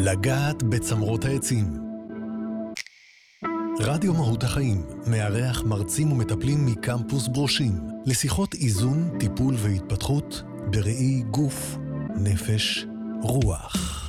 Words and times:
לגעת 0.00 0.62
בצמרות 0.62 1.24
העצים. 1.24 1.66
רדיו 3.80 4.14
מהות 4.14 4.42
החיים 4.44 4.82
מארח 5.06 5.62
מרצים 5.62 6.12
ומטפלים 6.12 6.66
מקמפוס 6.66 7.28
ברושים 7.28 7.72
לשיחות 8.06 8.54
איזון, 8.54 9.18
טיפול 9.20 9.54
והתפתחות 9.58 10.42
בראי 10.70 11.22
גוף, 11.30 11.76
נפש, 12.16 12.86
רוח. 13.22 14.06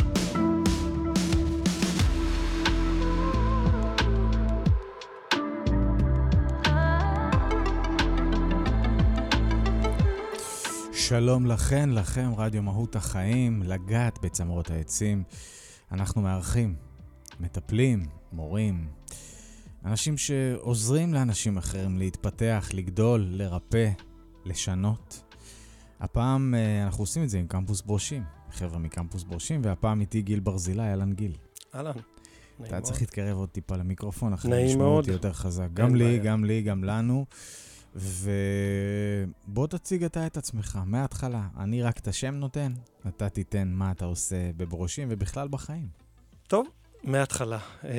שלום 10.94 11.45
לכן, 11.45 11.90
לכם, 11.90 12.31
רדיו 12.38 12.62
מהות 12.63 12.95
החיים, 12.95 13.63
לגעת 13.63 14.20
בצמרות 14.21 14.70
העצים. 14.71 15.23
אנחנו 15.91 16.21
מארחים, 16.21 16.75
מטפלים, 17.39 18.05
מורים, 18.31 18.88
אנשים 19.85 20.17
שעוזרים 20.17 21.13
לאנשים 21.13 21.57
אחרים 21.57 21.97
להתפתח, 21.97 22.70
לגדול, 22.73 23.27
לרפא, 23.30 23.89
לשנות. 24.45 25.23
הפעם 25.99 26.55
אה, 26.55 26.83
אנחנו 26.83 27.03
עושים 27.03 27.23
את 27.23 27.30
זה 27.30 27.39
עם 27.39 27.47
קמפוס 27.47 27.81
ברושים, 27.81 28.23
חבר'ה 28.52 28.80
מקמפוס 28.80 29.23
ברושים, 29.23 29.61
והפעם 29.63 30.02
איתי 30.02 30.21
גיל 30.21 30.39
ברזילי, 30.39 30.83
אהלן 30.83 31.13
גיל. 31.13 31.35
אהלן. 31.75 31.91
אתה 32.61 32.81
צריך 32.81 33.02
להתקרב 33.02 33.38
עוד 33.38 33.49
טיפה 33.49 33.75
למיקרופון, 33.75 34.33
אחרי 34.33 34.75
מאוד. 34.75 34.97
אותי 34.97 35.11
יותר 35.11 35.33
חזק. 35.33 35.67
גם 35.73 35.95
לי, 35.95 36.19
גם 36.19 36.45
לי, 36.45 36.61
גם 36.61 36.83
לנו. 36.83 37.25
ובוא 37.95 39.67
תציג 39.67 40.03
אתה 40.03 40.27
את 40.27 40.38
עצמך, 40.38 40.80
מההתחלה. 40.85 41.47
אני 41.57 41.84
רק 41.84 41.99
את 41.99 42.07
השם 42.07 42.35
נותן, 42.35 42.73
אתה 43.07 43.30
תיתן 43.30 43.67
מה 43.67 43.91
אתה 43.91 44.05
עושה 44.05 44.52
בברושים 44.58 45.08
ובכלל 45.11 45.47
בחיים. 45.47 45.88
טוב, 46.47 46.67
מההתחלה. 47.03 47.59
אה, 47.86 47.89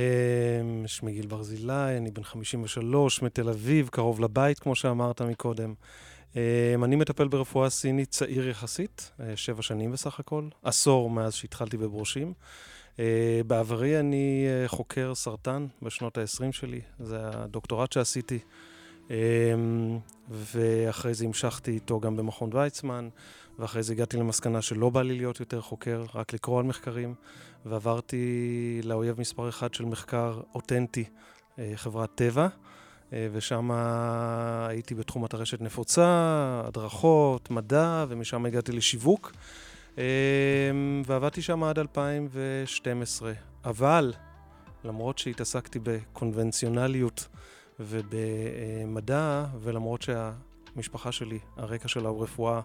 שמי 0.87 1.13
גיל 1.13 1.27
ברזילי, 1.27 1.97
אני 1.97 2.11
בן 2.11 2.23
53, 2.23 3.23
מתל 3.23 3.49
אביב, 3.49 3.89
קרוב 3.89 4.21
לבית, 4.21 4.59
כמו 4.59 4.75
שאמרת 4.75 5.23
מקודם. 5.23 5.75
אה, 6.37 6.75
אני 6.85 6.97
מטפל 6.97 7.29
ברפואה 7.29 7.71
סינית 7.71 8.11
צעיר 8.11 8.49
יחסית, 8.49 9.11
אה, 9.21 9.37
שבע 9.37 9.63
שנים 9.63 9.93
בסך 9.93 10.21
הכל, 10.21 10.49
עשור 10.63 11.11
מאז 11.11 11.35
שהתחלתי 11.35 11.77
בברושים. 11.77 12.33
אה, 12.99 13.41
בעברי 13.47 14.01
אני 14.01 14.47
אה, 14.49 14.69
חוקר 14.69 15.15
סרטן 15.15 15.67
בשנות 15.83 16.19
ה-20 16.19 16.53
שלי, 16.53 16.81
זה 16.99 17.17
הדוקטורט 17.21 17.93
שעשיתי. 17.93 18.39
אמ, 19.11 19.99
ואחרי 20.31 21.15
זה 21.15 21.25
המשכתי 21.25 21.71
איתו 21.71 22.01
גם 22.01 22.17
במכון 22.17 22.51
ויצמן, 22.53 23.09
ואחרי 23.59 23.83
זה 23.83 23.93
הגעתי 23.93 24.17
למסקנה 24.17 24.63
שלא 24.63 24.91
בא 24.91 25.03
לי 25.03 25.17
להיות 25.17 25.41
יותר 25.41 25.61
חוקר, 25.61 26.05
רק 26.15 26.33
לקרוא 26.33 26.59
על 26.59 26.65
מחקרים, 26.65 27.15
ועברתי 27.67 28.81
לאויב 28.85 29.21
מספר 29.21 29.49
אחד 29.49 29.75
של 29.75 29.85
מחקר 29.85 30.41
אותנטי, 30.55 31.05
אה, 31.59 31.73
חברת 31.77 32.11
טבע, 32.15 32.49
אה, 33.13 33.29
ושם 33.33 33.71
הייתי 34.69 34.95
בתחום 34.95 35.25
הטרשת 35.25 35.61
נפוצה, 35.61 36.07
הדרכות, 36.65 37.51
מדע, 37.51 38.05
ומשם 38.09 38.47
הגעתי 38.47 38.73
לשיווק, 38.73 39.33
אמ, 39.99 40.03
ועבדתי 41.07 41.43
שם 41.43 41.65
עד 41.65 41.79
2012. 41.79 43.33
אבל, 43.65 44.13
למרות 44.85 45.19
שהתעסקתי 45.19 45.79
בקונבנציונליות, 45.83 47.29
ובמדע, 47.81 49.45
ולמרות 49.61 50.03
שהמשפחה 50.03 51.13
שלי, 51.13 51.39
הרקע 51.57 51.89
שלה 51.89 52.09
הוא 52.09 52.23
רפואה 52.23 52.61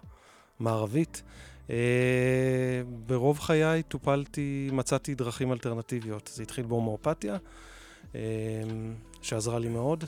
מערבית, 0.60 1.22
אה, 1.70 2.82
ברוב 3.06 3.38
חיי 3.38 3.82
טופלתי, 3.82 4.70
מצאתי 4.72 5.14
דרכים 5.14 5.52
אלטרנטיביות. 5.52 6.30
זה 6.34 6.42
התחיל 6.42 6.66
בהומואפתיה, 6.66 7.36
אה, 8.14 8.20
שעזרה 9.22 9.58
לי 9.58 9.68
מאוד, 9.68 10.04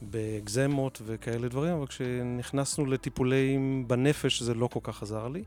באקזמות 0.00 1.02
וכאלה 1.04 1.48
דברים, 1.48 1.74
אבל 1.74 1.86
כשנכנסנו 1.86 2.86
לטיפולים 2.86 3.88
בנפש 3.88 4.42
זה 4.42 4.54
לא 4.54 4.66
כל 4.66 4.80
כך 4.82 5.02
עזר 5.02 5.28
לי. 5.28 5.44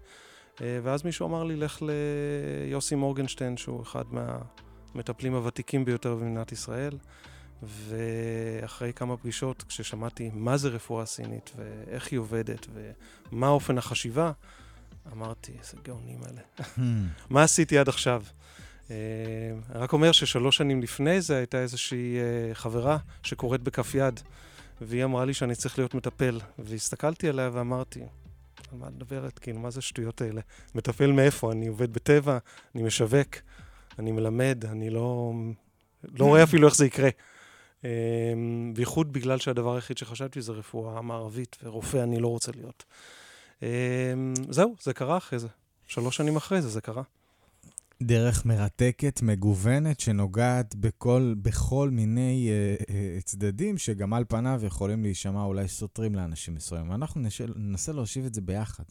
אה, 0.61 0.79
ואז 0.83 1.05
מישהו 1.05 1.27
אמר 1.27 1.43
לי, 1.43 1.55
לך 1.55 1.81
ליוסי 1.81 2.95
מורגנשטיין, 2.95 3.57
שהוא 3.57 3.81
אחד 3.81 4.03
מהמטפלים 4.11 5.35
הוותיקים 5.35 5.85
ביותר 5.85 6.15
במדינת 6.15 6.51
ישראל. 6.51 6.97
ואחרי 7.63 8.93
כמה 8.93 9.17
פגישות, 9.17 9.63
כששמעתי 9.63 10.29
מה 10.33 10.57
זה 10.57 10.69
רפואה 10.69 11.05
סינית 11.05 11.51
ואיך 11.55 12.11
היא 12.11 12.19
עובדת 12.19 12.67
ומה 13.31 13.47
אופן 13.47 13.77
החשיבה, 13.77 14.31
אמרתי, 15.11 15.51
איזה 15.59 15.77
גאונים 15.83 16.19
אלה. 16.23 16.67
מה 17.29 17.43
עשיתי 17.43 17.77
עד 17.77 17.89
עכשיו? 17.89 18.23
אה, 18.91 18.95
אני 19.71 19.79
רק 19.79 19.93
אומר 19.93 20.11
ששלוש 20.11 20.57
שנים 20.57 20.81
לפני 20.81 21.21
זה 21.21 21.37
הייתה 21.37 21.57
איזושהי 21.57 22.17
אה, 22.17 22.53
חברה 22.53 22.97
שקוראת 23.23 23.61
בכף 23.61 23.95
יד, 23.95 24.19
והיא 24.81 25.03
אמרה 25.03 25.25
לי 25.25 25.33
שאני 25.33 25.55
צריך 25.55 25.77
להיות 25.79 25.93
מטפל, 25.93 26.39
והסתכלתי 26.59 27.29
עליה 27.29 27.49
ואמרתי, 27.53 27.99
על 28.71 28.77
מה 28.77 28.87
את 28.87 28.93
מדברת? 28.93 29.39
כאילו, 29.39 29.59
מה 29.59 29.71
זה 29.71 29.79
השטויות 29.79 30.21
האלה? 30.21 30.41
מטפל 30.75 31.11
מאיפה? 31.11 31.51
אני 31.51 31.67
עובד 31.67 31.93
בטבע, 31.93 32.37
אני 32.75 32.83
משווק, 32.83 33.35
אני 33.99 34.11
מלמד, 34.11 34.65
אני 34.71 34.89
לא, 34.89 35.33
לא 36.19 36.25
רואה 36.25 36.43
אפילו 36.47 36.67
איך 36.67 36.75
זה 36.75 36.85
יקרה. 36.85 37.09
אמ, 37.85 38.73
בייחוד 38.75 39.13
בגלל 39.13 39.39
שהדבר 39.39 39.75
היחיד 39.75 39.97
שחשבתי 39.97 40.41
זה 40.41 40.51
רפואה 40.51 41.01
מערבית, 41.01 41.57
ורופא 41.63 41.97
אני 41.97 42.19
לא 42.19 42.27
רוצה 42.27 42.51
להיות. 42.51 42.83
אמ, 43.61 43.67
זהו, 44.49 44.75
זה 44.81 44.93
קרה 44.93 45.17
אחרי 45.17 45.39
זה. 45.39 45.47
שלוש 45.87 46.17
שנים 46.17 46.35
אחרי 46.35 46.61
זה, 46.61 46.69
זה 46.69 46.81
קרה. 46.81 47.03
דרך 48.03 48.45
מרתקת, 48.45 49.21
מגוונת, 49.21 49.99
שנוגעת 49.99 50.75
בכל, 50.75 51.33
בכל 51.41 51.89
מיני 51.91 52.49
אה, 52.49 52.75
אה, 52.89 53.21
צדדים, 53.21 53.77
שגם 53.77 54.13
על 54.13 54.23
פניו 54.27 54.61
יכולים 54.65 55.03
להישמע 55.03 55.43
אולי 55.43 55.67
סותרים 55.67 56.15
לאנשים 56.15 56.55
מסוימים. 56.55 56.91
אנחנו 56.91 57.21
נשל, 57.21 57.53
ננסה 57.55 57.91
להושיב 57.91 58.25
את 58.25 58.33
זה 58.33 58.41
ביחד. 58.41 58.83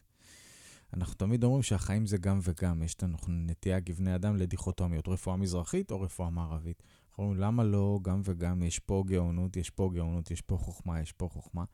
אנחנו 0.94 1.14
תמיד 1.14 1.44
אומרים 1.44 1.62
שהחיים 1.62 2.06
זה 2.06 2.16
גם 2.18 2.38
וגם. 2.42 2.82
יש 2.82 3.02
לנו 3.02 3.16
נטייה 3.28 3.80
כבני 3.80 4.14
אדם 4.14 4.36
לדיכוטומיות, 4.36 5.08
רפואה 5.08 5.36
מזרחית 5.36 5.90
או 5.90 6.00
רפואה 6.00 6.30
מערבית. 6.30 6.82
אנחנו 7.14 7.24
אומרים, 7.24 7.40
למה 7.40 7.64
לא 7.64 7.98
גם 8.02 8.20
וגם? 8.24 8.62
יש 8.62 8.78
פה 8.78 9.04
גאונות, 9.06 9.56
יש 9.56 9.70
פה 9.70 9.90
גאונות, 9.94 10.30
יש 10.30 10.40
פה 10.40 10.56
חוכמה, 10.56 11.00
יש 11.00 11.12
פה 11.12 11.28
חוכמה. 11.32 11.64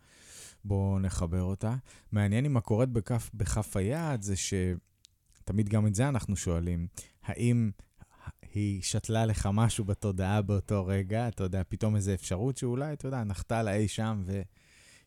בואו 0.64 0.98
נחבר 0.98 1.42
אותה. 1.42 1.76
מעניין 2.12 2.44
אם 2.44 2.56
הקוראת 2.56 2.88
בכף, 2.88 3.30
בכף 3.34 3.76
היד 3.76 4.22
זה 4.22 4.34
שתמיד 4.36 5.68
גם 5.68 5.86
את 5.86 5.94
זה 5.94 6.08
אנחנו 6.08 6.36
שואלים, 6.36 6.86
האם 7.22 7.70
היא 8.54 8.82
שתלה 8.82 9.26
לך 9.26 9.48
משהו 9.52 9.84
בתודעה 9.84 10.42
באותו 10.42 10.86
רגע, 10.86 11.28
אתה 11.28 11.44
יודע, 11.44 11.62
פתאום 11.68 11.96
איזו 11.96 12.14
אפשרות 12.14 12.56
שאולי, 12.56 12.92
אתה 12.92 13.08
יודע, 13.08 13.24
נחתה 13.24 13.62
לה 13.62 13.74
אי 13.74 13.88
שם 13.88 14.24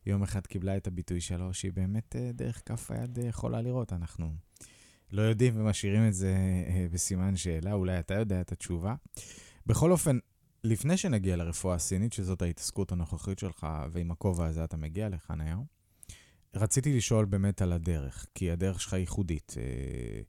ויום 0.05 0.23
אחד 0.23 0.47
קיבלה 0.47 0.77
את 0.77 0.87
הביטוי 0.87 1.21
שלו, 1.21 1.53
שהיא 1.53 1.73
באמת 1.73 2.15
אה, 2.15 2.31
דרך 2.33 2.61
כף 2.65 2.91
היד 2.91 3.19
אה, 3.19 3.25
יכולה 3.25 3.61
לראות. 3.61 3.93
אנחנו 3.93 4.33
לא 5.11 5.21
יודעים 5.21 5.53
ומשאירים 5.57 6.07
את 6.07 6.13
זה 6.13 6.35
אה, 6.67 6.87
בסימן 6.91 7.35
שאלה, 7.35 7.73
אולי 7.73 7.99
אתה 7.99 8.13
יודע 8.13 8.41
את 8.41 8.51
התשובה. 8.51 8.95
בכל 9.65 9.91
אופן, 9.91 10.17
לפני 10.63 10.97
שנגיע 10.97 11.35
לרפואה 11.35 11.75
הסינית, 11.75 12.13
שזאת 12.13 12.41
ההתעסקות 12.41 12.91
הנוכחית 12.91 13.39
שלך, 13.39 13.67
ועם 13.91 14.11
הכובע 14.11 14.45
הזה 14.45 14.63
אתה 14.63 14.77
מגיע 14.77 15.09
לכאן 15.09 15.41
היום, 15.41 15.65
רציתי 16.55 16.97
לשאול 16.97 17.25
באמת 17.25 17.61
על 17.61 17.73
הדרך, 17.73 18.25
כי 18.35 18.51
הדרך 18.51 18.81
שלך 18.81 18.93
ייחודית. 18.93 19.55
אה, 19.57 20.21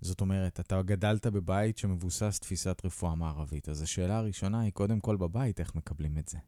זאת 0.00 0.20
אומרת, 0.20 0.60
אתה 0.60 0.82
גדלת 0.82 1.26
בבית 1.26 1.78
שמבוסס 1.78 2.38
תפיסת 2.40 2.82
רפואה 2.84 3.14
מערבית, 3.14 3.68
אז 3.68 3.82
השאלה 3.82 4.18
הראשונה 4.18 4.60
היא, 4.60 4.72
קודם 4.72 5.00
כל 5.00 5.16
בבית, 5.16 5.60
איך 5.60 5.74
מקבלים 5.74 6.18
את 6.18 6.28
זה? 6.28 6.38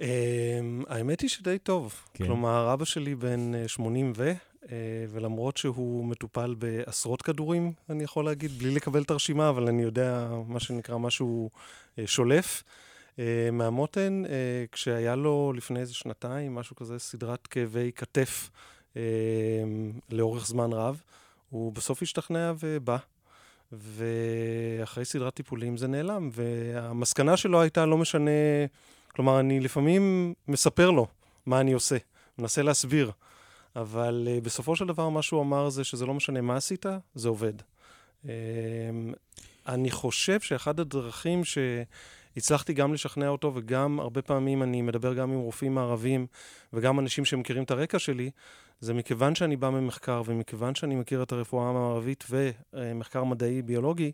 אמ, 0.00 0.82
האמת 0.88 1.20
היא 1.20 1.30
שדי 1.30 1.58
טוב. 1.58 1.94
כן. 2.14 2.24
כלומר, 2.24 2.72
אבא 2.72 2.84
שלי 2.84 3.14
בן 3.14 3.54
אה, 3.54 3.68
80 3.68 4.12
ו... 4.16 4.32
אה, 4.72 4.76
ולמרות 5.10 5.56
שהוא 5.56 6.04
מטופל 6.04 6.54
בעשרות 6.58 7.22
כדורים, 7.22 7.72
אני 7.90 8.04
יכול 8.04 8.24
להגיד, 8.24 8.58
בלי 8.58 8.70
לקבל 8.70 9.02
את 9.02 9.10
הרשימה, 9.10 9.48
אבל 9.48 9.68
אני 9.68 9.82
יודע 9.82 10.28
מה 10.46 10.60
שנקרא 10.60 10.98
משהו 10.98 11.50
אה, 11.98 12.06
שולף. 12.06 12.62
אה, 13.18 13.48
מהמותן, 13.52 14.22
כשהיה 14.72 15.14
לו 15.14 15.52
לפני 15.56 15.80
איזה 15.80 15.94
שנתיים, 15.94 16.54
משהו 16.54 16.76
כזה, 16.76 16.98
סדרת 16.98 17.46
כאבי 17.46 17.90
כתף 17.96 18.50
לאורך 20.10 20.46
זמן 20.46 20.72
רב, 20.72 21.02
הוא 21.50 21.72
בסוף 21.72 22.02
השתכנע 22.02 22.52
ובא. 22.58 22.96
ואחרי 23.72 25.04
סדרת 25.04 25.34
טיפולים 25.34 25.76
זה 25.76 25.86
נעלם, 25.86 26.30
והמסקנה 26.32 27.36
שלו 27.36 27.60
הייתה 27.60 27.86
לא 27.86 27.96
משנה, 27.96 28.30
כלומר, 29.08 29.40
אני 29.40 29.60
לפעמים 29.60 30.34
מספר 30.48 30.90
לו 30.90 31.06
מה 31.46 31.60
אני 31.60 31.72
עושה, 31.72 31.96
מנסה 32.38 32.62
להסביר. 32.62 33.10
אבל 33.76 34.28
uh, 34.28 34.44
בסופו 34.44 34.76
של 34.76 34.86
דבר 34.86 35.08
מה 35.08 35.22
שהוא 35.22 35.42
אמר 35.42 35.68
זה 35.68 35.84
שזה 35.84 36.06
לא 36.06 36.14
משנה 36.14 36.40
מה 36.40 36.56
עשית, 36.56 36.86
זה 37.14 37.28
עובד. 37.28 37.52
Um, 38.24 38.28
אני 39.68 39.90
חושב 39.90 40.40
שאחד 40.40 40.80
הדרכים 40.80 41.42
שהצלחתי 41.44 42.72
גם 42.72 42.94
לשכנע 42.94 43.28
אותו, 43.28 43.52
וגם 43.54 44.00
הרבה 44.00 44.22
פעמים 44.22 44.62
אני 44.62 44.82
מדבר 44.82 45.14
גם 45.14 45.32
עם 45.32 45.38
רופאים 45.38 45.74
מערבים, 45.74 46.26
וגם 46.72 46.98
אנשים 46.98 47.24
שמכירים 47.24 47.62
את 47.62 47.70
הרקע 47.70 47.98
שלי, 47.98 48.30
זה 48.80 48.94
מכיוון 48.94 49.34
שאני 49.34 49.56
בא 49.56 49.70
ממחקר, 49.70 50.22
ומכיוון 50.26 50.74
שאני 50.74 50.94
מכיר 50.94 51.22
את 51.22 51.32
הרפואה 51.32 51.68
המערבית 51.68 52.24
ומחקר 52.30 53.24
מדעי 53.24 53.62
ביולוגי, 53.62 54.12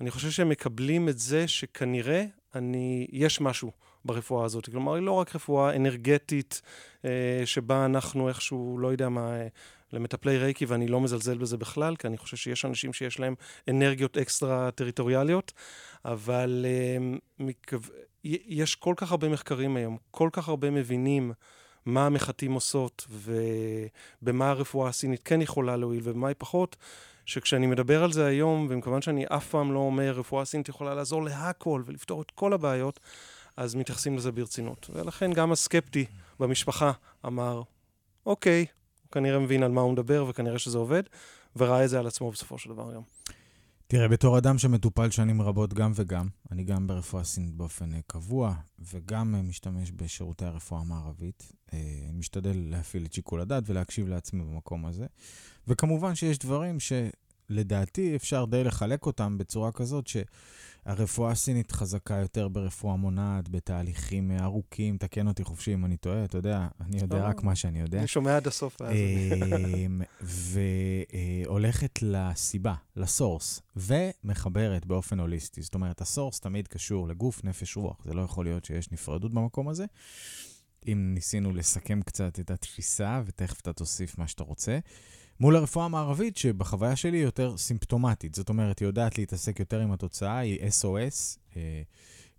אני 0.00 0.10
חושב 0.10 0.30
שהם 0.30 0.48
מקבלים 0.48 1.08
את 1.08 1.18
זה 1.18 1.48
שכנראה 1.48 2.24
אני, 2.54 3.06
יש 3.12 3.40
משהו 3.40 3.72
ברפואה 4.04 4.44
הזאת. 4.44 4.68
כלומר, 4.68 4.94
היא 4.94 5.02
לא 5.02 5.12
רק 5.12 5.34
רפואה 5.34 5.76
אנרגטית, 5.76 6.62
אה, 7.04 7.42
שבה 7.44 7.84
אנחנו 7.84 8.28
איכשהו, 8.28 8.78
לא 8.78 8.88
יודע 8.88 9.08
מה, 9.08 9.40
אה, 9.40 9.46
למטפלי 9.92 10.38
רייקי, 10.38 10.64
ואני 10.64 10.88
לא 10.88 11.00
מזלזל 11.00 11.38
בזה 11.38 11.56
בכלל, 11.56 11.96
כי 11.96 12.06
אני 12.06 12.18
חושב 12.18 12.36
שיש 12.36 12.64
אנשים 12.64 12.92
שיש 12.92 13.20
להם 13.20 13.34
אנרגיות 13.70 14.18
אקסטרה 14.18 14.70
טריטוריאליות, 14.70 15.52
אבל 16.04 16.66
אה, 16.68 17.16
מקו... 17.38 17.76
יש 18.24 18.74
כל 18.74 18.94
כך 18.96 19.10
הרבה 19.10 19.28
מחקרים 19.28 19.76
היום, 19.76 19.96
כל 20.10 20.28
כך 20.32 20.48
הרבה 20.48 20.70
מבינים 20.70 21.32
מה 21.86 22.06
המחטים 22.06 22.52
עושות, 22.52 23.06
ובמה 24.22 24.50
הרפואה 24.50 24.88
הסינית 24.88 25.20
כן 25.24 25.42
יכולה 25.42 25.76
להועיל 25.76 26.00
ובמה 26.04 26.28
היא 26.28 26.36
פחות. 26.38 26.76
שכשאני 27.30 27.66
מדבר 27.66 28.04
על 28.04 28.12
זה 28.12 28.26
היום, 28.26 28.66
ומכיוון 28.70 29.02
שאני 29.02 29.24
אף 29.26 29.48
פעם 29.48 29.72
לא 29.72 29.78
אומר 29.78 30.10
רפואה 30.10 30.44
סינית 30.44 30.68
יכולה 30.68 30.94
לעזור 30.94 31.24
להכל 31.24 31.82
ולפתור 31.86 32.22
את 32.22 32.30
כל 32.30 32.52
הבעיות, 32.52 33.00
אז 33.56 33.74
מתייחסים 33.74 34.16
לזה 34.16 34.32
ברצינות. 34.32 34.90
ולכן 34.92 35.32
גם 35.32 35.52
הסקפטי 35.52 36.06
במשפחה 36.40 36.92
אמר, 37.26 37.62
אוקיי, 38.26 38.66
הוא 39.02 39.12
כנראה 39.12 39.38
מבין 39.38 39.62
על 39.62 39.70
מה 39.70 39.80
הוא 39.80 39.92
מדבר 39.92 40.24
וכנראה 40.28 40.58
שזה 40.58 40.78
עובד, 40.78 41.02
וראה 41.56 41.84
את 41.84 41.90
זה 41.90 41.98
על 41.98 42.06
עצמו 42.06 42.30
בסופו 42.30 42.58
של 42.58 42.70
דבר 42.70 42.94
גם. 42.94 43.02
תראה, 43.90 44.08
בתור 44.08 44.38
אדם 44.38 44.58
שמטופל 44.58 45.10
שנים 45.10 45.42
רבות 45.42 45.74
גם 45.74 45.92
וגם, 45.94 46.28
אני 46.50 46.64
גם 46.64 46.86
ברפואה 46.86 47.24
סינית 47.24 47.54
באופן 47.54 47.94
אה, 47.94 48.00
קבוע, 48.06 48.54
וגם 48.92 49.34
אה, 49.34 49.42
משתמש 49.42 49.90
בשירותי 49.90 50.44
הרפואה 50.44 50.80
המערבית. 50.80 51.52
אה, 51.72 51.78
אני 52.08 52.18
משתדל 52.18 52.52
להפעיל 52.56 53.04
את 53.06 53.12
שיקול 53.12 53.40
הדעת 53.40 53.62
ולהקשיב 53.66 54.08
לעצמי 54.08 54.44
במקום 54.44 54.86
הזה. 54.86 55.06
וכמובן 55.68 56.14
שיש 56.14 56.38
דברים 56.38 56.76
שלדעתי 56.80 58.16
אפשר 58.16 58.44
די 58.44 58.64
לחלק 58.64 59.06
אותם 59.06 59.38
בצורה 59.38 59.72
כזאת 59.72 60.06
שהרפואה 60.84 61.30
הסינית 61.30 61.72
חזקה 61.72 62.14
יותר 62.14 62.48
ברפואה 62.48 62.96
מונעת, 62.96 63.48
בתהליכים 63.48 64.30
ארוכים, 64.40 64.96
תקן 64.96 65.28
אותי 65.28 65.44
חופשי 65.44 65.74
אם 65.74 65.84
אני 65.84 65.96
טועה, 65.96 66.24
אתה 66.24 66.38
יודע, 66.38 66.68
אני 66.80 67.00
יודע 67.00 67.18
לא, 67.18 67.24
רק 67.24 67.42
מה 67.42 67.56
שאני 67.56 67.80
יודע. 67.80 67.98
אני 67.98 68.06
שומע 68.06 68.36
עד 68.36 68.46
הסוף. 68.46 68.82
אמ, 68.82 70.02
והולכת 71.46 71.98
לסיבה, 72.02 72.74
לסורס, 72.96 73.62
ומחברת 73.76 74.86
באופן 74.86 75.20
הוליסטי. 75.20 75.62
זאת 75.62 75.74
אומרת, 75.74 76.00
הסורס 76.00 76.40
תמיד 76.40 76.68
קשור 76.68 77.08
לגוף, 77.08 77.44
נפש, 77.44 77.76
רוח. 77.76 77.96
זה 78.04 78.14
לא 78.14 78.22
יכול 78.22 78.44
להיות 78.44 78.64
שיש 78.64 78.92
נפרדות 78.92 79.34
במקום 79.34 79.68
הזה. 79.68 79.84
אם 80.88 81.10
ניסינו 81.14 81.52
לסכם 81.52 82.02
קצת 82.02 82.40
את 82.40 82.50
התפיסה, 82.50 83.22
ותכף 83.26 83.60
אתה 83.60 83.72
תוסיף 83.72 84.18
מה 84.18 84.26
שאתה 84.26 84.44
רוצה. 84.44 84.78
מול 85.40 85.56
הרפואה 85.56 85.84
המערבית, 85.84 86.36
שבחוויה 86.36 86.96
שלי 86.96 87.18
היא 87.18 87.24
יותר 87.24 87.56
סימפטומטית. 87.56 88.34
זאת 88.34 88.48
אומרת, 88.48 88.78
היא 88.78 88.86
יודעת 88.86 89.18
להתעסק 89.18 89.60
יותר 89.60 89.80
עם 89.80 89.92
התוצאה, 89.92 90.38
היא 90.38 90.58
SOS, 90.60 91.38
אה, 91.56 91.82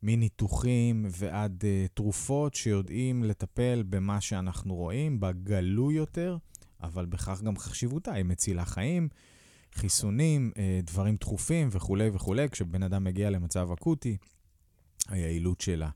מניתוחים 0.04 1.06
ועד 1.10 1.64
אה, 1.66 1.86
תרופות 1.94 2.56
שיודעים 2.56 3.24
לטפל 3.24 3.84
במה 3.90 4.22
שאנחנו 4.22 4.76
רואים, 4.76 5.20
בגלוי 5.20 5.94
יותר, 5.94 6.38
אבל 6.84 7.06
בכך 7.06 7.42
גם 7.42 7.58
חשיבותה, 7.58 8.14
היא 8.14 8.26
מצילה 8.26 8.66
חיים, 8.66 9.10
חיסונים, 9.74 10.52
אה, 10.58 10.80
דברים 10.84 11.16
דחופים 11.16 11.68
וכולי 11.72 12.10
וכולי, 12.14 12.50
כשבן 12.50 12.84
אדם 12.84 13.04
מגיע 13.04 13.30
למצב 13.30 13.72
אקוטי, 13.72 14.18
היעילות 15.10 15.62
שלה. 15.62 15.90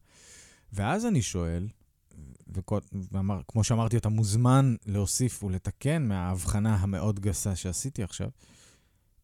ואז 0.73 1.05
אני 1.05 1.21
שואל, 1.21 1.67
וכמו 2.47 3.63
שאמרתי, 3.63 3.97
אתה 3.97 4.09
מוזמן 4.09 4.75
להוסיף 4.85 5.43
ולתקן 5.43 6.07
מההבחנה 6.07 6.75
המאוד 6.75 7.19
גסה 7.19 7.55
שעשיתי 7.55 8.03
עכשיו, 8.03 8.29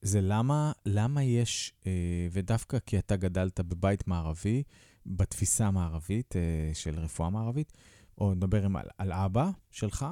זה 0.02 0.22
למה, 0.22 0.72
למה 0.86 1.24
יש, 1.24 1.74
אה, 1.88 1.92
ודווקא 2.32 2.80
כי 2.80 3.00
אתה 3.00 3.16
גדלת 3.16 3.60
בבית 3.60 4.08
מערבי, 4.08 4.64
בתפיסה 5.06 5.68
המערבית 5.68 6.36
אה, 6.36 6.42
של 6.74 7.00
רפואה 7.00 7.30
מערבית, 7.30 7.74
או 8.18 8.34
נדבר 8.34 8.66
עם, 8.66 8.76
על, 8.76 8.86
על 8.98 9.12
אבא 9.12 9.50
שלך, 9.72 10.06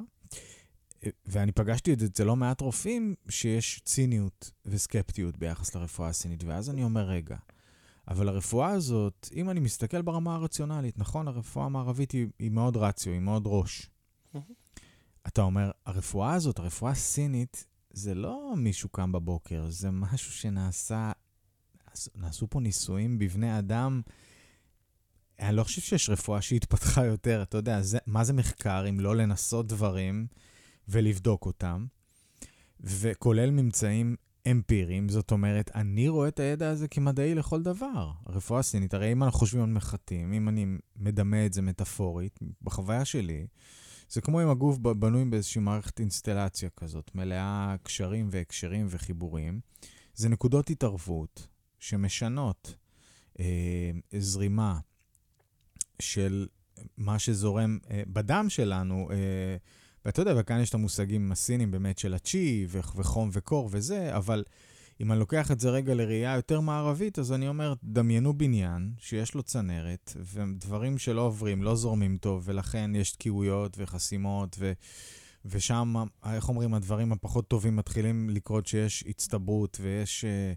אה, 1.04 1.10
ואני 1.26 1.52
פגשתי 1.52 1.94
את 1.94 2.00
זה 2.00 2.06
אצל 2.06 2.24
לא 2.24 2.36
מעט 2.36 2.62
רופאים, 2.62 3.16
שיש 3.30 3.82
ציניות 3.84 4.52
וסקפטיות 4.66 5.38
ביחס 5.38 5.76
לרפואה 5.76 6.10
הסינית, 6.10 6.44
ואז 6.44 6.70
אני 6.70 6.84
אומר, 6.84 7.02
רגע, 7.02 7.38
אבל 8.10 8.30
הרפואה 8.30 8.70
הזאת, 8.70 9.30
אם 9.36 9.50
אני 9.50 9.60
מסתכל 9.60 10.02
ברמה 10.02 10.36
הרציונלית, 10.36 10.98
נכון, 10.98 11.28
הרפואה 11.28 11.66
המערבית 11.66 12.12
היא, 12.12 12.28
היא 12.40 12.52
מאוד 12.52 12.78
רציו, 12.78 13.14
היא 13.14 13.22
מאוד 13.22 13.44
ראש. 13.46 13.90
אתה 15.28 15.42
אומר, 15.42 15.72
הרפואה 15.86 16.34
הזאת, 16.34 16.60
הרפואה 16.60 16.92
הסינית, 16.92 17.68
זה 17.90 18.16
לא 18.16 18.54
מישהו 18.58 18.90
קם 18.90 19.12
בבוקר, 19.12 19.66
זה 19.70 19.92
משהו 19.92 20.32
שנעשה, 20.32 21.12
נעשו 22.16 22.48
פה 22.50 22.60
ניסויים 22.60 23.20
בבני 23.20 23.60
אדם. 23.60 24.02
אני 25.40 25.56
לא 25.56 25.64
חושב 25.64 25.82
שיש 25.82 26.10
רפואה 26.10 26.42
שהתפתחה 26.42 27.06
יותר, 27.06 27.42
אתה 27.42 27.58
יודע, 27.58 27.82
זה, 27.82 27.98
מה 28.06 28.24
זה 28.24 28.34
מחקר 28.34 28.90
אם 28.90 29.00
לא 29.00 29.16
לנסות 29.16 29.68
דברים 29.68 30.28
ולבדוק 30.88 31.46
אותם, 31.46 31.86
וכולל 32.80 33.52
ממצאים 33.52 34.16
אמפיריים, 34.52 35.10
זאת 35.10 35.32
אומרת, 35.32 35.72
אני 35.76 36.10
רואה 36.10 36.28
את 36.28 36.40
הידע 36.40 36.70
הזה 36.70 36.88
כמדעי 36.88 37.36
לכל 37.36 37.62
דבר. 37.62 38.12
הרפואה 38.26 38.60
הסינית, 38.60 38.94
הרי 38.94 39.12
אם 39.12 39.24
אנחנו 39.24 39.40
חושבים 39.40 39.64
על 39.64 39.70
מחטים, 39.70 40.34
אם 40.34 40.50
אני 40.50 40.66
מדמה 40.96 41.46
את 41.46 41.54
זה 41.54 41.62
מטאפורית, 41.62 42.40
בחוויה 42.62 43.06
שלי, 43.06 43.48
זה 44.10 44.22
כמו 44.22 44.44
אם 44.44 44.50
הגוף 44.50 44.78
בנוי 44.78 45.26
באיזושהי 45.26 45.62
מערכת 45.62 46.00
אינסטלציה 46.00 46.70
כזאת, 46.70 47.16
מלאה 47.16 47.76
קשרים 47.84 48.28
והקשרים 48.32 48.86
וחיבורים. 48.90 49.60
זה 50.14 50.30
נקודות 50.30 50.70
התערבות 50.70 51.48
שמשנות 51.80 52.76
אה, 53.40 53.92
זרימה 54.20 54.80
של 56.02 56.48
מה 56.98 57.20
שזורם 57.20 57.78
אה, 57.92 58.04
בדם 58.08 58.46
שלנו, 58.50 59.10
אה, 59.12 59.58
ואתה 60.06 60.22
יודע, 60.22 60.34
וכאן 60.38 60.60
יש 60.62 60.70
את 60.70 60.74
המושגים 60.74 61.32
הסינים 61.32 61.72
באמת 61.72 61.98
של 61.98 62.14
הצ'י 62.14 62.68
וחום 62.70 63.30
וקור 63.34 63.70
וזה, 63.72 64.16
אבל 64.16 64.44
אם 65.02 65.12
אני 65.12 65.20
לוקח 65.20 65.52
את 65.52 65.60
זה 65.60 65.70
רגע 65.70 65.94
לראייה 65.94 66.36
יותר 66.36 66.60
מערבית, 66.60 67.20
אז 67.20 67.32
אני 67.32 67.48
אומר, 67.48 67.74
דמיינו 67.84 68.34
בניין 68.38 68.94
שיש 68.98 69.34
לו 69.34 69.44
צנרת, 69.44 70.14
ודברים 70.34 70.98
שלא 70.98 71.22
עוברים, 71.22 71.64
לא 71.64 71.76
זורמים 71.76 72.18
טוב, 72.18 72.44
ולכן 72.46 72.92
יש 72.96 73.12
תקיעויות 73.12 73.76
וחסימות, 73.78 74.56
ו... 74.60 74.72
ושם, 75.46 75.94
איך 76.34 76.50
אומרים, 76.50 76.74
הדברים 76.74 77.12
הפחות 77.12 77.48
טובים 77.48 77.76
מתחילים 77.76 78.30
לקרות 78.30 78.68
שיש 78.68 79.04
הצטברות 79.08 79.78
ויש 79.82 80.26
אה, 80.26 80.54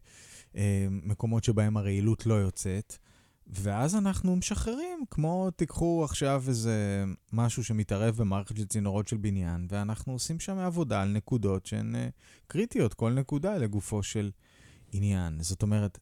אה, 0.57 0.87
מקומות 0.91 1.45
שבהם 1.45 1.77
הרעילות 1.77 2.27
לא 2.27 2.35
יוצאת. 2.35 2.99
ואז 3.47 3.97
אנחנו 3.97 4.37
משחררים, 4.37 5.05
כמו 5.11 5.51
תיקחו 5.51 6.05
עכשיו 6.05 6.45
איזה 6.49 7.05
משהו 7.33 7.65
שמתערב 7.65 8.17
במערכת 8.17 8.57
של 8.57 8.65
צינורות 8.65 9.09
של 9.09 9.17
בניין, 9.17 9.67
ואנחנו 9.71 10.13
עושים 10.13 10.41
שם 10.41 10.59
עבודה 10.59 11.03
על 11.03 11.09
נקודות 11.09 11.67
שהן 11.67 11.95
uh, 11.95 11.99
קריטיות, 12.47 12.95
כל 12.95 13.13
נקודה 13.13 13.57
לגופו 13.59 14.03
של 14.03 14.31
עניין. 14.93 15.43
זאת 15.43 15.63
אומרת, 15.63 15.99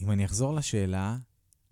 אם 0.00 0.10
אני 0.10 0.24
אחזור 0.24 0.54
לשאלה, 0.54 1.16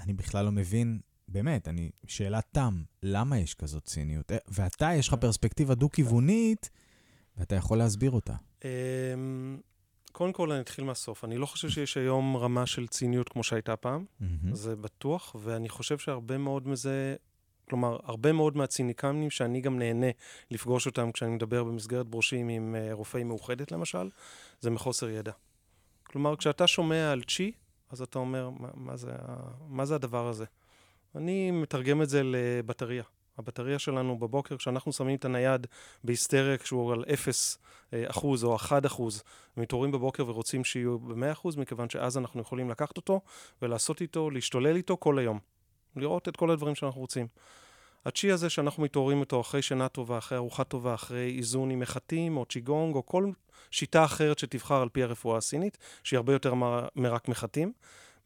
אני 0.01 0.13
בכלל 0.13 0.45
לא 0.45 0.53
מבין, 0.53 1.01
באמת, 1.29 1.69
אני, 1.69 1.91
שאלת 2.07 2.45
תם, 2.53 2.83
למה 3.03 3.39
יש 3.39 3.55
כזאת 3.55 3.85
ציניות? 3.85 4.33
אה, 4.33 4.37
ואתה, 4.49 4.91
יש 4.95 5.09
לך 5.09 5.15
פרספקטיבה 5.15 5.75
דו-כיוונית, 5.75 6.71
ואתה 7.37 7.55
יכול 7.55 7.79
להסביר 7.79 8.11
אותה. 8.11 8.35
קודם 10.13 10.33
כל, 10.33 10.53
אני 10.53 10.61
אתחיל 10.61 10.85
מהסוף. 10.85 11.25
אני 11.25 11.39
לא 11.39 11.47
חושב 11.47 11.69
שיש 11.69 11.97
היום 11.97 12.37
רמה 12.37 12.67
של 12.67 12.87
ציניות 12.87 13.29
כמו 13.29 13.45
שהייתה 13.45 13.77
פעם, 13.77 14.05
mm-hmm. 14.05 14.25
זה 14.53 14.77
בטוח, 14.77 15.37
ואני 15.39 15.69
חושב 15.69 15.99
שהרבה 15.99 16.39
מאוד 16.39 16.69
מזה, 16.69 17.17
כלומר, 17.69 17.99
הרבה 18.03 18.33
מאוד 18.33 18.57
מהציניקנים, 18.57 19.31
שאני 19.31 19.61
גם 19.61 19.79
נהנה 19.79 20.07
לפגוש 20.51 20.87
אותם 20.87 21.13
כשאני 21.13 21.35
מדבר 21.35 21.65
במסגרת 21.65 22.07
ברושים 22.07 22.49
עם 22.49 22.75
uh, 22.75 22.95
רופאי 22.95 23.25
מאוחדת, 23.25 23.73
למשל, 23.73 24.09
זה 24.61 24.71
מחוסר 24.71 25.09
ידע. 25.09 25.33
כלומר, 26.05 26.37
כשאתה 26.37 26.67
שומע 26.67 27.13
על 27.13 27.23
צ'י, 27.23 27.53
אז 27.91 28.03
אתה 28.03 28.19
אומר, 28.19 28.51
מה, 28.51 28.69
מה, 28.75 28.97
זה, 28.97 29.13
מה 29.69 29.85
זה 29.85 29.95
הדבר 29.95 30.29
הזה? 30.29 30.45
אני 31.15 31.51
מתרגם 31.51 32.03
את 32.03 32.09
זה 32.09 32.23
לבטריה. 32.25 33.03
הבטריה 33.43 33.79
שלנו 33.79 34.19
בבוקר, 34.19 34.57
כשאנחנו 34.57 34.93
שמים 34.93 35.17
את 35.17 35.25
הנייד 35.25 35.67
בהיסטריה 36.05 36.59
כשהוא 36.59 36.93
על 36.93 37.05
0 37.15 37.59
אה, 37.93 38.05
אחוז 38.07 38.45
או 38.45 38.57
1 38.57 38.87
אחוז, 38.87 39.23
מתעוררים 39.57 39.93
בבוקר 39.93 40.29
ורוצים 40.29 40.65
שיהיו 40.65 40.99
ב-100 40.99 41.33
אחוז, 41.33 41.57
מכיוון 41.57 41.91
שאז 41.91 42.19
אנחנו 42.19 42.41
יכולים 42.41 42.71
לקחת 42.71 42.97
אותו 42.97 43.21
ולעשות 43.63 44.01
איתו, 44.01 44.31
להשתולל 44.31 44.77
איתו 44.77 44.97
כל 44.97 45.19
היום. 45.19 45.39
לראות 45.97 46.29
את 46.29 46.37
כל 46.37 46.51
הדברים 46.51 46.75
שאנחנו 46.75 47.01
רוצים. 47.01 47.27
הצ'י 48.07 48.33
הזה 48.33 48.51
שאנחנו 48.51 48.83
מתעוררים 48.83 49.21
איתו 49.21 49.41
אחרי 49.41 49.63
שינה 49.63 49.89
טובה, 49.89 50.19
אחרי 50.19 50.39
ארוחה 50.39 50.65
טובה, 50.65 50.95
אחרי 50.95 51.37
איזון 51.37 51.71
עם 51.71 51.81
מחטים 51.81 52.37
או 52.37 52.45
צ'יגונג 52.45 52.95
או 52.95 53.07
כל 53.07 53.31
שיטה 53.71 54.05
אחרת 54.05 54.39
שתבחר 54.39 54.83
על 54.83 54.89
פי 54.89 55.03
הרפואה 55.03 55.39
הסינית, 55.39 55.79
שהיא 56.03 56.17
הרבה 56.17 56.33
יותר 56.33 56.55
מרק 56.97 57.29
מחטים, 57.29 57.73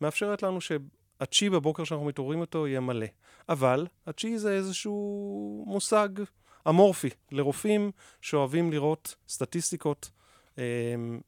מאפשרת 0.01 0.43
לנו 0.43 0.61
הצ'י 1.21 1.51
בבוקר 1.51 1.85
שאנחנו 1.85 2.07
מתעוררים 2.07 2.41
אותו 2.41 2.67
יהיה 2.67 2.81
מלא. 2.81 3.07
אבל 3.49 3.87
הצ'י 4.07 4.39
זה 4.39 4.53
איזשהו 4.53 5.65
מושג 5.67 6.09
אמורפי 6.69 7.11
לרופאים 7.33 7.91
שאוהבים 8.21 8.73
לראות 8.73 9.15
סטטיסטיקות 9.29 10.11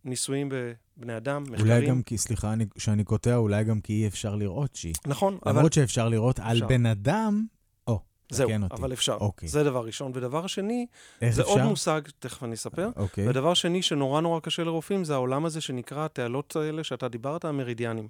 ניסויים 0.04 0.49
בבני 0.52 1.16
אדם, 1.16 1.42
מחקרים. 1.42 1.61
אולי 1.61 1.87
גם 1.87 2.02
כי, 2.02 2.18
סליחה 2.18 2.52
אני, 2.52 2.66
שאני 2.78 3.04
קוטע, 3.04 3.37
אולי 3.37 3.64
גם 3.64 3.80
כי 3.80 3.92
אי 3.92 4.07
אפשר 4.07 4.35
לראות 4.35 4.76
שהיא. 4.76 4.95
נכון, 5.07 5.38
אבל... 5.47 5.52
למרות 5.52 5.73
שאפשר 5.73 6.09
לראות 6.09 6.38
אפשר. 6.38 6.50
על 6.50 6.66
בן 6.66 6.87
אדם, 6.87 7.47
זהו, 8.30 8.50
אותי. 8.62 8.75
אבל 8.75 8.92
אפשר. 8.92 9.16
אוקיי. 9.21 9.49
זה 9.49 9.64
דבר 9.64 9.87
ראשון. 9.87 10.12
ודבר 10.14 10.47
שני, 10.47 10.87
זה 11.21 11.26
אפשר? 11.28 11.42
עוד 11.42 11.62
מושג, 11.62 12.00
תכף 12.18 12.45
אני 12.45 12.54
אספר. 12.54 12.90
אוקיי. 12.97 13.28
ודבר 13.28 13.54
שני 13.54 13.83
שנורא 13.83 14.21
נורא 14.21 14.40
קשה 14.40 14.64
לרופאים, 14.64 15.04
זה 15.04 15.14
העולם 15.14 15.45
הזה 15.45 15.61
שנקרא 15.61 16.04
התעלות 16.04 16.57
האלה 16.57 16.85
שאתה 16.85 17.09
דיברת, 17.09 17.45
המרידיאנים. 17.45 18.09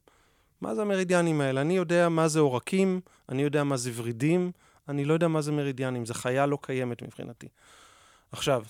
מה 0.60 0.74
זה 0.74 0.82
המרידיאנים 0.82 1.40
האלה? 1.40 1.60
אני 1.60 1.76
יודע 1.76 2.08
מה 2.08 2.28
זה 2.28 2.40
עורקים, 2.40 3.00
אני 3.28 3.42
יודע 3.42 3.64
מה 3.64 3.76
זה 3.76 3.90
ורידים, 3.94 4.52
אני 4.88 5.04
לא 5.04 5.12
יודע 5.12 5.28
מה 5.28 5.40
זה 5.40 5.52
מרידיאנים. 5.52 6.06
זו 6.06 6.14
חיה 6.14 6.46
לא 6.46 6.58
קיימת 6.62 7.02
מבחינתי. 7.02 7.48
עכשיו, 8.32 8.64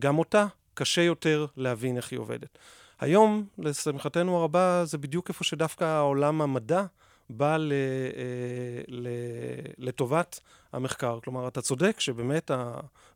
גם 0.00 0.18
אותה 0.18 0.46
קשה 0.74 1.02
יותר 1.02 1.46
להבין 1.56 1.96
איך 1.96 2.12
היא 2.12 2.18
עובדת. 2.18 2.58
היום, 3.00 3.46
לשמחתנו 3.58 4.36
הרבה, 4.36 4.84
זה 4.84 4.98
בדיוק 4.98 5.28
איפה 5.28 5.44
שדווקא 5.44 5.84
העולם 5.84 6.42
המדע 6.42 6.84
בא 7.30 7.56
ל, 7.56 7.72
אה, 7.72 8.82
ל, 8.88 9.08
לטובת 9.78 10.40
המחקר. 10.72 11.18
כלומר, 11.24 11.48
אתה 11.48 11.62
צודק 11.62 12.00
שבאמת 12.00 12.50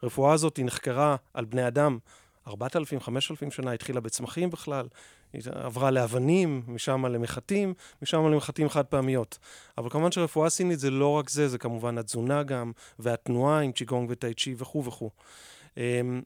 הרפואה 0.02 0.32
הזאת 0.32 0.56
היא 0.56 0.64
נחקרה 0.64 1.16
על 1.34 1.44
בני 1.44 1.66
אדם 1.66 1.98
4,000, 2.46 3.00
5,000 3.00 3.50
שנה, 3.50 3.72
התחילה 3.72 4.00
בצמחים 4.00 4.50
בכלל, 4.50 4.88
היא 5.32 5.42
עברה 5.52 5.90
לאבנים, 5.90 6.62
משם 6.68 7.06
למחטים, 7.06 7.74
משם 8.02 8.26
למחטים 8.26 8.68
חד 8.68 8.84
פעמיות. 8.84 9.38
אבל 9.78 9.90
כמובן 9.90 10.12
שרפואה 10.12 10.50
סינית 10.50 10.78
זה 10.78 10.90
לא 10.90 11.08
רק 11.08 11.30
זה, 11.30 11.48
זה 11.48 11.58
כמובן 11.58 11.98
התזונה 11.98 12.42
גם, 12.42 12.72
והתנועה 12.98 13.60
עם 13.60 13.72
צ'יגונג 13.72 14.10
וטאי 14.10 14.34
צ'י 14.34 14.54
וכו' 14.58 14.84
וכו'. 14.84 15.10
אמ, 15.76 16.22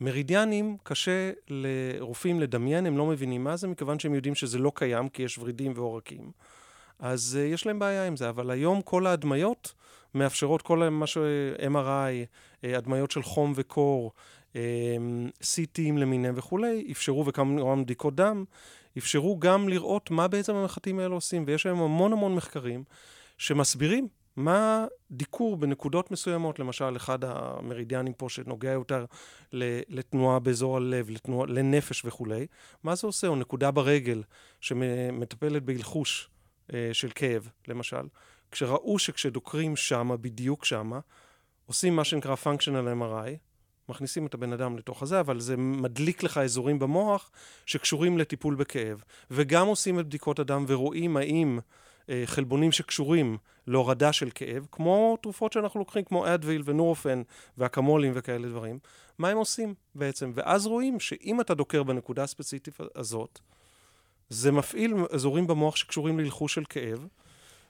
מרידיאנים, 0.00 0.76
קשה 0.82 1.30
לרופאים 1.48 2.40
לדמיין, 2.40 2.86
הם 2.86 2.98
לא 2.98 3.06
מבינים 3.06 3.44
מה 3.44 3.56
זה, 3.56 3.68
מכיוון 3.68 3.98
שהם 3.98 4.14
יודעים 4.14 4.34
שזה 4.34 4.58
לא 4.58 4.72
קיים, 4.74 5.08
כי 5.08 5.22
יש 5.22 5.38
ורידים 5.38 5.72
ועורקים. 5.76 6.30
אז 6.98 7.38
uh, 7.38 7.54
יש 7.54 7.66
להם 7.66 7.78
בעיה 7.78 8.06
עם 8.06 8.16
זה, 8.16 8.28
אבל 8.28 8.50
היום 8.50 8.82
כל 8.82 9.06
ההדמיות 9.06 9.74
מאפשרות, 10.14 10.62
כל 10.62 10.88
מה 10.88 11.06
ש-MRI, 11.06 12.26
uh, 12.62 12.66
הדמיות 12.76 13.10
של 13.10 13.22
חום 13.22 13.52
וקור, 13.56 14.12
CTים 15.40 15.98
למיניהם 15.98 16.34
וכולי, 16.36 16.88
אפשרו, 16.92 17.26
וכמובן 17.26 17.84
בדיקות 17.84 18.14
דם, 18.14 18.44
אפשרו 18.98 19.38
גם 19.38 19.68
לראות 19.68 20.10
מה 20.10 20.28
בעצם 20.28 20.54
המחטאים 20.54 20.98
האלה 20.98 21.14
עושים, 21.14 21.44
ויש 21.46 21.66
היום 21.66 21.80
המון 21.80 22.12
המון 22.12 22.34
מחקרים 22.34 22.84
שמסבירים 23.38 24.08
מה 24.36 24.86
דיקור 25.10 25.56
בנקודות 25.56 26.10
מסוימות, 26.10 26.58
למשל, 26.58 26.96
אחד 26.96 27.24
המרידיאנים 27.24 28.12
פה 28.12 28.28
שנוגע 28.28 28.70
יותר 28.70 29.04
לתנועה 29.88 30.38
באזור 30.38 30.76
הלב, 30.76 31.10
לתנועה, 31.10 31.46
לנפש 31.46 32.04
וכולי, 32.04 32.46
מה 32.82 32.94
זה 32.94 33.06
עושה? 33.06 33.26
או 33.26 33.36
נקודה 33.36 33.70
ברגל 33.70 34.22
שמטפלת 34.60 35.62
בהלחוש 35.62 36.30
אה, 36.74 36.90
של 36.92 37.08
כאב, 37.14 37.48
למשל. 37.68 38.06
כשראו 38.50 38.98
שכשדוקרים 38.98 39.76
שמה, 39.76 40.16
בדיוק 40.16 40.64
שמה, 40.64 41.00
עושים 41.66 41.96
מה 41.96 42.04
שנקרא 42.04 42.34
functional 42.34 43.02
MRI, 43.02 43.45
מכניסים 43.88 44.26
את 44.26 44.34
הבן 44.34 44.52
אדם 44.52 44.78
לתוך 44.78 45.02
הזה, 45.02 45.20
אבל 45.20 45.40
זה 45.40 45.56
מדליק 45.56 46.22
לך 46.22 46.38
אזורים 46.38 46.78
במוח 46.78 47.30
שקשורים 47.66 48.18
לטיפול 48.18 48.54
בכאב. 48.54 49.02
וגם 49.30 49.66
עושים 49.66 50.00
את 50.00 50.06
בדיקות 50.06 50.38
הדם 50.38 50.64
ורואים 50.68 51.16
האם 51.16 51.58
אה, 52.08 52.22
חלבונים 52.26 52.72
שקשורים 52.72 53.38
להורדה 53.66 54.12
של 54.12 54.30
כאב, 54.34 54.66
כמו 54.72 55.16
תרופות 55.22 55.52
שאנחנו 55.52 55.80
לוקחים, 55.80 56.04
כמו 56.04 56.34
אדוויל 56.34 56.62
ונורופן 56.64 57.22
ואקמולים 57.58 58.12
וכאלה 58.14 58.48
דברים, 58.48 58.78
מה 59.18 59.28
הם 59.28 59.38
עושים 59.38 59.74
בעצם? 59.94 60.32
ואז 60.34 60.66
רואים 60.66 61.00
שאם 61.00 61.40
אתה 61.40 61.54
דוקר 61.54 61.82
בנקודה 61.82 62.22
הספציפית 62.22 62.78
הזאת, 62.94 63.40
זה 64.28 64.52
מפעיל 64.52 64.94
אזורים 65.12 65.46
במוח 65.46 65.76
שקשורים 65.76 66.18
להלחוש 66.18 66.54
של 66.54 66.64
כאב, 66.64 67.06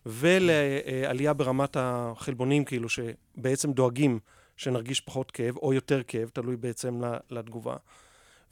ולעלייה 0.07 1.33
ברמת 1.33 1.77
החלבונים, 1.81 2.65
כאילו, 2.65 2.89
שבעצם 2.89 3.73
דואגים 3.73 4.19
שנרגיש 4.57 5.01
פחות 5.01 5.31
כאב, 5.31 5.57
או 5.57 5.73
יותר 5.73 6.03
כאב, 6.03 6.29
תלוי 6.29 6.57
בעצם 6.57 7.01
לתגובה. 7.31 7.77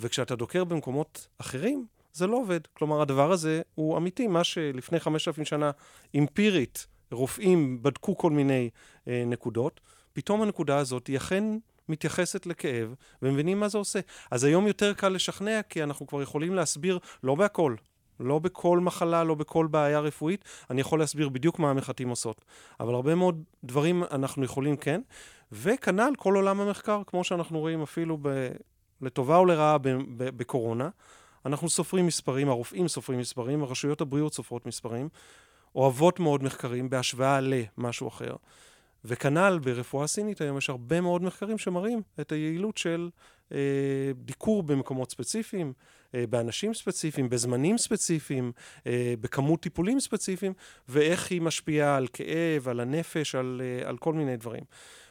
וכשאתה 0.00 0.37
דוקר 0.37 0.64
במקומות 0.64 1.28
אחרים, 1.38 1.87
זה 2.12 2.26
לא 2.26 2.37
עובד. 2.37 2.61
כלומר, 2.73 3.02
הדבר 3.02 3.32
הזה 3.32 3.62
הוא 3.75 3.96
אמיתי. 3.96 4.26
מה 4.26 4.44
שלפני 4.44 5.00
5,000 5.00 5.44
שנה, 5.44 5.70
אמפירית, 6.16 6.87
רופאים 7.12 7.82
בדקו 7.82 8.16
כל 8.16 8.30
מיני 8.30 8.70
אה, 9.08 9.23
נקודות, 9.26 9.80
פתאום 10.12 10.42
הנקודה 10.42 10.78
הזאת 10.78 11.06
היא 11.06 11.16
אכן 11.16 11.44
מתייחסת 11.88 12.46
לכאב, 12.46 12.94
ומבינים 13.23 13.61
מה 13.61 13.68
זה 13.68 13.78
עושה. 13.78 14.00
אז 14.30 14.44
היום 14.44 14.66
יותר 14.66 14.94
קל 14.94 15.08
לשכנע, 15.08 15.61
כי 15.68 15.82
אנחנו 15.82 16.06
כבר 16.06 16.23
יכולים 16.23 16.54
להסביר, 16.54 16.99
לא 17.23 17.34
בהכל, 17.34 17.75
לא 18.20 18.38
בכל 18.38 18.80
מחלה, 18.80 19.25
לא 19.25 19.34
בכל 19.34 19.66
בעיה 19.66 20.00
רפואית, 20.00 20.44
אני 20.70 20.80
יכול 20.80 20.99
להסביר 20.99 21.28
בדיוק 21.28 21.58
מה 21.58 21.70
המחטים 21.70 22.08
עושות. 22.08 22.44
אבל 22.80 22.94
הרבה 22.94 23.14
מאוד 23.14 23.42
דברים 23.64 24.04
אנחנו 24.11 24.44
יכולים 24.44 24.76
כן, 24.76 25.00
וכנ"ל 25.54 26.12
כל 26.18 26.34
עולם 26.34 26.61
המחקר, 26.61 27.02
כמו 27.06 27.25
שאנחנו 27.25 27.61
רואים 27.61 27.82
אפילו 27.82 28.18
ב... 28.23 28.49
לטובה 29.00 29.37
או 29.37 29.44
לרעה 29.44 29.76
בקורונה. 30.18 30.88
אנחנו 31.46 31.68
סופרים 31.68 32.06
מספרים, 32.06 32.49
הרופאים 32.49 32.88
סופרים 32.88 33.18
מספרים, 33.18 33.62
הרשויות 33.62 34.00
הבריאות 34.00 34.34
סופרות 34.34 34.66
מספרים, 34.66 35.08
אוהבות 35.75 36.20
מאוד 36.20 36.42
מחקרים 36.42 36.90
בהשוואה 36.90 37.38
למשהו 37.40 38.08
אחר. 38.08 38.34
וכנ"ל 39.04 39.58
ברפואה 39.62 40.06
סינית 40.06 40.40
היום 40.40 40.58
יש 40.58 40.70
הרבה 40.70 41.00
מאוד 41.00 41.23
מחקרים 41.23 41.58
שמראים 41.58 42.02
את 42.20 42.32
היעילות 42.32 42.76
של 42.76 43.11
אה, 43.52 43.58
דיקור 44.14 44.62
במקומות 44.62 45.11
ספציפיים, 45.11 45.73
אה, 46.14 46.26
באנשים 46.26 46.75
ספציפיים, 46.75 47.28
בזמנים 47.28 47.78
ספציפיים, 47.78 48.52
אה, 48.87 49.14
בכמות 49.20 49.61
טיפולים 49.61 50.00
ספציפיים, 50.00 50.52
ואיך 50.88 51.30
היא 51.30 51.42
משפיעה 51.42 51.96
על 51.96 52.06
כאב, 52.12 52.68
על 52.68 52.80
הנפש, 52.80 53.34
על, 53.34 53.62
אה, 53.64 53.88
על 53.88 53.99
כל 53.99 54.14
מיני 54.14 54.37
דברים. 54.37 54.64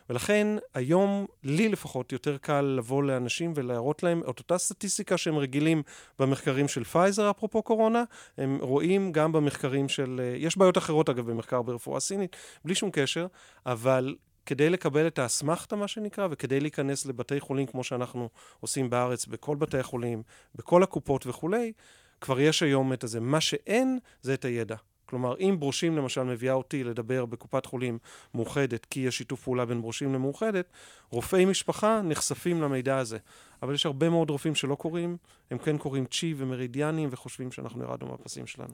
ולכן 0.10 0.48
היום, 0.74 1.26
לי 1.44 1.70
לפחות, 1.70 2.12
יותר 2.12 2.38
קל 2.38 2.62
לבוא 2.62 3.04
לאנשים 3.04 3.54
ולהראות 3.56 4.04
להם 4.04 4.22
את 4.30 4.40
אותה 4.40 4.58
סטטיסטיקה 4.58 5.18
שהם 5.18 5.38
רגילים 5.38 5.84
במחקרים 6.20 6.68
של 6.68 6.84
פייזר, 6.84 7.32
אפרופו 7.32 7.64
קורונה, 7.64 8.04
הם 8.38 8.58
רואים 8.62 9.12
גם 9.12 9.32
במחקרים 9.32 9.90
של... 9.90 10.22
יש 10.38 10.58
בעיות 10.58 10.78
אחרות, 10.78 11.10
אגב, 11.10 11.32
במחקר 11.32 11.62
ברפואה 11.62 12.00
סינית, 12.00 12.36
בלי 12.66 12.76
שום 12.76 12.90
קשר, 12.94 13.28
אבל 13.66 14.16
כדי 14.46 14.70
לקבל 14.70 15.08
את 15.08 15.20
האסמכתה, 15.20 15.76
מה 15.76 15.88
שנקרא, 15.88 16.28
וכדי 16.32 16.60
להיכנס 16.60 17.06
לבתי 17.06 17.40
חולים 17.40 17.66
כמו 17.66 17.84
שאנחנו 17.84 18.30
עושים 18.60 18.90
בארץ, 18.90 19.26
בכל 19.26 19.56
בתי 19.56 19.78
החולים, 19.78 20.24
בכל 20.56 20.84
הקופות 20.84 21.28
וכולי, 21.28 21.74
כבר 22.22 22.40
יש 22.40 22.64
היום 22.64 22.94
את 22.94 23.04
הזה. 23.04 23.20
מה 23.20 23.42
שאין, 23.42 24.00
זה 24.22 24.34
את 24.34 24.46
הידע. 24.46 24.76
כלומר, 25.14 25.36
אם 25.40 25.56
ברושים 25.60 25.98
למשל 25.98 26.24
מביאה 26.24 26.54
אותי 26.54 26.84
לדבר 26.84 27.26
בקופת 27.26 27.66
חולים 27.66 27.98
מאוחדת, 28.34 28.86
כי 28.86 29.00
יש 29.00 29.18
שיתוף 29.18 29.44
פעולה 29.44 29.66
בין 29.66 29.82
ברושים 29.82 30.14
למאוחדת, 30.14 30.72
רופאי 31.10 31.46
משפחה 31.46 32.02
נחשפים 32.02 32.62
למידע 32.62 32.98
הזה. 32.98 33.18
אבל 33.64 33.74
יש 33.74 33.86
הרבה 33.86 34.10
מאוד 34.10 34.30
רופאים 34.30 34.56
שלא 34.56 34.76
קוראים, 34.76 35.18
הם 35.52 35.58
כן 35.58 35.78
קוראים 35.78 36.06
צ'י 36.06 36.34
ומרידיאנים 36.38 37.10
וחושבים 37.12 37.52
שאנחנו 37.52 37.84
ירדנו 37.84 38.08
מהפסים 38.08 38.48
שלנו. 38.48 38.74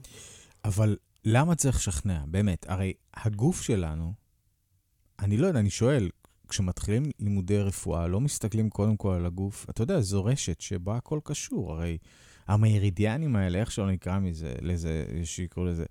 אבל 0.66 0.98
למה 1.26 1.56
צריך 1.56 1.76
לשכנע? 1.76 2.20
באמת, 2.28 2.66
הרי 2.70 2.94
הגוף 3.14 3.62
שלנו, 3.62 4.14
אני 5.20 5.38
לא 5.38 5.48
יודע, 5.48 5.60
אני 5.60 5.70
שואל, 5.70 6.10
כשמתחילים 6.50 7.04
לימודי 7.20 7.62
רפואה, 7.62 8.08
לא 8.08 8.22
מסתכלים 8.22 8.70
קודם 8.70 8.98
כל 8.98 9.14
על 9.14 9.26
הגוף, 9.26 9.66
אתה 9.70 9.84
יודע, 9.84 10.02
זו 10.02 10.26
רשת 10.26 10.62
שבה 10.62 10.98
הכל 10.98 11.20
קשור, 11.24 11.72
הרי 11.72 11.98
המרידיאנים 12.48 13.36
האלה, 13.36 13.60
איך 13.60 13.72
שלא 13.72 13.92
נקרא 13.92 14.20
מזה, 14.20 14.54
לזה, 14.62 15.06
שיקראו 15.24 15.66
לזה, 15.66 15.86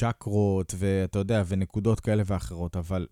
צ'קרות, 0.00 0.74
ואתה 0.78 1.18
יודע, 1.18 1.42
ונקודות 1.46 2.00
כאלה 2.00 2.22
ואחרות, 2.26 2.76
אבל 2.76 3.06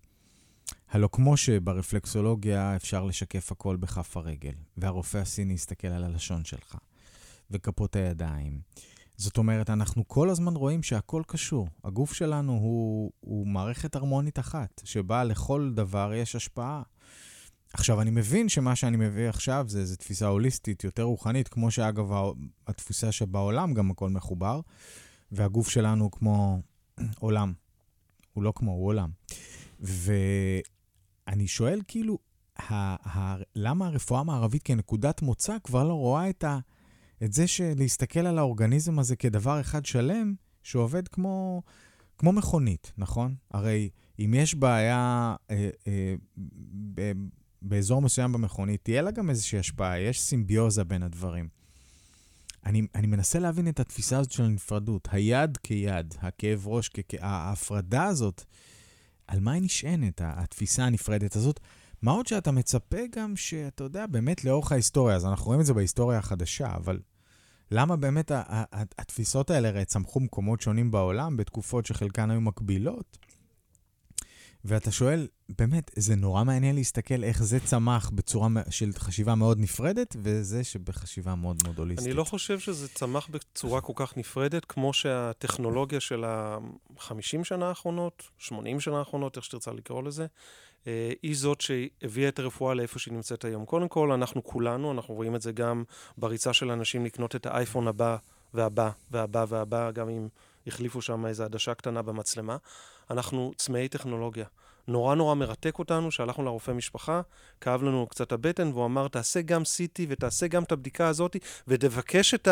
הלא 0.89 1.09
כמו 1.11 1.37
שברפלקסולוגיה 1.37 2.75
אפשר 2.75 3.03
לשקף 3.03 3.51
הכל 3.51 3.75
בכף 3.75 4.17
הרגל, 4.17 4.53
והרופא 4.77 5.17
הסיני 5.17 5.53
יסתכל 5.53 5.87
על 5.87 6.03
הלשון 6.03 6.45
שלך, 6.45 6.77
וכפות 7.51 7.95
הידיים. 7.95 8.59
זאת 9.17 9.37
אומרת, 9.37 9.69
אנחנו 9.69 10.07
כל 10.07 10.29
הזמן 10.29 10.55
רואים 10.55 10.83
שהכל 10.83 11.23
קשור. 11.27 11.67
הגוף 11.83 12.13
שלנו 12.13 12.51
הוא, 12.51 13.11
הוא 13.19 13.47
מערכת 13.47 13.95
הרמונית 13.95 14.39
אחת, 14.39 14.81
שבה 14.85 15.23
לכל 15.23 15.71
דבר 15.75 16.13
יש 16.13 16.35
השפעה. 16.35 16.81
עכשיו, 17.73 18.01
אני 18.01 18.11
מבין 18.11 18.49
שמה 18.49 18.75
שאני 18.75 18.97
מביא 18.97 19.29
עכשיו 19.29 19.65
זה, 19.67 19.85
זה 19.85 19.97
תפיסה 19.97 20.27
הוליסטית, 20.27 20.83
יותר 20.83 21.03
רוחנית, 21.03 21.47
כמו 21.47 21.71
שאגב, 21.71 22.11
התפיסה 22.67 23.11
שבעולם 23.11 23.73
גם 23.73 23.91
הכל 23.91 24.09
מחובר, 24.09 24.59
והגוף 25.31 25.69
שלנו 25.69 26.11
כמו 26.11 26.61
עולם. 27.19 27.53
הוא 28.33 28.43
לא 28.43 28.53
כמו, 28.55 28.71
הוא 28.71 28.87
עולם. 28.87 29.09
ואני 29.79 31.47
שואל, 31.47 31.81
כאילו, 31.87 32.17
ה- 32.59 33.17
ה- 33.19 33.37
למה 33.55 33.87
הרפואה 33.87 34.19
המערבית 34.19 34.63
כנקודת 34.63 35.21
מוצא 35.21 35.57
כבר 35.63 35.83
לא 35.83 35.93
רואה 35.93 36.29
את, 36.29 36.43
ה- 36.43 36.59
את 37.23 37.33
זה 37.33 37.47
שלהסתכל 37.47 38.19
על 38.19 38.37
האורגניזם 38.37 38.99
הזה 38.99 39.15
כדבר 39.15 39.61
אחד 39.61 39.85
שלם, 39.85 40.33
שעובד 40.63 41.07
כמו, 41.07 41.61
כמו 42.17 42.31
מכונית, 42.31 42.91
נכון? 42.97 43.35
הרי 43.51 43.89
אם 44.19 44.33
יש 44.37 44.55
בעיה 44.55 45.35
אה, 45.51 45.69
אה, 45.87 46.15
ב- 46.95 47.11
באזור 47.61 48.01
מסוים 48.01 48.31
במכונית, 48.31 48.83
תהיה 48.83 49.01
לה 49.01 49.11
גם 49.11 49.29
איזושהי 49.29 49.59
השפעה, 49.59 49.99
יש 49.99 50.21
סימביוזה 50.21 50.83
בין 50.83 51.03
הדברים. 51.03 51.47
אני, 52.65 52.81
אני 52.95 53.07
מנסה 53.07 53.39
להבין 53.39 53.67
את 53.67 53.79
התפיסה 53.79 54.19
הזאת 54.19 54.31
של 54.31 54.43
הנפרדות, 54.43 55.07
היד 55.11 55.57
כיד, 55.57 56.15
הכאב 56.21 56.67
ראש, 56.67 56.89
כ... 56.93 56.99
ההפרדה 57.19 58.03
הזאת, 58.03 58.43
על 59.27 59.39
מה 59.39 59.51
היא 59.51 59.61
נשענת, 59.61 60.21
התפיסה 60.23 60.85
הנפרדת 60.85 61.35
הזאת? 61.35 61.59
מה 62.01 62.11
עוד 62.11 62.27
שאתה 62.27 62.51
מצפה 62.51 62.97
גם 63.15 63.35
שאתה 63.35 63.83
יודע, 63.83 64.05
באמת 64.05 64.45
לאורך 64.45 64.71
ההיסטוריה, 64.71 65.15
אז 65.15 65.25
אנחנו 65.25 65.45
רואים 65.45 65.61
את 65.61 65.65
זה 65.65 65.73
בהיסטוריה 65.73 66.19
החדשה, 66.19 66.75
אבל 66.75 66.99
למה 67.71 67.95
באמת 67.95 68.31
התפיסות 68.97 69.49
האלה 69.49 69.67
הרי 69.67 69.85
צמחו 69.85 70.19
במקומות 70.19 70.61
שונים 70.61 70.91
בעולם, 70.91 71.37
בתקופות 71.37 71.85
שחלקן 71.85 72.31
היו 72.31 72.41
מקבילות? 72.41 73.17
ואתה 74.65 74.91
שואל, 74.91 75.27
באמת, 75.57 75.91
זה 75.95 76.15
נורא 76.15 76.43
מעניין 76.43 76.75
להסתכל 76.75 77.23
איך 77.23 77.43
זה 77.43 77.59
צמח 77.59 78.09
בצורה 78.09 78.47
של 78.69 78.91
חשיבה 78.97 79.35
מאוד 79.35 79.59
נפרדת, 79.59 80.15
וזה 80.23 80.63
שבחשיבה 80.63 81.35
מאוד 81.35 81.57
מאוד 81.63 81.79
הוליסטית. 81.79 82.07
אני 82.07 82.15
לא 82.15 82.23
חושב 82.23 82.59
שזה 82.59 82.87
צמח 82.87 83.27
בצורה 83.27 83.81
כל 83.81 83.93
כך 83.95 84.17
נפרדת, 84.17 84.65
כמו 84.65 84.93
שהטכנולוגיה 84.93 85.99
של 85.99 86.23
ה-50 86.23 87.43
שנה 87.43 87.67
האחרונות, 87.67 88.23
80 88.37 88.79
שנה 88.79 88.99
האחרונות, 88.99 89.37
איך 89.37 89.45
שתרצה 89.45 89.71
לקרוא 89.71 90.03
לזה, 90.03 90.25
אה, 90.87 91.11
היא 91.23 91.35
זאת 91.35 91.61
שהביאה 91.61 92.29
את 92.29 92.39
הרפואה 92.39 92.73
לאיפה 92.73 92.99
שהיא 92.99 93.13
נמצאת 93.13 93.45
היום. 93.45 93.65
קודם 93.65 93.87
כל, 93.87 94.11
אנחנו 94.11 94.43
כולנו, 94.43 94.91
אנחנו 94.91 95.13
רואים 95.13 95.35
את 95.35 95.41
זה 95.41 95.51
גם 95.51 95.83
בריצה 96.17 96.53
של 96.53 96.71
אנשים 96.71 97.05
לקנות 97.05 97.35
את 97.35 97.45
האייפון 97.45 97.87
הבא 97.87 98.17
והבא 98.53 98.89
והבא 99.11 99.45
והבא, 99.47 99.91
גם 99.91 100.09
אם 100.09 100.27
החליפו 100.67 101.01
שם 101.01 101.25
איזו 101.25 101.43
עדשה 101.43 101.73
קטנה 101.73 102.01
במצלמה. 102.01 102.57
אנחנו 103.11 103.51
צמאי 103.57 103.87
טכנולוגיה. 103.87 104.45
נורא 104.89 105.15
נורא 105.15 105.35
מרתק 105.35 105.79
אותנו, 105.79 106.11
שהלכנו 106.11 106.43
לרופא 106.43 106.71
משפחה, 106.71 107.21
כאב 107.61 107.83
לנו 107.83 108.07
קצת 108.09 108.31
הבטן, 108.31 108.71
והוא 108.73 108.85
אמר, 108.85 109.07
תעשה 109.07 109.41
גם 109.41 109.61
CT 109.61 110.01
ותעשה 110.07 110.47
גם 110.47 110.63
את 110.63 110.71
הבדיקה 110.71 111.07
הזאת, 111.07 111.35
ותבקש 111.67 112.33
את 112.33 112.47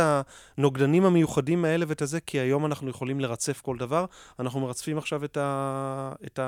הנוגדנים 0.57 1.05
המיוחדים 1.05 1.65
האלה 1.65 1.85
ואת 1.87 2.01
הזה, 2.01 2.19
כי 2.19 2.39
היום 2.39 2.65
אנחנו 2.65 2.89
יכולים 2.89 3.19
לרצף 3.19 3.61
כל 3.61 3.77
דבר. 3.77 4.05
אנחנו 4.39 4.59
מרצפים 4.59 4.97
עכשיו 4.97 5.25
את, 5.25 5.37
ה... 5.37 6.13
את 6.25 6.39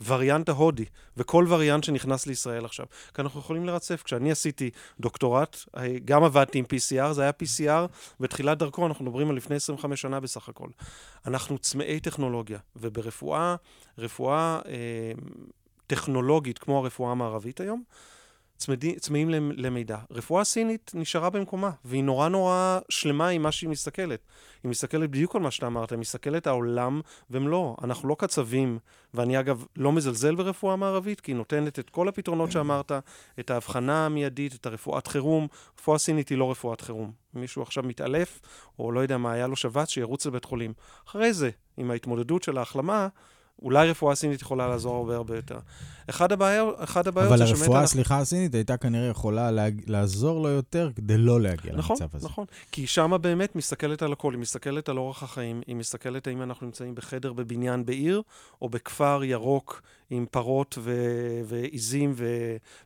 הווריאנט 0.00 0.48
ההודי, 0.48 0.84
וכל 1.16 1.46
וריאנט 1.48 1.84
שנכנס 1.84 2.26
לישראל 2.26 2.64
עכשיו. 2.64 2.86
כי 3.14 3.22
אנחנו 3.22 3.40
יכולים 3.40 3.66
לרצף. 3.66 4.02
כשאני 4.02 4.30
עשיתי 4.30 4.70
דוקטורט, 5.00 5.56
גם 6.04 6.24
עבדתי 6.24 6.58
עם 6.58 6.64
PCR, 6.64 7.12
זה 7.12 7.22
היה 7.22 7.32
PCR, 7.42 7.92
בתחילת 8.20 8.58
דרכו, 8.58 8.86
אנחנו 8.86 9.04
מדברים 9.04 9.30
על 9.30 9.36
לפני 9.36 9.56
25 9.56 10.00
שנה 10.00 10.20
בסך 10.20 10.48
הכל. 10.48 10.68
אנחנו 11.26 11.58
צמאי 11.58 12.00
טכנולוגיה, 12.00 12.58
וברפואה, 12.76 13.56
רפואה 13.98 14.58
אה, 14.68 15.12
טכנולוגית 15.86 16.58
כמו 16.58 16.78
הרפואה 16.78 17.10
המערבית 17.10 17.60
היום, 17.60 17.82
צמאים 18.98 19.30
למידע. 19.30 19.98
רפואה 20.10 20.44
סינית 20.44 20.92
נשארה 20.94 21.30
במקומה, 21.30 21.70
והיא 21.84 22.04
נורא 22.04 22.28
נורא 22.28 22.78
שלמה 22.88 23.28
עם 23.28 23.42
מה 23.42 23.52
שהיא 23.52 23.70
מסתכלת. 23.70 24.20
היא 24.62 24.70
מסתכלת 24.70 25.10
בדיוק 25.10 25.36
על 25.36 25.42
מה 25.42 25.50
שאתה 25.50 25.66
אמרת, 25.66 25.90
היא 25.90 25.98
מסתכלת 25.98 26.46
העולם 26.46 27.00
ומלואו. 27.30 27.76
אנחנו 27.84 28.08
לא 28.08 28.16
קצבים, 28.18 28.78
ואני 29.14 29.40
אגב 29.40 29.64
לא 29.76 29.92
מזלזל 29.92 30.34
ברפואה 30.34 30.76
מערבית, 30.76 31.20
כי 31.20 31.32
היא 31.32 31.36
נותנת 31.36 31.78
את 31.78 31.90
כל 31.90 32.08
הפתרונות 32.08 32.52
שאמרת, 32.52 32.92
את 33.40 33.50
ההבחנה 33.50 34.06
המיידית, 34.06 34.54
את 34.54 34.66
הרפואת 34.66 35.06
חירום. 35.06 35.46
רפואה 35.78 35.98
סינית 35.98 36.28
היא 36.28 36.38
לא 36.38 36.50
רפואת 36.50 36.80
חירום. 36.80 37.12
מישהו 37.34 37.62
עכשיו 37.62 37.82
מתעלף, 37.82 38.40
או 38.78 38.92
לא 38.92 39.00
יודע 39.00 39.18
מה, 39.18 39.32
היה 39.32 39.46
לו 39.46 39.56
שבץ, 39.56 39.88
שירוץ 39.88 40.26
לבית 40.26 40.44
חולים. 40.44 40.72
אחרי 41.08 41.32
זה, 41.32 41.50
עם 41.76 41.90
ההתמודדות 41.90 42.42
של 42.42 42.58
ההחלמה, 42.58 43.08
אולי 43.62 43.90
רפואה 43.90 44.14
סינית 44.14 44.40
יכולה 44.42 44.68
לעזור 44.68 44.96
הרבה 44.96 45.16
הרבה 45.16 45.36
יותר. 45.36 45.58
אחד 46.10 46.32
הבעיות, 46.32 46.74
אחד 46.78 47.08
הבעיות 47.08 47.32
אבל 47.32 47.42
הרפואה, 47.42 47.80
על... 47.80 47.86
סליחה, 47.86 48.18
הסינית 48.18 48.54
הייתה 48.54 48.76
כנראה 48.76 49.08
יכולה 49.08 49.50
להג... 49.50 49.82
לעזור 49.86 50.42
לו 50.42 50.48
יותר 50.48 50.90
כדי 50.96 51.18
לא 51.18 51.40
להגיע 51.40 51.72
נכון, 51.76 51.96
למצב 52.00 52.16
הזה. 52.16 52.26
נכון, 52.26 52.44
נכון. 52.44 52.68
כי 52.72 52.86
שמה 52.86 53.18
באמת 53.18 53.56
מסתכלת 53.56 54.02
על 54.02 54.12
הכל, 54.12 54.32
היא 54.32 54.40
מסתכלת 54.40 54.88
על 54.88 54.98
אורח 54.98 55.22
החיים, 55.22 55.62
היא 55.66 55.76
מסתכלת 55.76 56.26
האם 56.26 56.42
אנחנו 56.42 56.66
נמצאים 56.66 56.94
בחדר 56.94 57.32
בבניין 57.32 57.86
בעיר, 57.86 58.22
או 58.62 58.68
בכפר 58.68 59.20
ירוק 59.24 59.82
עם 60.10 60.26
פרות 60.30 60.78
ו... 60.78 60.94
ועיזים 61.44 62.12
ו... 62.16 62.26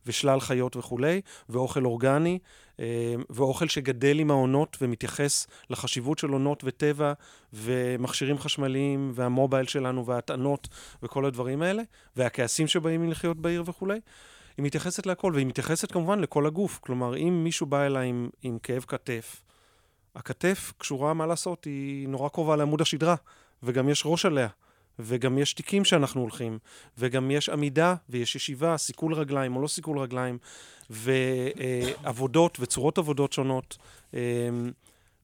ושלל 0.06 0.40
חיות 0.40 0.76
וכולי, 0.76 1.20
ואוכל 1.48 1.84
אורגני. 1.84 2.38
אה, 2.80 3.14
ואוכל 3.30 3.68
שגדל 3.68 4.18
עם 4.18 4.30
העונות 4.30 4.76
ומתייחס 4.80 5.46
לחשיבות 5.70 6.18
של 6.18 6.28
עונות 6.30 6.62
וטבע 6.64 7.12
ומכשירים 7.52 8.38
חשמליים 8.38 9.12
והמובייל 9.14 9.66
שלנו 9.66 10.06
וההטענות 10.06 10.68
וכל 11.02 11.24
הדברים 11.24 11.62
האלה, 11.62 11.82
והכעסים 12.16 12.66
שבאים 12.66 13.10
לחיות 13.10 13.36
בעיר 13.36 13.62
וכולי. 13.66 14.00
היא 14.56 14.64
מתייחסת 14.64 15.06
להכל, 15.06 15.32
והיא 15.34 15.46
מתייחסת 15.46 15.92
כמובן 15.92 16.20
לכל 16.20 16.46
הגוף. 16.46 16.78
כלומר, 16.82 17.16
אם 17.16 17.44
מישהו 17.44 17.66
בא 17.66 17.86
אליי 17.86 18.08
עם, 18.08 18.28
עם 18.42 18.58
כאב 18.58 18.84
כתף, 18.88 19.42
הכתף 20.14 20.72
קשורה, 20.78 21.14
מה 21.14 21.26
לעשות, 21.26 21.64
היא 21.64 22.08
נורא 22.08 22.28
קרובה 22.28 22.56
לעמוד 22.56 22.80
השדרה, 22.80 23.14
וגם 23.62 23.88
יש 23.88 24.02
ראש 24.06 24.26
עליה. 24.26 24.48
וגם 25.02 25.38
יש 25.38 25.52
תיקים 25.52 25.84
שאנחנו 25.84 26.20
הולכים, 26.20 26.58
וגם 26.98 27.30
יש 27.30 27.48
עמידה 27.48 27.94
ויש 28.08 28.36
ישיבה, 28.36 28.76
סיכול 28.76 29.14
רגליים 29.14 29.56
או 29.56 29.62
לא 29.62 29.68
סיכול 29.68 29.98
רגליים, 29.98 30.38
ועבודות 30.90 32.60
וצורות 32.60 32.98
עבודות 32.98 33.32
שונות, 33.32 33.78
אמ, 34.14 34.18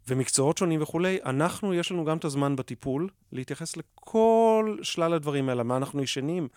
ומקצועות 0.09 0.59
שונים 0.59 0.83
וכולי. 0.83 1.19
אנחנו, 1.25 1.75
יש 1.75 1.93
לנו 1.93 2.05
גם 2.05 2.17
את 2.17 2.25
הזמן 2.25 2.57
בטיפול 2.57 3.09
להתייחס 3.33 3.77
לכל 3.77 4.79
שלל 4.83 5.13
הדברים 5.13 5.49
האלה, 5.49 5.63
מה 5.63 5.77
אנחנו 5.77 6.03
ישנים, 6.03 6.49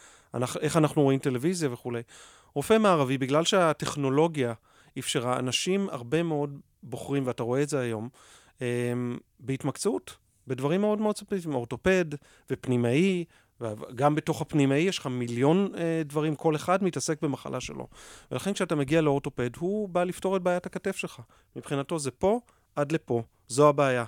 איך 0.61 0.77
אנחנו 0.77 1.01
רואים 1.01 1.19
טלוויזיה 1.19 1.73
וכולי. 1.73 2.01
רופא 2.53 2.77
מערבי, 2.77 3.17
בגלל 3.17 3.45
שהטכנולוגיה 3.45 4.53
אפשרה, 4.99 5.39
אנשים 5.39 5.89
הרבה 5.89 6.23
מאוד 6.23 6.59
בוחרים, 6.83 7.27
ואתה 7.27 7.43
רואה 7.43 7.63
את 7.63 7.69
זה 7.69 7.79
היום, 7.79 8.09
אמ, 8.61 9.17
בהתמקצעות. 9.39 10.28
בדברים 10.49 10.81
מאוד 10.81 11.01
מאוד 11.01 11.17
ספציפיים, 11.17 11.55
אורתופד 11.55 12.05
ופנימאי, 12.49 13.25
וגם 13.61 14.15
בתוך 14.15 14.41
הפנימאי 14.41 14.77
יש 14.77 14.97
לך 14.97 15.07
מיליון 15.07 15.71
אה, 15.77 16.01
דברים, 16.05 16.35
כל 16.35 16.55
אחד 16.55 16.83
מתעסק 16.83 17.21
במחלה 17.21 17.59
שלו. 17.59 17.87
ולכן 18.31 18.53
כשאתה 18.53 18.75
מגיע 18.75 19.01
לאורתופד, 19.01 19.49
הוא 19.57 19.89
בא 19.89 20.03
לפתור 20.03 20.37
את 20.37 20.41
בעיית 20.41 20.65
הכתף 20.65 20.95
שלך. 20.95 21.19
מבחינתו 21.55 21.99
זה 21.99 22.11
פה 22.11 22.39
עד 22.75 22.91
לפה, 22.91 23.23
זו 23.47 23.69
הבעיה. 23.69 24.05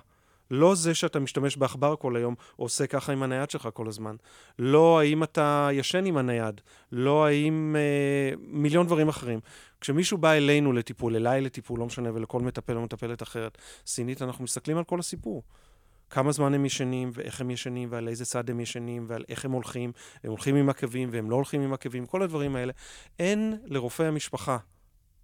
לא 0.51 0.75
זה 0.75 0.93
שאתה 0.93 1.19
משתמש 1.19 1.57
בעכבר 1.57 1.95
כל 1.95 2.15
היום, 2.15 2.35
או 2.59 2.63
עושה 2.63 2.87
ככה 2.87 3.11
עם 3.11 3.23
הנייד 3.23 3.49
שלך 3.49 3.69
כל 3.73 3.87
הזמן. 3.87 4.15
לא 4.59 4.99
האם 4.99 5.23
אתה 5.23 5.69
ישן 5.71 6.05
עם 6.05 6.17
הנייד. 6.17 6.61
לא 6.91 7.25
האם... 7.25 7.75
אה, 7.75 8.35
מיליון 8.37 8.85
דברים 8.85 9.09
אחרים. 9.09 9.39
כשמישהו 9.81 10.17
בא 10.17 10.31
אלינו 10.31 10.73
לטיפול, 10.73 11.15
אליי 11.15 11.41
לטיפול, 11.41 11.79
לא 11.79 11.85
משנה, 11.85 12.09
ולכל 12.13 12.39
מטפל 12.39 12.75
או 12.75 12.81
מטפלת 12.81 13.23
אחרת, 13.23 13.57
סינית, 13.85 14.21
אנחנו 14.21 14.43
מסתכלים 14.43 14.77
על 14.77 14.83
כל 14.83 14.99
הסיפור. 14.99 15.43
כמה 16.11 16.31
זמן 16.31 16.53
הם 16.53 16.65
ישנים, 16.65 17.11
ואיך 17.13 17.41
הם 17.41 17.51
ישנים, 17.51 17.89
ועל 17.91 18.07
איזה 18.07 18.25
צד 18.25 18.49
הם 18.49 18.59
ישנים, 18.59 19.05
ועל 19.07 19.23
איך 19.29 19.45
הם 19.45 19.51
הולכים. 19.51 19.91
הם 20.23 20.29
הולכים 20.29 20.55
עם 20.55 20.69
עקבים, 20.69 21.09
והם 21.11 21.29
לא 21.29 21.35
הולכים 21.35 21.61
עם 21.61 21.73
עקבים, 21.73 22.05
כל 22.05 22.21
הדברים 22.21 22.55
האלה. 22.55 22.73
אין 23.19 23.57
לרופא 23.65 24.03
המשפחה, 24.03 24.57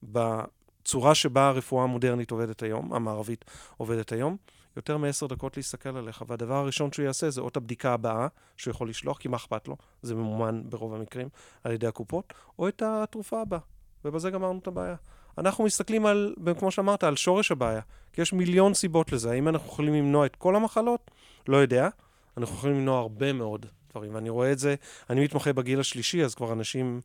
בצורה 0.03 1.15
שבה 1.15 1.47
הרפואה 1.47 1.83
המודרנית 1.83 2.31
עובדת 2.31 2.63
היום, 2.63 2.93
המערבית 2.93 3.45
עובדת 3.77 4.11
היום, 4.11 4.37
יותר 4.75 4.97
מעשר 4.97 5.27
דקות 5.27 5.57
להסתכל 5.57 5.97
עליך. 5.97 6.23
והדבר 6.27 6.55
הראשון 6.55 6.91
שהוא 6.91 7.05
יעשה 7.05 7.29
זה 7.29 7.41
או 7.41 7.47
את 7.47 7.57
הבדיקה 7.57 7.93
הבאה 7.93 8.27
שהוא 8.57 8.71
יכול 8.71 8.89
לשלוח, 8.89 9.17
כי 9.17 9.27
מה 9.27 9.37
אכפת 9.37 9.67
לו? 9.67 9.77
זה 10.01 10.15
ממומן 10.15 10.61
ברוב 10.69 10.93
המקרים 10.93 11.29
על 11.63 11.71
ידי 11.71 11.87
הקופות, 11.87 12.33
או 12.59 12.67
את 12.67 12.81
התרופה 12.85 13.41
הבאה. 13.41 13.59
ובזה 14.05 14.29
גמרנו 14.29 14.59
את 14.59 14.67
הבעיה. 14.67 14.95
אנחנו 15.37 15.63
מסתכלים 15.63 16.05
על, 16.05 16.35
כמו 16.59 16.71
שאמרת, 16.71 17.03
על 17.03 17.15
שורש 17.15 17.51
הבעיה. 17.51 17.81
כי 18.13 18.21
יש 18.21 18.33
מיליון 18.33 18.73
סיבות 18.73 19.11
לזה. 19.11 19.31
האם 19.31 19.47
אנחנו 19.47 19.67
יכולים 19.67 19.93
למנוע 19.93 20.25
את 20.25 20.35
כל 20.35 20.55
המחלות? 20.55 21.11
לא 21.47 21.57
יודע. 21.57 21.89
אנחנו 22.37 22.55
יכולים 22.55 22.75
למנוע 22.75 22.99
הרבה 22.99 23.33
מאוד 23.33 23.65
דברים. 23.91 24.15
ואני 24.15 24.29
רואה 24.29 24.51
את 24.51 24.59
זה, 24.59 24.75
אני 25.09 25.23
מתמחה 25.23 25.53
בגיל 25.53 25.79
השלישי, 25.79 26.23
אז 26.23 26.35
כבר 26.35 26.53
אנשים, 26.53 27.01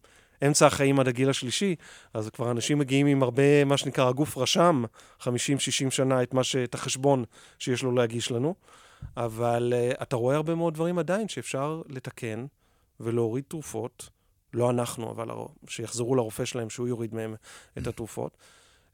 אמצע 0.46 0.66
החיים 0.66 1.00
עד 1.00 1.08
הגיל 1.08 1.30
השלישי, 1.30 1.76
אז 2.14 2.30
כבר 2.30 2.50
אנשים 2.50 2.78
מגיעים 2.78 3.06
עם 3.06 3.22
הרבה, 3.22 3.64
מה 3.64 3.76
שנקרא, 3.76 4.08
הגוף 4.08 4.38
רשם, 4.38 4.84
50-60 5.20 5.26
שנה, 5.90 6.22
את, 6.22 6.34
ש... 6.42 6.56
את 6.56 6.74
החשבון 6.74 7.24
שיש 7.58 7.82
לו 7.82 7.92
להגיש 7.92 8.30
לנו. 8.30 8.54
אבל 9.16 9.72
uh, 9.72 10.02
אתה 10.02 10.16
רואה 10.16 10.36
הרבה 10.36 10.54
מאוד 10.54 10.74
דברים 10.74 10.98
עדיין 10.98 11.28
שאפשר 11.28 11.82
לתקן 11.88 12.46
ולהוריד 13.00 13.44
תרופות. 13.48 14.08
לא 14.54 14.70
אנחנו, 14.70 15.10
אבל 15.10 15.28
שיחזרו 15.68 16.14
לרופא 16.14 16.44
שלהם, 16.44 16.70
שהוא 16.70 16.88
יוריד 16.88 17.14
מהם 17.14 17.34
את 17.78 17.86
התרופות. 17.86 18.36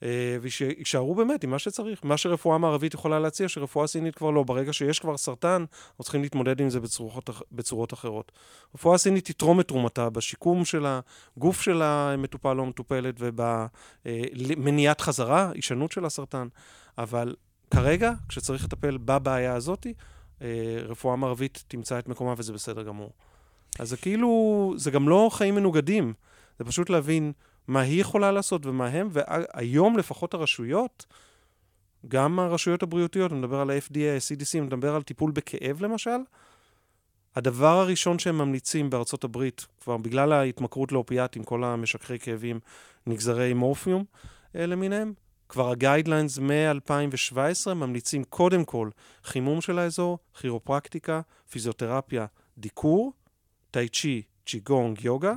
אה, 0.03 0.37
ושישארו 0.40 1.14
באמת 1.14 1.44
עם 1.44 1.51
מה 1.51 1.59
שצריך. 1.59 2.01
מה 2.05 2.16
שרפואה 2.16 2.59
מערבית 2.59 2.94
יכולה 2.94 3.18
להציע, 3.18 3.49
שרפואה 3.49 3.87
סינית 3.87 4.14
כבר 4.14 4.31
לא. 4.31 4.42
ברגע 4.42 4.73
שיש 4.73 4.99
כבר 4.99 5.16
סרטן, 5.16 5.64
אנחנו 5.90 6.05
צריכים 6.05 6.23
להתמודד 6.23 6.61
עם 6.61 6.71
זה 6.71 6.81
בצורות, 6.81 7.31
בצורות 7.53 7.92
אחרות. 7.92 8.33
רפואה 8.75 8.99
סינית 8.99 9.25
תתרום 9.31 9.61
את 9.61 9.68
תרומתה 9.68 10.11
בשיקום 10.11 10.64
של 10.64 10.87
הגוף 11.37 11.61
של 11.61 11.83
המטופל 11.83 12.59
או 12.59 12.64
המטופלת 12.64 13.14
ובמניעת 13.18 15.01
חזרה, 15.01 15.51
הישנות 15.55 15.92
של 15.92 16.05
הסרטן. 16.05 16.49
אבל 16.99 17.35
כרגע, 17.71 18.12
כשצריך 18.29 18.64
לטפל 18.64 18.97
בבעיה 18.97 19.55
הזאת, 19.55 19.87
אה, 20.42 20.79
רפואה 20.83 21.16
מערבית 21.16 21.64
תמצא 21.68 21.99
את 21.99 22.09
מקומה 22.09 22.35
וזה 22.37 22.53
בסדר 22.53 22.83
גמור. 22.83 23.12
אז 23.78 23.88
זה 23.88 23.96
כאילו, 23.96 24.74
זה 24.76 24.90
גם 24.90 25.09
לא 25.09 25.28
חיים 25.33 25.54
מנוגדים, 25.54 26.12
זה 26.59 26.64
פשוט 26.64 26.90
להבין 26.90 27.33
מה 27.68 27.81
היא 27.81 28.00
יכולה 28.00 28.33
לעשות 28.33 28.66
ומה 28.66 28.87
הם, 28.87 29.09
והיום 29.12 29.98
לפחות 29.98 30.35
הרשויות 30.35 31.07
גם 32.09 32.38
הרשויות 32.38 32.83
הבריאותיות, 32.83 33.33
אני 33.33 33.40
מדבר 33.40 33.61
על 33.61 33.70
ה-FDA, 33.70 33.98
ה-CDC, 33.98 34.50
אני 34.54 34.61
מדבר 34.61 34.94
על 34.94 35.02
טיפול 35.02 35.31
בכאב 35.31 35.83
למשל, 35.83 36.18
הדבר 37.37 37.81
הראשון 37.81 38.18
שהם 38.18 38.38
ממליצים 38.38 38.90
בארצות 38.90 39.24
הברית, 39.24 39.66
כבר 39.81 39.96
בגלל 39.96 40.33
ההתמכרות 40.33 40.92
לאופיאטים, 40.92 41.44
כל 41.44 41.64
המשככי 41.64 42.18
כאבים, 42.18 42.61
נגזרי 43.07 43.54
מורפיום 43.54 44.04
אה, 44.57 44.66
למיניהם, 44.66 45.12
כבר 45.48 45.70
ה 45.70 45.77
guidelines 45.77 46.38
מ-2017 46.38 47.74
ממליצים 47.74 48.24
קודם 48.24 48.64
כל 48.64 48.90
חימום 49.24 49.61
של 49.61 49.78
האזור, 49.78 50.18
כירופרקטיקה, 50.40 51.20
פיזיותרפיה, 51.50 52.26
דיקור, 52.59 53.12
טאי 53.70 53.88
צ'י, 53.88 54.22
צ'יגונג, 54.46 55.04
יוגה. 55.04 55.35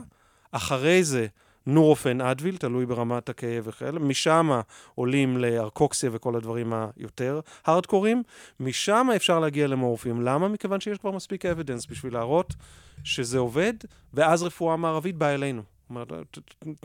אחרי 0.52 1.04
זה 1.04 1.28
נורופן, 1.66 2.22
אדוויל, 2.22 2.58
תלוי 2.58 2.86
ברמת 2.86 3.30
הכאב 3.30 3.64
וכאלה. 3.68 4.00
משם 4.00 4.50
עולים 4.96 5.38
לארקוקסיה 5.38 6.10
וכל 6.14 6.36
הדברים 6.36 6.74
היותר 6.74 7.40
הארדקורים. 7.66 8.24
משם 8.60 9.08
אפשר 9.16 9.40
להגיע 9.40 9.68
למורפיום. 9.68 10.22
למה? 10.22 10.48
מכיוון 10.48 10.80
שיש 10.80 10.98
כבר 10.98 11.12
מספיק 11.12 11.46
אבידנס 11.46 11.86
בשביל 11.86 12.14
להראות 12.14 12.54
שזה 13.04 13.38
עובד, 13.38 13.74
ואז 14.14 14.44
רפואה 14.44 14.76
מערבית 14.76 15.16
באה 15.16 15.34
אלינו. 15.34 15.62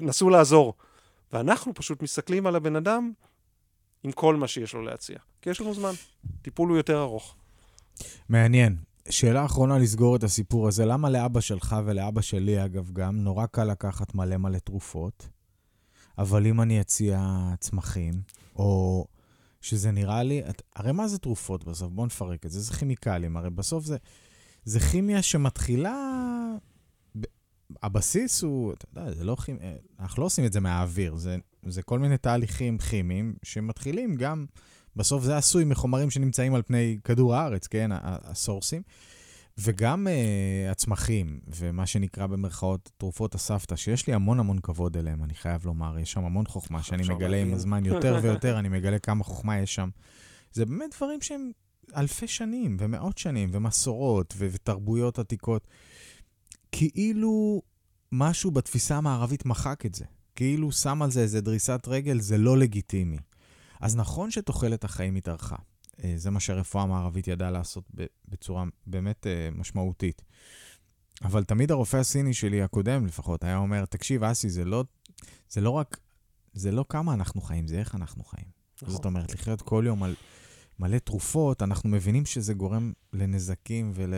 נסו 0.00 0.30
לעזור. 0.30 0.74
ואנחנו 1.32 1.74
פשוט 1.74 2.02
מסתכלים 2.02 2.46
על 2.46 2.56
הבן 2.56 2.76
אדם 2.76 3.12
עם 4.04 4.12
כל 4.12 4.37
מה 4.37 4.48
שיש 4.48 4.74
לו 4.74 4.82
להציע. 4.82 5.18
כי 5.42 5.50
יש 5.50 5.61
לנו 5.61 5.74
זמן. 5.74 5.92
טיפול 6.42 6.68
הוא 6.68 6.76
יותר 6.76 7.00
ארוך. 7.00 7.37
מעניין. 8.28 8.76
שאלה 9.11 9.45
אחרונה 9.45 9.79
לסגור 9.79 10.16
את 10.16 10.25
הסיפור 10.25 10.69
הזה, 10.69 10.85
למה 10.85 11.11
לאבא 11.11 11.40
שלך 11.40 11.77
ולאבא 11.85 12.21
שלי, 12.21 12.64
אגב, 12.64 12.90
גם, 12.92 13.16
נורא 13.16 13.47
קל 13.47 13.64
לקחת 13.64 14.14
מלא 14.14 14.37
מלא 14.37 14.59
תרופות, 14.59 15.29
אבל 16.19 16.47
אם 16.47 16.61
אני 16.61 16.81
אציע 16.81 17.45
צמחים, 17.61 18.14
או 18.57 19.07
שזה 19.61 19.90
נראה 19.90 20.23
לי, 20.23 20.42
את, 20.51 20.62
הרי 20.77 20.92
מה 20.92 21.09
זה 21.09 21.19
תרופות 21.19 21.64
בסוף? 21.64 21.92
בואו 21.92 22.07
נפרק 22.07 22.47
את 22.47 22.51
זה, 22.51 22.61
זה 22.61 22.75
כימיקלים, 22.75 23.37
הרי 23.37 23.51
בסוף 23.51 23.85
זה, 23.85 23.97
זה 24.64 24.81
כימיה 24.81 25.23
שמתחילה... 25.23 25.95
הבסיס 27.83 28.42
הוא, 28.42 28.73
אתה 28.73 28.85
יודע, 28.90 29.12
זה 29.14 29.25
לא 29.25 29.37
כימיה, 29.45 29.73
אנחנו 30.01 30.21
לא 30.21 30.27
עושים 30.27 30.45
את 30.45 30.53
זה 30.53 30.61
מהאוויר, 30.61 31.16
זה, 31.16 31.37
זה 31.66 31.83
כל 31.83 31.99
מיני 31.99 32.19
תהליכים 32.19 32.79
כימיים 32.79 33.35
שמתחילים 33.42 34.14
גם 34.14 34.47
בסוף 34.96 35.24
זה 35.24 35.37
עשוי 35.37 35.64
מחומרים 35.64 36.11
שנמצאים 36.11 36.54
על 36.54 36.62
פני 36.62 36.98
כדור 37.04 37.35
הארץ, 37.35 37.66
כן, 37.66 37.90
הסורסים. 38.02 38.82
וגם 39.59 40.06
uh, 40.06 40.70
הצמחים, 40.70 41.40
ומה 41.56 41.87
שנקרא 41.87 42.26
במרכאות 42.26 42.90
תרופות 42.96 43.35
הסבתא, 43.35 43.76
שיש 43.76 44.06
לי 44.06 44.14
המון 44.14 44.40
המון 44.40 44.59
כבוד 44.59 44.96
אליהם, 44.96 45.24
אני 45.24 45.35
חייב 45.35 45.66
לומר, 45.66 45.98
יש 45.98 46.12
שם 46.12 46.24
המון 46.24 46.46
חוכמה 46.46 46.82
שאני 46.82 47.02
מגלה 47.09 47.37
עם 47.37 47.54
הזמן 47.54 47.85
יותר 47.85 48.18
ויותר, 48.22 48.56
אני 48.59 48.68
מגלה 48.68 48.98
כמה 48.98 49.24
חוכמה 49.24 49.59
יש 49.59 49.74
שם. 49.74 49.88
זה 50.52 50.66
באמת 50.66 50.94
דברים 50.96 51.20
שהם 51.20 51.50
אלפי 51.96 52.28
שנים, 52.28 52.76
ומאות 52.80 53.18
שנים, 53.18 53.48
ומסורות, 53.52 54.35
ו- 54.37 54.48
ותרבויות 54.52 55.18
עתיקות. 55.18 55.68
כאילו 56.72 57.62
משהו 58.12 58.50
בתפיסה 58.50 58.96
המערבית 58.96 59.46
מחק 59.46 59.87
את 59.87 59.94
זה. 59.94 60.04
כאילו 60.35 60.72
שם 60.72 61.02
על 61.02 61.11
זה 61.11 61.20
איזה 61.20 61.40
דריסת 61.40 61.85
רגל, 61.87 62.20
זה 62.20 62.38
לא 62.38 62.59
לגיטימי. 62.59 63.18
אז 63.80 63.96
נכון 63.96 64.30
שתוחלת 64.30 64.84
החיים 64.84 65.14
התארכה. 65.14 65.56
אה, 66.04 66.12
זה 66.16 66.30
מה 66.30 66.40
שהרפואה 66.40 66.82
המערבית 66.84 67.28
ידעה 67.28 67.50
לעשות 67.50 67.84
בצורה 68.28 68.64
באמת 68.86 69.26
אה, 69.26 69.48
משמעותית. 69.54 70.22
אבל 71.22 71.44
תמיד 71.44 71.70
הרופא 71.70 71.96
הסיני 71.96 72.34
שלי, 72.34 72.62
הקודם 72.62 73.06
לפחות, 73.06 73.44
היה 73.44 73.56
אומר, 73.56 73.84
תקשיב, 73.84 74.24
אסי, 74.24 74.50
זה 74.50 74.64
לא, 74.64 74.84
זה 75.50 75.60
לא 75.60 75.70
רק, 75.70 75.98
זה 76.52 76.70
לא 76.72 76.84
כמה 76.88 77.14
אנחנו 77.14 77.40
חיים, 77.40 77.66
זה 77.66 77.78
איך 77.78 77.94
אנחנו 77.94 78.24
חיים. 78.24 78.46
נכון. 78.82 78.94
זאת 78.94 79.04
אומרת, 79.04 79.34
לחיות 79.34 79.62
כל 79.62 79.84
יום 79.86 80.02
על 80.02 80.14
מלא 80.78 80.98
תרופות, 80.98 81.62
אנחנו 81.62 81.90
מבינים 81.90 82.26
שזה 82.26 82.54
גורם 82.54 82.92
לנזקים 83.12 83.92
ול, 83.94 84.14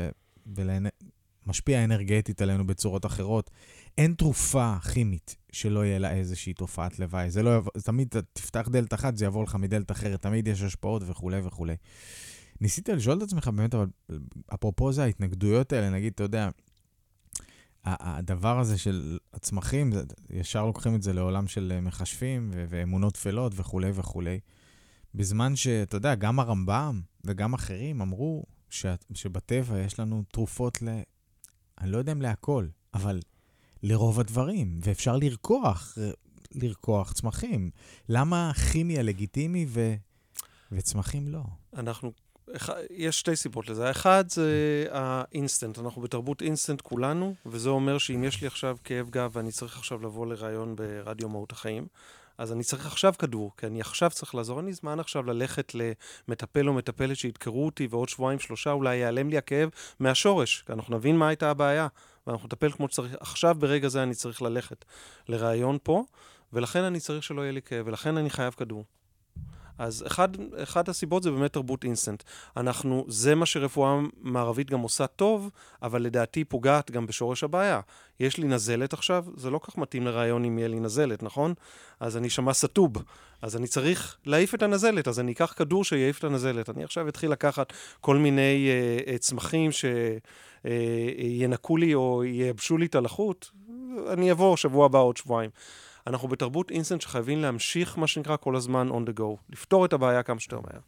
ומשפיע 1.48 1.84
אנרגטית 1.84 2.42
עלינו 2.42 2.66
בצורות 2.66 3.06
אחרות. 3.06 3.50
אין 3.98 4.14
תרופה 4.14 4.76
כימית 4.92 5.37
שלא 5.52 5.84
יהיה 5.84 5.98
לה 5.98 6.12
איזושהי 6.12 6.52
תופעת 6.52 6.98
לוואי. 6.98 7.30
זה 7.30 7.42
לא 7.42 7.56
יבוא, 7.56 7.70
תמיד 7.84 8.14
תפתח 8.32 8.68
דלת 8.72 8.94
אחת, 8.94 9.16
זה 9.16 9.24
יבוא 9.24 9.42
לך 9.42 9.54
מדלת 9.54 9.90
אחרת, 9.90 10.22
תמיד 10.22 10.48
יש 10.48 10.62
השפעות 10.62 11.02
וכולי 11.06 11.40
וכולי. 11.44 11.76
ניסית 12.61 12.88
לשאול 12.88 13.18
את 13.18 13.22
עצמך 13.22 13.48
באמת, 13.48 13.74
אבל 13.74 13.87
אפרופו 14.54 14.92
זה 14.92 15.02
ההתנגדויות 15.02 15.72
האלה, 15.72 15.90
נגיד, 15.90 16.12
אתה 16.12 16.22
יודע, 16.22 16.48
הדבר 17.84 18.58
הזה 18.61 18.78
של 18.78 19.18
הצמחים, 19.34 19.92
ישר 20.30 20.66
לוקחים 20.66 20.94
את 20.94 21.02
זה 21.02 21.12
לעולם 21.12 21.48
של 21.48 21.78
מכשפים 21.82 22.50
ואמונות 22.52 23.14
טפלות 23.14 23.52
וכולי 23.56 23.90
וכולי. 23.94 24.40
בזמן 25.14 25.56
שאתה 25.56 25.96
יודע, 25.96 26.14
גם 26.14 26.40
הרמב"ם 26.40 27.00
וגם 27.24 27.54
אחרים 27.54 28.00
אמרו 28.00 28.44
שבטבע 29.14 29.78
יש 29.78 30.00
לנו 30.00 30.22
תרופות. 30.32 30.78
אני 31.80 31.90
לא 31.90 31.98
יודע 31.98 32.12
אם 32.12 32.22
להכל, 32.22 32.66
אבל 32.94 33.20
לרוב 33.82 34.20
הדברים, 34.20 34.80
ואפשר 34.82 35.16
לרקוח, 35.16 35.98
לרקוח 36.54 37.12
צמחים. 37.12 37.70
למה 38.08 38.52
כימיה 38.72 39.02
לגיטימי 39.02 39.66
ו... 39.68 39.94
וצמחים 40.72 41.28
לא? 41.28 41.42
אנחנו, 41.76 42.12
יש 42.90 43.20
שתי 43.20 43.36
סיבות 43.36 43.68
לזה. 43.68 43.88
האחד 43.88 44.24
זה 44.28 44.52
האינסטנט, 44.90 45.78
אנחנו 45.78 46.02
בתרבות 46.02 46.42
אינסטנט 46.42 46.80
כולנו, 46.80 47.34
וזה 47.46 47.68
אומר 47.68 47.98
שאם 47.98 48.24
יש 48.24 48.40
לי 48.40 48.46
עכשיו 48.46 48.76
כאב 48.84 49.10
גב 49.10 49.30
ואני 49.32 49.52
צריך 49.52 49.78
עכשיו 49.78 50.02
לבוא 50.02 50.26
לראיון 50.26 50.76
ברדיו 50.76 51.28
מהות 51.28 51.52
החיים, 51.52 51.86
אז 52.38 52.53
אני 52.53 52.64
צריך 52.64 52.87
עכשיו 52.87 53.14
כדור, 53.18 53.53
כי 53.57 53.66
אני 53.66 53.81
עכשיו 53.81 54.11
צריך 54.11 54.35
לעזור. 54.35 54.59
אין 54.59 54.66
לי 54.66 54.72
זמן 54.72 55.01
עכשיו 55.01 55.22
ללכת 55.22 55.72
למטפל 55.74 56.68
או 56.68 56.74
מטפלת 56.74 57.16
שידקרו 57.16 57.66
אותי, 57.66 57.88
ועוד 57.90 58.09
שבועיים, 58.09 58.38
שלושה 58.38 58.72
אולי 58.72 58.96
ייעלם 58.96 59.31
לי 59.31 59.38
הכאב 59.38 59.68
מהשורש, 60.01 60.62
כי 60.66 60.72
אנחנו 60.72 60.96
נבין 60.96 61.16
מה 61.16 61.29
הייתה 61.29 61.51
הבעיה. 61.51 61.88
ואנחנו 62.27 62.46
נטפל 62.46 62.70
כמו 62.72 62.88
שצריך. 62.88 63.16
עכשיו, 63.20 63.57
ברגע 63.59 63.88
זה, 63.88 64.03
אני 64.03 64.14
צריך 64.14 64.42
ללכת 64.42 64.85
לראיון 65.29 65.79
פה, 65.83 66.05
ולכן 66.53 66.83
אני 66.83 67.01
צריך 67.01 67.22
שלא 67.22 67.42
יהיה 67.42 67.53
לי 67.53 67.62
כאב, 67.62 67.87
ולכן 67.87 68.16
אני 68.16 68.31
חייב 68.31 68.53
כדור. 68.53 68.85
אז 69.78 70.04
אחד, 70.06 70.28
אחד 70.62 70.88
הסיבות 70.88 71.22
זה 71.22 71.30
באמת 71.30 71.52
תרבות 71.52 71.84
אינסטנט. 71.84 72.22
אנחנו, 72.56 73.04
זה 73.08 73.34
מה 73.34 73.46
שרפואה 73.46 73.98
מערבית 74.22 74.70
גם 74.70 74.80
עושה 74.80 75.06
טוב, 75.06 75.50
אבל 75.82 76.02
לדעתי 76.02 76.44
פוגעת 76.44 76.90
גם 76.90 77.06
בשורש 77.06 77.44
הבעיה. 77.44 77.80
יש 78.20 78.38
לי 78.38 78.48
נזלת 78.48 78.92
עכשיו, 78.92 79.24
זה 79.36 79.50
לא 79.50 79.60
כך 79.62 79.78
מתאים 79.78 80.06
לרעיון 80.06 80.44
אם 80.44 80.58
יהיה 80.58 80.68
לי 80.68 80.80
נזלת, 80.80 81.22
נכון? 81.22 81.54
אז 82.00 82.16
אני 82.16 82.30
שמע 82.30 82.52
סטוב, 82.52 82.92
אז 83.42 83.56
אני 83.56 83.66
צריך 83.66 84.16
להעיף 84.26 84.54
את 84.54 84.62
הנזלת, 84.62 85.08
אז 85.08 85.20
אני 85.20 85.32
אקח 85.32 85.54
כדור 85.56 85.84
שיעיף 85.84 86.18
את 86.18 86.24
הנזלת. 86.24 86.70
אני 86.70 86.84
עכשיו 86.84 87.08
אתחיל 87.08 87.30
לקחת 87.30 87.72
כל 88.00 88.16
מיני 88.16 88.70
uh, 89.04 89.18
צמחים 89.18 89.70
שינקו 89.72 91.76
uh, 91.76 91.80
לי 91.80 91.94
או 91.94 92.24
ייבשו 92.24 92.78
לי 92.78 92.86
את 92.86 92.94
הלחות, 92.94 93.50
אני 94.08 94.32
אבוא 94.32 94.56
שבוע 94.56 94.86
הבא 94.86 94.98
עוד 94.98 95.16
שבועיים. 95.16 95.50
אנחנו 96.06 96.28
בתרבות 96.28 96.70
אינסטנט 96.70 97.00
שחייבים 97.00 97.42
להמשיך, 97.42 97.98
מה 97.98 98.06
שנקרא, 98.06 98.37
כל 98.37 98.56
הזמן 98.56 98.88
on 98.90 99.11
the 99.11 99.20
go, 99.20 99.37
לפתור 99.50 99.84
את 99.84 99.92
הבעיה 99.92 100.22
כמה 100.22 100.40
שיותר 100.40 100.61
מהר. 100.61 100.80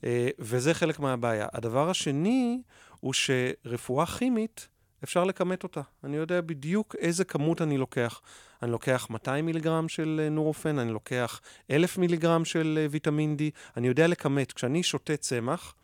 Uh, 0.00 0.04
וזה 0.38 0.74
חלק 0.74 0.98
מהבעיה. 1.00 1.46
הדבר 1.52 1.90
השני 1.90 2.62
הוא 3.00 3.12
שרפואה 3.12 4.06
כימית, 4.06 4.68
אפשר 5.04 5.24
לכמת 5.24 5.62
אותה. 5.62 5.80
אני 6.04 6.16
יודע 6.16 6.40
בדיוק 6.40 6.96
איזה 6.98 7.24
כמות 7.24 7.62
אני 7.62 7.78
לוקח. 7.78 8.20
אני 8.62 8.70
לוקח 8.70 9.06
200 9.10 9.46
מיליגרם 9.46 9.88
של 9.88 10.20
אה, 10.24 10.28
נורופן, 10.28 10.78
אני 10.78 10.92
לוקח 10.92 11.40
1,000 11.70 11.98
מיליגרם 11.98 12.44
של 12.44 12.78
אה, 12.80 12.86
ויטמין 12.90 13.36
D, 13.38 13.42
אני 13.76 13.88
יודע 13.88 14.06
לכמת. 14.06 14.52
כשאני 14.52 14.82
שותה 14.82 15.16
צמח, 15.16 15.74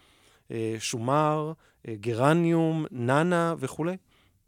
שומר, 0.79 1.53
גרניום, 1.87 2.87
נאנה 2.91 3.55
וכולי, 3.59 3.97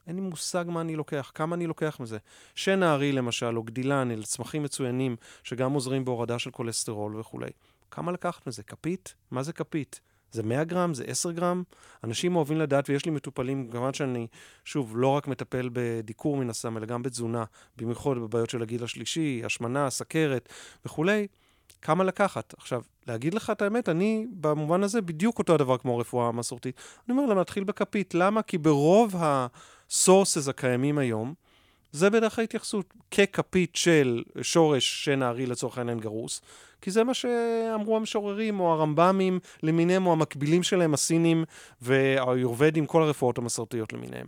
אין 0.07 0.16
לי 0.16 0.21
מושג 0.21 0.64
מה 0.69 0.81
אני 0.81 0.97
לוקח, 0.97 1.33
כמה 1.35 1.57
אני 1.57 1.66
לוקח 1.66 1.97
מזה. 2.01 2.19
שן 2.55 2.83
הארי 2.83 3.12
למשל, 3.12 3.57
או 3.57 3.62
גדילן, 3.62 4.11
אלה 4.11 4.23
צמחים 4.23 4.62
מצוינים, 4.62 5.16
שגם 5.42 5.73
עוזרים 5.73 6.05
בהורדה 6.05 6.38
של 6.38 6.51
כולסטרול 6.51 7.21
וכולי. 7.21 7.51
כמה 7.90 8.12
לקחת 8.12 8.47
מזה? 8.47 8.62
כפית? 8.62 9.14
מה 9.31 9.42
זה 9.42 9.53
כפית? 9.53 10.01
זה 10.33 10.42
100 10.42 10.64
גרם? 10.64 10.95
זה 10.95 11.05
10 11.05 11.31
גרם? 11.31 11.62
אנשים 12.05 12.37
אוהבים 12.37 12.59
לדעת, 12.59 12.90
ויש 12.90 13.05
לי 13.05 13.11
מטופלים, 13.11 13.69
כמובן 13.71 13.95
שאני, 13.95 14.27
שוב, 14.64 14.92
לא 14.97 15.09
רק 15.09 15.29
מטפל 15.29 15.71
בדיקור 15.73 16.37
מן 16.37 16.51
הסתם, 16.51 16.77
אלא 16.77 16.87
גם 16.87 17.03
בתזונה, 17.03 17.45
במיוחד 17.77 18.11
בבעיות 18.11 18.51
של 18.51 18.62
הגיל 18.62 18.85
השלישי, 18.85 19.42
השמנה, 19.45 19.90
סכרת 19.90 20.49
וכולי. 20.85 21.27
כמה 21.83 22.05
לקחת. 22.05 22.55
עכשיו, 22.59 22.83
להגיד 23.07 23.35
לך 23.35 23.51
את 23.51 23.62
האמת, 23.62 23.88
אני 23.88 24.27
במובן 24.31 24.83
הזה 24.83 25.03
בדיוק 25.03 25.38
אותו 25.38 25.55
הדבר 25.55 25.79
כמו 25.79 25.95
הרפואה 25.95 26.29
המסורתית. 26.29 26.77
אני 27.09 27.16
אומר 27.16 27.27
להם 27.27 27.38
להתחיל 27.38 27.64
בכפית. 27.64 28.14
למה? 28.14 28.42
כי 28.42 28.59
ברוב 28.59 29.16
ה... 29.16 29.47
הסורסס 29.90 30.49
הקיימים 30.49 30.99
היום, 30.99 31.35
זה 31.92 32.11
בדרך 32.11 32.38
ההתייחסות 32.38 32.94
ככפית 33.11 33.77
של 33.77 34.22
שורש 34.42 35.05
שן 35.05 35.22
הארי 35.22 35.46
לצורך 35.46 35.79
העניין 35.79 36.01
גרוס, 36.01 36.40
כי 36.81 36.90
זה 36.90 37.05
מה 37.05 37.14
שאמרו 37.14 37.96
המשוררים 37.96 38.61
או 38.61 38.72
הרמב"מים 38.72 39.38
למיניהם, 39.62 40.07
או 40.07 40.12
המקבילים 40.12 40.62
שלהם, 40.62 40.94
הסינים 40.94 41.44
והיורבדים, 41.83 42.87
כל 42.87 43.03
הרפואות 43.03 43.38
המסורתיות 43.38 43.92
למיניהם. 43.92 44.27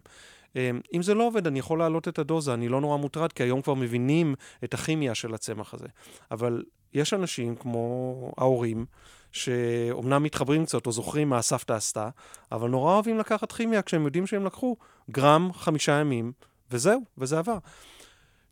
אמ, 0.56 0.80
אם 0.94 1.02
זה 1.02 1.14
לא 1.14 1.26
עובד, 1.26 1.46
אני 1.46 1.58
יכול 1.58 1.78
להעלות 1.78 2.08
את 2.08 2.18
הדוזה, 2.18 2.54
אני 2.54 2.68
לא 2.68 2.80
נורא 2.80 2.96
מוטרד, 2.96 3.32
כי 3.32 3.42
היום 3.42 3.62
כבר 3.62 3.74
מבינים 3.74 4.34
את 4.64 4.74
הכימיה 4.74 5.14
של 5.14 5.34
הצמח 5.34 5.74
הזה. 5.74 5.86
אבל 6.30 6.62
יש 6.94 7.14
אנשים 7.14 7.56
כמו 7.56 8.32
ההורים, 8.38 8.86
שאומנם 9.32 10.22
מתחברים 10.22 10.64
קצת 10.64 10.86
או 10.86 10.92
זוכרים 10.92 11.28
מה 11.28 11.38
הסבתא 11.38 11.72
עשתה, 11.72 12.08
אבל 12.52 12.68
נורא 12.68 12.94
אוהבים 12.94 13.18
לקחת 13.18 13.52
כימיה 13.52 13.82
כשהם 13.82 14.04
יודעים 14.04 14.26
שהם 14.26 14.44
לקחו 14.44 14.76
גרם 15.10 15.52
חמישה 15.52 15.92
ימים, 15.92 16.32
וזהו, 16.70 17.00
וזה 17.18 17.38
עבר. 17.38 17.58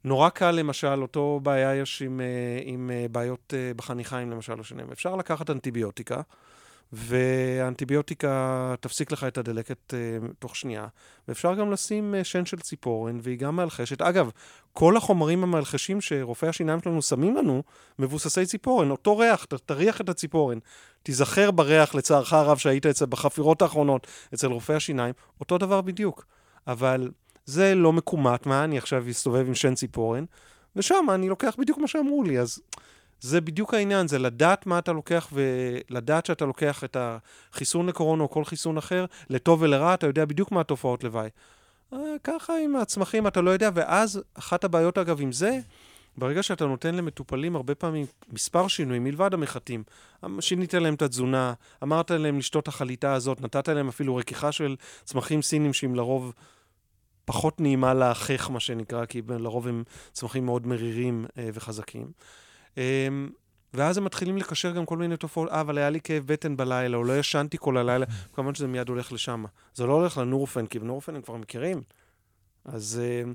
נורא 0.05 0.29
קל, 0.29 0.51
למשל, 0.51 1.03
אותו 1.03 1.41
בעיה 1.43 1.75
יש 1.75 2.03
עם, 2.03 2.21
אה, 2.21 2.61
עם 2.62 2.91
אה, 2.91 3.07
בעיות 3.11 3.55
אה, 3.57 3.73
בחניכיים, 3.77 4.31
למשל, 4.31 4.61
השנים. 4.61 4.87
אפשר 4.93 5.17
לקחת 5.17 5.51
אנטיביוטיקה, 5.51 6.21
והאנטיביוטיקה 6.92 8.75
תפסיק 8.81 9.12
לך 9.12 9.25
את 9.25 9.38
הדלקת 9.38 9.94
uh, 9.94 10.27
תוך 10.38 10.57
שנייה. 10.57 10.87
ואפשר 11.29 11.55
גם 11.55 11.72
לשים 11.72 12.14
uh, 12.20 12.25
שן 12.25 12.44
של 12.44 12.61
ציפורן, 12.61 13.18
והיא 13.22 13.38
גם 13.38 13.57
מאלחשת. 13.57 14.03
אגב, 14.03 14.31
כל 14.72 14.96
החומרים 14.96 15.42
המאלחשים 15.42 16.01
שרופאי 16.01 16.49
השיניים 16.49 16.81
שלנו 16.85 17.03
שמים 17.03 17.37
לנו, 17.37 17.62
מבוססי 17.99 18.46
ציפורן. 18.46 18.90
אותו 18.90 19.18
ריח, 19.18 19.44
ת, 19.44 19.55
תריח 19.55 20.01
את 20.01 20.09
הציפורן. 20.09 20.59
תיזכר 21.03 21.51
בריח, 21.51 21.94
לצערך 21.94 22.33
הרב, 22.33 22.59
שהיית 22.59 22.87
אצל, 22.87 23.07
בחפירות 23.07 23.62
האחרונות 23.62 24.07
אצל 24.35 24.46
רופאי 24.46 24.75
השיניים, 24.75 25.14
אותו 25.40 25.59
דבר 25.59 25.81
בדיוק. 25.81 26.27
אבל 26.66 27.11
זה 27.44 27.75
לא 27.75 27.92
מקומט, 27.92 28.46
מה, 28.46 28.64
אני 28.64 28.79
עכשיו 28.79 29.05
אסתובב 29.11 29.46
עם 29.46 29.55
שן 29.55 29.75
ציפורן, 29.75 30.25
ושם 30.77 31.07
אני 31.14 31.29
לוקח 31.29 31.57
בדיוק 31.59 31.79
מה 31.79 31.87
שאמרו 31.87 32.22
לי, 32.22 32.40
אז... 32.40 32.61
זה 33.20 33.40
בדיוק 33.40 33.74
העניין, 33.74 34.09
זה 34.09 34.18
לדעת 34.18 34.66
מה 34.66 34.79
אתה 34.79 34.92
לוקח 34.92 35.29
ולדעת 35.33 36.26
שאתה 36.26 36.44
לוקח 36.44 36.85
את 36.85 36.96
החיסון 37.00 37.87
לקורונה 37.87 38.22
או 38.22 38.31
כל 38.31 38.44
חיסון 38.44 38.79
אחר, 38.79 39.05
לטוב 39.31 39.62
ולרע, 39.62 39.94
אתה 39.94 40.07
יודע 40.07 40.24
בדיוק 40.24 40.52
מה 40.52 40.61
התופעות 40.61 41.05
לוואי. 41.05 41.29
אה, 41.92 41.98
ככה 42.24 42.52
עם 42.64 42.76
הצמחים 42.76 43.26
אתה 43.26 43.40
לא 43.40 43.50
יודע, 43.50 43.70
ואז 43.74 44.22
אחת 44.35 44.64
הבעיות 44.64 44.98
אגב 44.98 45.20
עם 45.20 45.33
זה, 45.33 45.59
ברגע 46.18 46.42
שאתה 46.42 46.66
נותן 46.66 46.94
למטופלים 46.94 47.57
הרבה 47.57 47.74
פעמים 47.74 48.07
מספר 48.33 48.68
שינויים 48.68 49.05
מלבד 49.05 49.35
המחטים, 49.35 49.83
שינית 50.40 50.74
להם 50.74 50.94
את 50.94 51.02
התזונה, 51.02 51.52
אמרת 51.83 52.11
להם 52.11 52.38
לשתות 52.38 52.62
את 52.62 52.68
החליטה 52.68 53.14
הזאת, 53.14 53.40
נתת 53.40 53.68
להם 53.68 53.88
אפילו 53.88 54.16
רכיחה 54.16 54.52
של 54.52 54.76
צמחים 55.05 55.42
סינים 55.42 55.72
שהם 55.72 55.94
לרוב 55.94 56.33
פחות 57.24 57.61
נעימה 57.61 57.94
להחך, 57.94 58.50
מה 58.50 58.61
שנקרא, 58.61 59.05
כי 59.05 59.22
לרוב 59.29 59.68
הם 59.68 59.85
צמחים 60.12 60.46
מאוד 60.46 60.66
מרירים 60.66 61.26
אה, 61.38 61.48
וחזקים. 61.55 62.11
אמ, 62.77 63.29
ואז 63.75 63.99
הם 63.99 64.05
מתחילים 64.05 64.37
לקשר 64.37 64.71
גם 64.71 64.87
כל 64.87 64.97
מיני 64.97 65.17
תופעות, 65.17 65.49
אה, 65.49 65.61
אבל 65.61 65.79
היה 65.79 65.91
לי 65.91 66.01
כאב 66.01 66.23
בטן 66.27 66.57
בלילה, 66.57 66.97
או 66.97 67.05
לא 67.05 67.19
ישנתי 67.19 67.57
כל 67.61 67.77
הלילה, 67.77 68.07
כמובן 68.33 68.55
שזה 68.55 68.67
מיד 68.67 68.89
הולך 68.89 69.12
לשם. 69.12 69.45
זה 69.75 69.87
לא 69.87 69.93
הולך 69.93 70.19
לנורפן, 70.19 70.67
כי 70.67 70.79
בנורפן 70.79 71.17
הם 71.17 71.23
כבר 71.23 71.37
מכירים. 71.37 71.83
אז 72.65 73.01
אמ, 73.05 73.35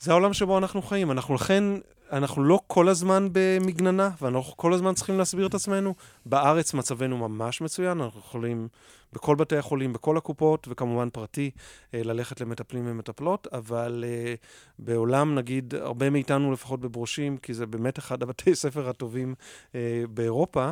זה 0.00 0.10
העולם 0.10 0.32
שבו 0.32 0.58
אנחנו 0.58 0.82
חיים. 0.82 1.10
אנחנו 1.10 1.34
לכן 1.34 1.64
אנחנו 2.12 2.44
לא 2.44 2.60
כל 2.66 2.88
הזמן 2.88 3.28
במגננה, 3.32 4.10
ואנחנו 4.22 4.56
כל 4.56 4.72
הזמן 4.72 4.94
צריכים 4.94 5.18
להסביר 5.18 5.46
את 5.46 5.54
עצמנו. 5.54 5.94
בארץ 6.26 6.74
מצבנו 6.74 7.28
ממש 7.28 7.60
מצוין, 7.60 8.00
אנחנו 8.00 8.20
יכולים 8.20 8.68
בכל 9.12 9.36
בתי 9.36 9.56
החולים, 9.56 9.92
בכל 9.92 10.16
הקופות, 10.16 10.66
וכמובן 10.70 11.10
פרטי, 11.10 11.50
אה, 11.94 12.02
ללכת 12.04 12.40
למטפלים 12.40 12.84
ומטפלות, 12.86 13.48
אבל 13.52 14.04
אה, 14.06 14.34
בעולם, 14.78 15.34
נגיד, 15.34 15.74
הרבה 15.74 16.10
מאיתנו 16.10 16.52
לפחות 16.52 16.80
בברושים, 16.80 17.36
כי 17.36 17.54
זה 17.54 17.66
באמת 17.66 17.98
אחד 17.98 18.22
הבתי 18.22 18.54
ספר 18.62 18.88
הטובים 18.88 19.34
אה, 19.74 20.02
באירופה, 20.10 20.70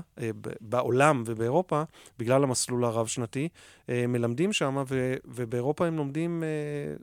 בעולם 0.60 1.22
ובאירופה, 1.26 1.82
בגלל 2.18 2.42
המסלול 2.42 2.84
הרב-שנתי, 2.84 3.48
מלמדים 3.88 4.52
שם, 4.52 4.82
ובאירופה 5.24 5.86
הם 5.86 5.96
לומדים 5.96 6.42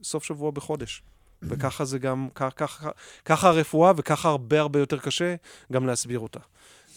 סוף 0.03 0.23
שבוע 0.23 0.51
בחודש. 0.51 1.03
וככה 1.41 1.85
זה 1.85 1.99
גם, 1.99 2.27
ככה, 2.35 2.89
ככה 3.25 3.47
הרפואה, 3.49 3.91
וככה 3.97 4.29
הרבה 4.29 4.59
הרבה 4.59 4.79
יותר 4.79 4.99
קשה 4.99 5.35
גם 5.71 5.85
להסביר 5.85 6.19
אותה. 6.19 6.39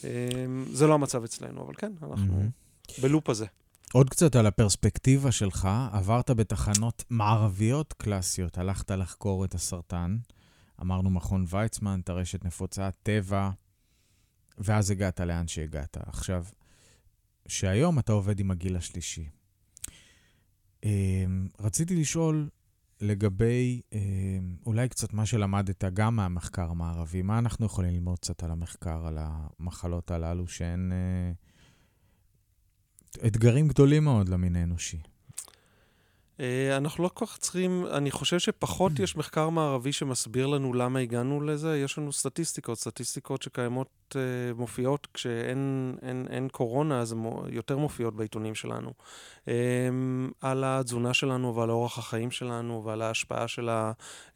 אמ, 0.05 0.64
זה 0.72 0.87
לא 0.87 0.94
המצב 0.94 1.24
אצלנו, 1.24 1.62
אבל 1.64 1.74
כן, 1.74 1.92
אנחנו 2.03 2.42
בלופ 3.03 3.31
הזה. 3.31 3.46
עוד 3.92 4.11
קצת 4.11 4.37
על 4.37 4.46
הפרספקטיבה 4.46 5.33
שלך, 5.33 5.68
עברת 5.92 6.31
בתחנות 6.31 7.05
מערביות 7.11 7.92
קלאסיות, 7.92 8.59
הלכת 8.59 8.90
לחקור 8.90 9.44
את 9.44 9.55
הסרטן, 9.55 10.16
אמרנו 10.83 11.11
מכון 11.11 11.44
ויצמן, 11.48 12.00
טרשת 12.05 12.44
נפוצה, 12.44 12.90
טבע, 13.03 13.50
ואז 14.59 14.90
הגעת 14.90 15.20
לאן 15.20 15.48
שהגעת. 15.48 15.96
עכשיו, 16.07 16.44
שהיום 17.48 17.98
אתה 17.98 18.12
עובד 18.12 18.40
עם 18.40 18.50
הגיל 18.50 18.76
השלישי. 18.76 19.29
אמ, 20.85 21.48
רציתי 21.61 21.96
לשאול, 21.96 22.48
לגבי 23.00 23.80
אה, 23.92 23.98
אולי 24.66 24.88
קצת 24.88 25.12
מה 25.12 25.26
שלמדת 25.26 25.84
גם 25.84 26.16
מהמחקר 26.16 26.70
המערבי, 26.70 27.22
מה 27.22 27.38
אנחנו 27.38 27.66
יכולים 27.66 27.94
ללמוד 27.94 28.18
קצת 28.18 28.42
על 28.42 28.50
המחקר, 28.50 29.06
על 29.06 29.18
המחלות 29.20 30.10
הללו, 30.10 30.48
שהן 30.48 30.92
אה, 30.92 31.32
אתגרים 33.26 33.68
גדולים 33.68 34.04
מאוד 34.04 34.28
למין 34.28 34.56
האנושי? 34.56 34.98
אה, 36.40 36.76
אנחנו 36.76 37.05
לא 37.05 37.11
כל 37.14 37.26
כך 37.26 37.38
צריכים, 37.38 37.87
אני 37.92 38.11
חושב 38.11 38.38
שפחות 38.38 38.98
יש 38.98 39.16
מחקר 39.16 39.48
מערבי 39.48 39.92
שמסביר 39.92 40.46
לנו 40.46 40.74
למה 40.74 40.98
הגענו 40.98 41.40
לזה. 41.40 41.79
יש 41.79 41.98
לנו 41.98 42.12
סטטיסטיקות, 42.12 42.79
סטטיסטיקות 42.79 43.42
שקיימות, 43.42 44.16
אה, 44.16 44.55
מופיעות 44.57 45.09
כשאין 45.14 45.94
אין, 46.03 46.26
אין 46.31 46.48
קורונה, 46.48 47.00
אז 47.00 47.14
יותר 47.50 47.79
מופיעות 47.79 48.16
בעיתונים 48.16 48.55
שלנו. 48.55 48.92
אה, 49.48 49.55
על 50.40 50.64
התזונה 50.66 51.14
שלנו 51.14 51.57
ועל 51.57 51.70
אורח 51.70 51.98
החיים 51.98 52.31
שלנו 52.31 52.83
ועל 52.85 53.03
ההשפעה 53.03 53.48
של 53.48 53.68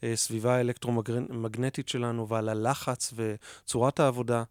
הסביבה 0.02 0.56
האלקטרומגנטית 0.56 1.88
שלנו 1.88 2.28
ועל 2.28 2.48
הלחץ 2.48 3.14
וצורת 3.16 4.00
העבודה. 4.00 4.42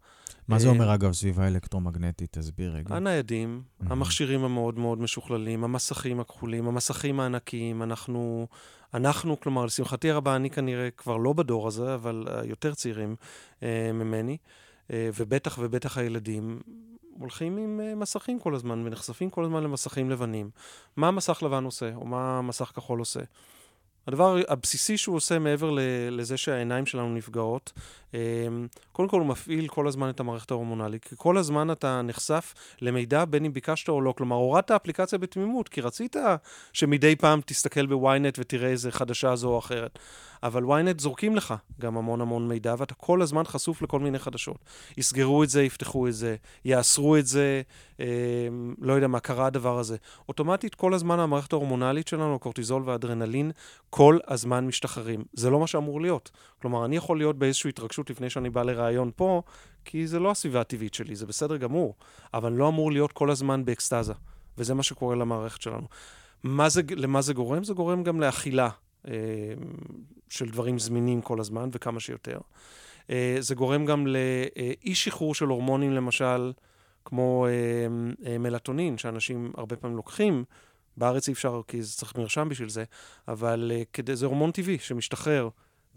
מה 0.48 0.58
זה 0.58 0.68
אומר, 0.68 0.94
אגב, 0.94 1.12
סביבה 1.12 1.46
אלקטרומגנטית? 1.46 2.38
תסביר 2.38 2.74
רגע. 2.74 2.96
הניידים, 2.96 3.62
mm-hmm. 3.62 3.86
המכשירים 3.90 4.44
המאוד 4.44 4.78
מאוד 4.78 5.00
משוכללים, 5.00 5.64
המסכים 5.64 6.20
הכחולים, 6.20 6.68
המסכים 6.68 7.20
הענקיים, 7.20 7.82
אנחנו, 7.82 8.46
אנחנו, 8.94 9.40
כלומר, 9.40 9.64
לשמחתי 9.64 10.10
הרבה, 10.10 10.36
אני 10.36 10.50
כנראה 10.50 10.90
כבר 10.90 11.16
לא 11.16 11.32
בדור 11.32 11.68
הזה, 11.68 11.94
אבל 11.94 12.28
יותר 12.44 12.74
צעירים 12.74 13.16
אה, 13.62 13.90
ממני, 13.94 14.36
אה, 14.90 15.10
ובטח 15.18 15.58
ובטח 15.62 15.98
הילדים, 15.98 16.60
הולכים 17.18 17.56
עם 17.56 17.80
uh, 17.80 17.96
מסכים 17.96 18.38
כל 18.38 18.54
הזמן 18.54 18.82
ונחשפים 18.86 19.30
כל 19.30 19.44
הזמן 19.44 19.62
למסכים 19.62 20.10
לבנים. 20.10 20.50
מה 20.96 21.08
המסך 21.08 21.42
לבן 21.42 21.64
עושה, 21.64 21.94
או 21.94 22.06
מה 22.06 22.38
המסך 22.38 22.72
כחול 22.74 22.98
עושה? 22.98 23.20
הדבר 24.06 24.36
הבסיסי 24.48 24.96
שהוא 24.96 25.16
עושה 25.16 25.38
מעבר 25.38 25.76
לזה 26.10 26.36
שהעיניים 26.36 26.86
שלנו 26.86 27.14
נפגעות, 27.14 27.72
קודם 28.94 29.08
כל 29.08 29.18
הוא 29.18 29.26
מפעיל 29.26 29.68
כל 29.68 29.88
הזמן 29.88 30.10
את 30.10 30.20
המערכת 30.20 30.50
ההורמונלית, 30.50 31.04
כי 31.04 31.14
כל 31.18 31.38
הזמן 31.38 31.70
אתה 31.70 32.02
נחשף 32.02 32.54
למידע 32.80 33.24
בין 33.24 33.44
אם 33.44 33.52
ביקשת 33.52 33.88
או 33.88 34.00
לא. 34.00 34.12
כלומר, 34.12 34.36
הורדת 34.36 34.70
אפליקציה 34.70 35.18
בתמימות, 35.18 35.68
כי 35.68 35.80
רצית 35.80 36.16
שמדי 36.72 37.16
פעם 37.16 37.40
תסתכל 37.46 37.86
בוויינט 37.86 38.38
ותראה 38.38 38.68
איזה 38.68 38.92
חדשה 38.92 39.36
זו 39.36 39.48
או 39.48 39.58
אחרת. 39.58 39.98
אבל 40.44 40.62
ynet 40.62 41.00
זורקים 41.00 41.36
לך 41.36 41.54
גם 41.80 41.96
המון 41.96 42.20
המון 42.20 42.48
מידע, 42.48 42.74
ואתה 42.78 42.94
כל 42.94 43.22
הזמן 43.22 43.44
חשוף 43.44 43.82
לכל 43.82 44.00
מיני 44.00 44.18
חדשות. 44.18 44.64
יסגרו 44.96 45.42
את 45.42 45.48
זה, 45.48 45.62
יפתחו 45.62 46.08
את 46.08 46.14
זה, 46.14 46.36
יאסרו 46.64 47.16
את 47.16 47.26
זה, 47.26 47.62
אה, 48.00 48.06
לא 48.80 48.92
יודע 48.92 49.06
מה, 49.06 49.20
קרה 49.20 49.46
הדבר 49.46 49.78
הזה. 49.78 49.96
אוטומטית, 50.28 50.74
כל 50.74 50.94
הזמן 50.94 51.18
המערכת 51.18 51.52
ההורמונלית 51.52 52.08
שלנו, 52.08 52.34
הקורטיזול 52.34 52.82
והאדרנלין, 52.84 53.50
כל 53.90 54.18
הזמן 54.28 54.66
משתחררים. 54.66 55.24
זה 55.32 55.50
לא 55.50 55.60
מה 55.60 55.66
שאמור 55.66 56.00
להיות. 56.00 56.30
כלומר, 56.64 56.84
אני 56.84 56.96
יכול 56.96 57.18
להיות 57.18 57.38
באיזושהי 57.38 57.68
התרגשות 57.68 58.10
לפני 58.10 58.30
שאני 58.30 58.50
בא 58.50 58.62
לראיון 58.62 59.10
פה, 59.16 59.42
כי 59.84 60.06
זה 60.06 60.18
לא 60.18 60.30
הסביבה 60.30 60.60
הטבעית 60.60 60.94
שלי, 60.94 61.16
זה 61.16 61.26
בסדר 61.26 61.56
גמור, 61.56 61.94
אבל 62.34 62.52
לא 62.52 62.68
אמור 62.68 62.92
להיות 62.92 63.12
כל 63.12 63.30
הזמן 63.30 63.64
באקסטזה, 63.64 64.12
וזה 64.58 64.74
מה 64.74 64.82
שקורה 64.82 65.16
למערכת 65.16 65.62
שלנו. 65.62 65.86
מה 66.42 66.68
זה, 66.68 66.82
למה 66.96 67.22
זה 67.22 67.34
גורם? 67.34 67.64
זה 67.64 67.74
גורם 67.74 68.02
גם 68.02 68.20
לאכילה. 68.20 68.68
אה, 69.08 69.12
של 70.28 70.48
דברים 70.48 70.78
זמינים 70.78 71.22
כל 71.22 71.40
הזמן, 71.40 71.68
וכמה 71.72 72.00
שיותר. 72.00 72.38
אה, 73.10 73.36
זה 73.40 73.54
גורם 73.54 73.84
גם 73.84 74.06
לאי 74.06 74.94
שחרור 74.94 75.34
של 75.34 75.46
הורמונים, 75.46 75.92
למשל, 75.92 76.52
כמו 77.04 77.46
אה, 78.26 78.38
מלטונין, 78.38 78.98
שאנשים 78.98 79.52
הרבה 79.56 79.76
פעמים 79.76 79.96
לוקחים. 79.96 80.44
בארץ 80.96 81.28
אי 81.28 81.32
אפשר, 81.32 81.60
כי 81.68 81.82
זה 81.82 81.92
צריך 81.96 82.16
מרשם 82.16 82.48
בשביל 82.48 82.68
זה, 82.68 82.84
אבל 83.28 83.72
כדי, 83.92 84.16
זה 84.16 84.26
הורמון 84.26 84.50
טבעי 84.50 84.78
שמשתחרר 84.78 85.48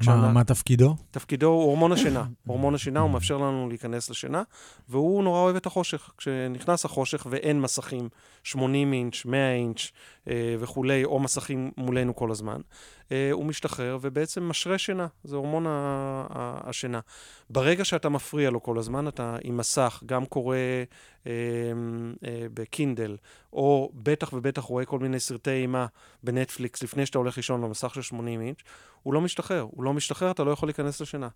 מה, 0.06 0.32
מה 0.32 0.44
תפקידו? 0.44 0.96
תפקידו 1.12 1.48
הוא 1.48 1.64
הורמון 1.64 1.92
השינה. 1.92 2.24
הורמון 2.46 2.76
השינה, 2.76 3.00
הוא 3.00 3.10
מאפשר 3.10 3.38
לנו 3.38 3.70
להיכנס 3.70 4.10
לשינה, 4.10 4.44
והוא 4.90 5.24
נורא 5.24 5.40
אוהב 5.40 5.56
את 5.56 5.66
החושך. 5.66 6.12
כשנכנס 6.18 6.86
החושך 6.86 7.28
ואין 7.30 7.62
מסכים, 7.62 8.10
80 8.44 8.94
אינץ', 8.94 9.26
100 9.26 9.54
אינץ' 9.54 9.92
אה, 10.30 10.56
וכולי, 10.60 11.06
או 11.06 11.20
מסכים 11.20 11.72
מולנו 11.78 12.16
כל 12.16 12.32
הזמן, 12.32 12.62
הוא 13.32 13.46
משתחרר 13.46 13.98
ובעצם 14.02 14.50
משרה 14.50 14.78
שינה. 14.78 15.08
זה 15.24 15.36
הורמון 15.36 15.66
השינה. 15.70 17.00
ברגע 17.50 17.86
שאתה 17.86 18.10
מפריע 18.10 18.50
לו 18.50 18.64
כל 18.64 18.78
הזמן, 18.78 19.08
אתה 19.08 19.38
עם 19.44 19.58
מסך, 19.58 20.04
גם 20.06 20.26
קורא 20.26 20.58
אה, 21.28 21.32
אה, 22.26 22.48
בקינדל, 22.54 23.18
או 23.54 23.92
בטח 23.94 24.34
ובטח 24.34 24.64
רואה 24.64 24.86
כל 24.86 25.00
מיני 25.00 25.20
סרטי 25.20 25.52
אימה 25.52 25.86
בנטפליקס 26.24 26.84
לפני 26.84 27.06
שאתה 27.06 27.18
הולך 27.18 27.38
לישון 27.38 27.62
במסך 27.62 27.96
של 27.96 28.02
80 28.02 28.42
אינץ', 28.42 28.60
הוא 29.04 29.14
לא 29.14 29.22
משתחרר. 29.22 29.68
הוא 29.72 29.84
לא 29.84 29.94
משתחרר, 29.94 30.32
אתה 30.32 30.44
לא 30.44 30.52
יכול 30.52 30.68
להיכנס 30.68 31.02
לשינה. 31.02 31.28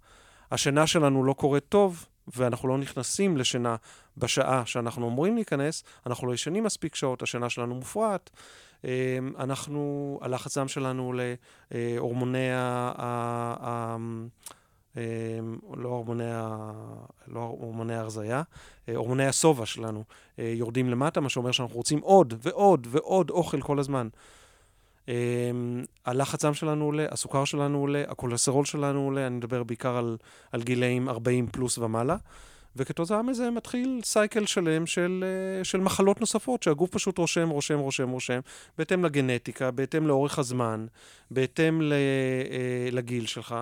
השינה 0.52 0.88
שלנו 0.88 1.24
לא 1.24 1.34
קורית 1.34 1.64
טוב, 1.70 2.06
ואנחנו 2.28 2.68
לא 2.68 2.78
נכנסים 2.78 3.38
לשינה 3.38 3.76
בשעה 4.18 4.66
שאנחנו 4.66 5.08
אמורים 5.08 5.36
להיכנס, 5.36 5.84
אנחנו 6.06 6.28
לא 6.28 6.34
ישנים 6.34 6.64
מספיק 6.64 6.96
שעות, 6.96 7.22
השינה 7.22 7.50
שלנו 7.50 7.76
מופרעת. 7.76 8.30
אמ, 8.84 8.90
אנחנו, 9.40 10.20
הלחץ 10.22 10.58
דם 10.58 10.68
שלנו 10.68 11.06
עולה, 11.06 11.34
הורמוני 11.98 12.50
ה... 12.54 13.96
אמ, 14.98 15.58
לא 15.78 15.90
הורמוני, 15.90 16.24
לא 17.28 17.40
הורמוני 17.40 17.96
ההרזייה, 17.96 18.42
הורמוני 18.96 19.26
השובע 19.26 19.66
שלנו 19.66 20.04
יורדים 20.38 20.90
למטה, 20.90 21.22
מה 21.22 21.30
שאומר 21.30 21.52
שאנחנו 21.52 21.76
רוצים 21.76 22.00
עוד 22.00 22.34
ועוד 22.42 22.88
ועוד 22.90 23.30
אוכל 23.30 23.62
כל 23.62 23.80
הזמן. 23.80 24.08
אמ, 25.08 25.84
הלחץ 26.06 26.46
דם 26.46 26.54
שלנו 26.54 26.86
עולה, 26.86 27.06
הסוכר 27.12 27.46
שלנו 27.46 27.80
עולה, 27.80 28.04
הכולסרול 28.08 28.66
שלנו 28.66 29.06
עולה, 29.06 29.28
אני 29.28 29.36
מדבר 29.36 29.64
בעיקר 29.64 29.98
על, 29.98 30.18
על 30.52 30.64
גילאים 30.64 31.10
40 31.10 31.48
פלוס 31.48 31.78
ומעלה, 31.78 32.18
וכתוצאה 32.76 33.22
מזה 33.22 33.50
מתחיל 33.50 34.02
סייקל 34.04 34.46
שלם 34.46 34.86
של, 34.86 35.24
אה, 35.28 35.64
של 35.64 35.80
מחלות 35.80 36.20
נוספות, 36.20 36.64
שהגוף 36.64 36.90
פשוט 36.90 37.18
רושם, 37.18 37.50
רושם, 37.50 37.80
רושם, 37.80 38.10
רושם, 38.10 38.40
בהתאם 38.78 39.06
לגנטיקה, 39.06 39.72
בהתאם 39.72 40.08
לאורך 40.08 40.40
הזמן, 40.40 40.86
בהתאם 41.32 41.82
אה, 41.92 42.90
לגיל 42.92 43.26
שלך. 43.26 43.56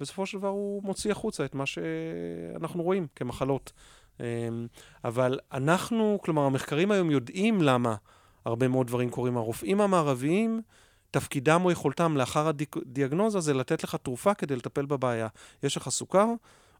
בסופו 0.00 0.26
של 0.26 0.38
דבר 0.38 0.48
הוא 0.48 0.82
מוציא 0.82 1.12
החוצה 1.12 1.44
את 1.44 1.54
מה 1.54 1.64
שאנחנו 1.66 2.82
רואים 2.82 3.06
כמחלות. 3.16 3.72
אמ, 4.20 4.66
אבל 5.04 5.38
אנחנו, 5.52 6.18
כלומר, 6.22 6.42
המחקרים 6.42 6.90
היום 6.90 7.10
יודעים 7.10 7.62
למה 7.62 7.94
הרבה 8.44 8.68
מאוד 8.68 8.86
דברים 8.86 9.10
קורים. 9.10 9.36
הרופאים 9.36 9.80
המערביים, 9.80 10.62
תפקידם 11.10 11.60
או 11.64 11.70
יכולתם 11.70 12.16
לאחר 12.16 12.48
הדיאגנוזה 12.48 13.40
זה 13.40 13.54
לתת 13.54 13.84
לך 13.84 13.94
תרופה 13.94 14.34
כדי 14.34 14.56
לטפל 14.56 14.86
בבעיה. 14.86 15.28
יש 15.62 15.76
לך 15.76 15.88
סוכר, 15.88 16.26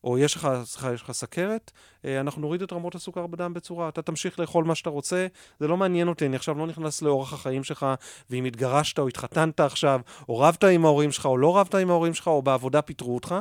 או 0.05 0.19
יש 0.19 0.37
לך, 0.37 0.49
סליחה, 0.65 0.93
יש 0.93 1.03
לך 1.03 1.13
סכרת, 1.13 1.71
אה, 2.05 2.21
אנחנו 2.21 2.43
נוריד 2.43 2.63
את 2.63 2.73
רמות 2.73 2.95
הסוכר 2.95 3.27
בדם 3.27 3.55
בצורה, 3.55 3.89
אתה 3.89 4.03
תמשיך 4.03 4.41
לאכול 4.41 4.65
מה 4.65 4.75
שאתה 4.75 4.91
רוצה, 4.91 5.27
זה 5.61 5.69
לא 5.69 5.77
מעניין 5.77 6.09
אותי, 6.09 6.27
אני 6.27 6.37
עכשיו 6.37 6.59
לא 6.59 6.67
נכנס 6.67 7.03
לאורח 7.03 7.33
החיים 7.33 7.65
שלך, 7.65 7.87
ואם 8.31 8.45
התגרשת 8.45 8.99
או 8.99 9.09
התחתנת 9.09 9.61
עכשיו, 9.61 10.01
או 10.29 10.39
רבת 10.39 10.65
עם 10.65 10.85
ההורים 10.85 11.13
שלך, 11.13 11.27
או 11.27 11.39
לא 11.39 11.57
רבת 11.57 11.75
עם 11.75 11.91
ההורים 11.91 12.15
שלך, 12.15 12.27
או 12.27 12.43
בעבודה 12.43 12.83
פיטרו 12.83 13.15
אותך. 13.15 13.35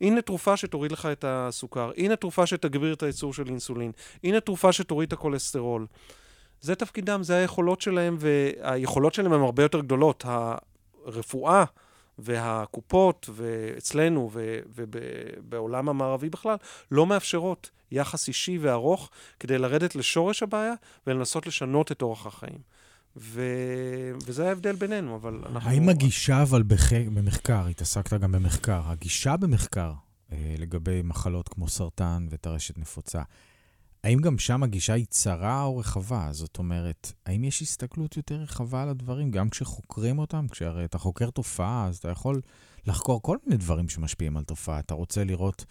הנה 0.00 0.22
תרופה 0.22 0.56
שתוריד 0.56 0.92
לך 0.92 1.06
את 1.12 1.24
הסוכר, 1.28 1.90
הנה 1.96 2.16
תרופה 2.16 2.46
שתגביר 2.46 2.92
את 2.92 3.02
הייצור 3.02 3.34
של 3.34 3.46
אינסולין, 3.46 3.92
הנה 4.24 4.40
תרופה 4.40 4.72
שתוריד 4.72 5.06
את 5.06 5.12
הכולסטרול. 5.12 5.86
זה 6.60 6.74
תפקידם, 6.74 7.22
זה 7.22 7.36
היכולות 7.36 7.80
שלהם, 7.80 8.16
והיכולות 8.18 9.14
שלהם 9.14 9.32
הן 9.32 9.40
הרבה 9.40 9.62
יותר 9.62 9.80
גדולות. 9.80 10.24
הרפואה 11.06 11.64
והקופות, 12.22 13.30
ואצלנו 13.34 14.30
ובעולם 14.74 15.88
המערבי 15.88 16.30
בכלל, 16.30 16.56
לא 16.90 17.06
מאפשרות 17.06 17.70
יחס 17.90 18.28
אישי 18.28 18.58
וארוך 18.58 19.10
כדי 19.40 19.58
לרדת 19.58 19.94
לשורש 19.94 20.42
הבעיה 20.42 20.74
ולנסות 21.06 21.46
לשנות 21.46 21.92
את 21.92 22.02
אורח 22.02 22.26
החיים. 22.26 22.58
ו... 23.16 23.42
וזה 24.26 24.48
ההבדל 24.48 24.76
בינינו, 24.76 25.16
אבל 25.16 25.40
אנחנו... 25.46 25.70
האם 25.70 25.88
הגישה, 25.88 26.42
אבל 26.42 26.62
בח... 26.62 26.92
במחקר, 26.92 27.66
התעסקת 27.66 28.20
גם 28.20 28.32
במחקר, 28.32 28.82
הגישה 28.84 29.36
במחקר 29.36 29.92
אה, 30.32 30.54
לגבי 30.58 31.02
מחלות 31.04 31.48
כמו 31.48 31.68
סרטן 31.68 32.26
וטרשת 32.30 32.78
נפוצה, 32.78 33.22
האם 34.04 34.18
גם 34.18 34.38
שם 34.38 34.62
הגישה 34.62 34.92
היא 34.92 35.06
צרה 35.10 35.62
או 35.62 35.76
רחבה? 35.76 36.28
זאת 36.32 36.58
אומרת, 36.58 37.12
האם 37.26 37.44
יש 37.44 37.62
הסתכלות 37.62 38.16
יותר 38.16 38.34
רחבה 38.34 38.82
על 38.82 38.88
הדברים, 38.88 39.30
גם 39.30 39.50
כשחוקרים 39.50 40.18
אותם? 40.18 40.46
כשהרי 40.48 40.84
אתה 40.84 40.98
חוקר 40.98 41.30
תופעה, 41.30 41.86
אז 41.86 41.96
אתה 41.96 42.08
יכול 42.08 42.40
לחקור 42.86 43.22
כל 43.22 43.36
מיני 43.46 43.56
דברים 43.56 43.88
שמשפיעים 43.88 44.36
על 44.36 44.44
תופעה. 44.44 44.78
אתה 44.78 44.94
רוצה 44.94 45.24
לראות 45.24 45.64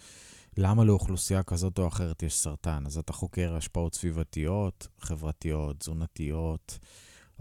למה 0.58 0.84
לאוכלוסייה 0.84 1.42
כזאת 1.42 1.78
או 1.78 1.88
אחרת 1.88 2.22
יש 2.22 2.38
סרטן, 2.38 2.82
אז 2.86 2.98
אתה 2.98 3.12
חוקר 3.12 3.54
השפעות 3.56 3.94
סביבתיות, 3.94 4.88
חברתיות, 5.00 5.78
תזונתיות. 5.78 6.78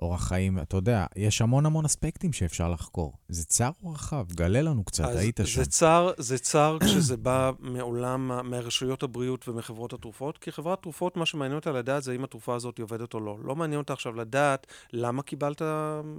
אורח 0.02 0.28
חיים, 0.28 0.60
אתה 0.60 0.78
יודע, 0.78 1.06
יש 1.16 1.42
המון 1.42 1.66
המון 1.66 1.86
אספקטים 1.86 2.34
שאפשר 2.34 2.70
לחקור. 2.70 3.14
זה 3.30 3.46
צר 3.46 3.70
או 3.84 3.92
רחב? 3.92 4.26
גלה 4.32 4.62
לנו 4.62 4.84
קצת, 4.84 5.06
היית 5.16 5.40
שם. 5.46 5.64
זה 5.64 5.70
צר, 5.70 6.12
זה 6.18 6.38
צר 6.38 6.78
כשזה 6.84 7.18
בא 7.18 7.52
מעולם, 7.60 8.50
מרשויות 8.50 9.04
הבריאות 9.04 9.48
ומחברות 9.48 9.94
התרופות, 9.94 10.38
כי 10.38 10.52
חברת 10.52 10.82
תרופות, 10.82 11.18
מה 11.18 11.26
שמעניין 11.26 11.56
אותה 11.56 11.72
לדעת 11.72 12.04
זה 12.04 12.16
אם 12.16 12.24
התרופה 12.24 12.56
הזאת 12.56 12.80
עובדת 12.80 13.14
או 13.14 13.20
לא. 13.20 13.38
לא 13.44 13.56
מעניין 13.56 13.80
אותה 13.80 13.94
עכשיו 13.94 14.16
לדעת 14.16 14.68
למה 14.94 15.24
קיבלת, 15.24 15.62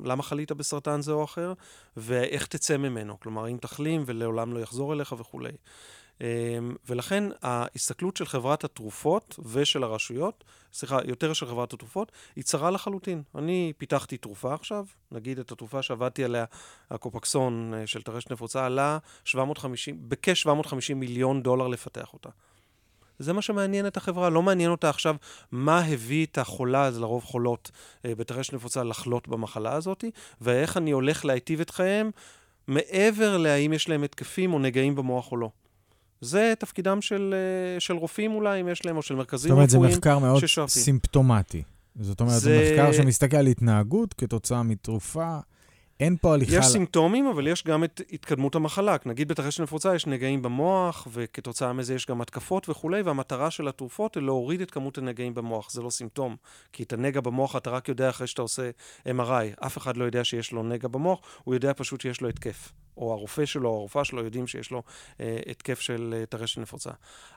למה 0.05 0.23
חלית 0.23 0.53
בסרטן 0.53 1.03
זה 1.03 1.13
או 1.13 1.25
אחר, 1.25 1.53
ואיך 1.97 2.47
תצא 2.47 2.77
ממנו. 2.77 3.21
כלומר, 3.21 3.49
אם 3.49 3.57
תחלים 3.61 4.03
ולעולם 4.07 4.53
לא 4.53 4.59
יחזור 4.59 4.93
אליך 4.93 5.15
וכולי. 5.19 5.53
אמ, 6.21 6.27
ולכן 6.89 7.25
ההסתכלות 7.43 8.17
של 8.17 8.27
חברת 8.27 8.65
התרופות 8.65 9.39
ושל 9.53 9.85
הרשויות, 9.85 10.45
סליחה, 10.73 10.99
יותר 11.05 11.33
של 11.33 11.47
חברת 11.47 11.73
התרופות, 11.73 12.13
היא 12.37 12.45
צרה 12.45 12.71
לחלוטין. 12.71 13.23
אני 13.35 13.73
פיתחתי 13.79 14.17
תרופה 14.17 14.55
עכשיו, 14.55 14.85
נגיד 15.13 15.39
את 15.39 15.53
התרופה 15.53 15.83
שעבדתי 15.83 16.25
עליה, 16.25 16.45
הקופקסון 16.91 17.75
אה, 17.75 17.87
של 17.87 18.03
טרשת 18.03 18.31
נפוצה, 18.31 18.67
עלה 18.67 18.99
750, 19.25 19.97
בכ-750 20.09 20.95
מיליון 20.95 21.43
דולר 21.43 21.69
לפתח 21.69 22.13
אותה. 22.13 22.29
זה 23.19 23.33
מה 23.33 23.43
שמעניין 23.43 23.87
את 23.87 23.97
החברה, 23.97 24.31
לא 24.31 24.43
מעניין 24.43 24.71
אותה 24.71 24.89
עכשיו 24.89 25.17
מה 25.53 25.81
הביא 25.85 26.27
את 26.27 26.39
החולה, 26.39 26.91
זה 26.91 27.01
לרוב 27.01 27.25
חולות 27.25 27.71
אה, 28.05 28.15
בטרשת 28.15 28.53
נפוצה, 28.53 28.85
לחלות 28.85 29.29
במחלה 29.29 29.73
הזאת, 29.73 30.05
ואיך 30.41 30.77
אני 30.77 30.91
הולך 30.91 31.25
להיטיב 31.25 31.61
את 31.61 31.71
חייהם, 31.71 32.11
מעבר 32.67 33.37
להאם 33.37 33.73
יש 33.73 33.89
להם 33.89 34.03
התקפים 34.03 34.55
או 34.55 34.59
נגעים 34.59 34.95
במוח 34.95 35.33
או 35.33 35.37
לא. 35.37 35.51
זה 36.21 36.55
תפקידם 36.59 37.01
של, 37.01 37.35
אה, 37.75 37.81
של 37.81 37.95
רופאים 37.95 38.33
אולי, 38.33 38.61
אם 38.61 38.69
יש 38.69 38.87
להם, 38.87 38.97
או 38.97 39.03
של 39.03 39.15
מרכזים 39.15 39.53
רפואיים 39.53 39.69
זאת 39.69 39.77
אומרת, 39.77 39.91
זה 39.91 39.97
מחקר 39.97 40.19
מאוד 40.19 40.41
ששואפים. 40.41 40.83
סימפטומטי. 40.83 41.63
זאת 42.01 42.21
אומרת, 42.21 42.33
זה... 42.33 42.41
זה 42.41 42.73
מחקר 42.73 42.93
שמסתכל 42.93 43.37
על 43.37 43.47
התנהגות 43.47 44.15
כתוצאה 44.15 44.63
מתרופה. 44.63 45.39
אין 46.01 46.17
פה 46.21 46.35
הליכה... 46.35 46.57
יש 46.57 46.67
סימפטומים, 46.67 47.27
אבל 47.27 47.47
יש 47.47 47.65
גם 47.65 47.85
את 47.85 48.01
התקדמות 48.13 48.55
המחלה. 48.55 48.97
נגיד 49.07 49.29
בתרחשת 49.29 49.61
נפוצה 49.61 49.95
יש 49.95 50.07
נגעים 50.07 50.43
במוח, 50.43 51.09
וכתוצאה 51.13 51.73
מזה 51.73 51.95
יש 51.95 52.07
גם 52.07 52.21
התקפות 52.21 52.69
וכולי, 52.69 53.03
והמטרה 53.03 53.51
של 53.51 53.69
התרופות 53.69 54.15
היא 54.15 54.23
להוריד 54.23 54.61
את 54.61 54.71
כמות 54.71 54.99
הנגעים 54.99 55.35
במוח. 55.35 55.71
זה 55.71 55.83
לא 55.83 55.91
סימפטום, 55.91 56.37
כי 56.73 56.83
את 56.83 56.93
הנגע 56.93 57.21
במוח 57.21 57.57
אתה 57.57 57.71
רק 57.71 57.89
יודע 57.89 58.11
אחרי 58.11 58.27
שאתה 58.27 58.43
עושה 58.43 58.71
MRI. 59.09 59.67
אף 59.67 59.79
אחד 59.79 59.97
לא 59.97 60.05
יודע 60.05 60.25
שיש 60.25 60.53
לו 60.53 60.63
נגע 60.63 60.89
במוח, 60.89 61.21
הוא 61.45 61.55
יודע 61.55 61.73
פשוט 61.77 62.01
שיש 62.01 62.21
לו 62.21 62.29
התקף. 62.29 62.73
או 62.97 63.13
הרופא 63.13 63.45
שלו, 63.45 63.69
או 63.69 63.75
הרופאה 63.75 64.05
שלו, 64.05 64.25
יודעים 64.25 64.47
שיש 64.47 64.71
לו 64.71 64.83
אה, 65.21 65.41
התקף 65.51 65.81
של 65.81 66.15
אה, 66.17 66.27
טרשת 66.27 66.59
נפוצה. 66.59 66.91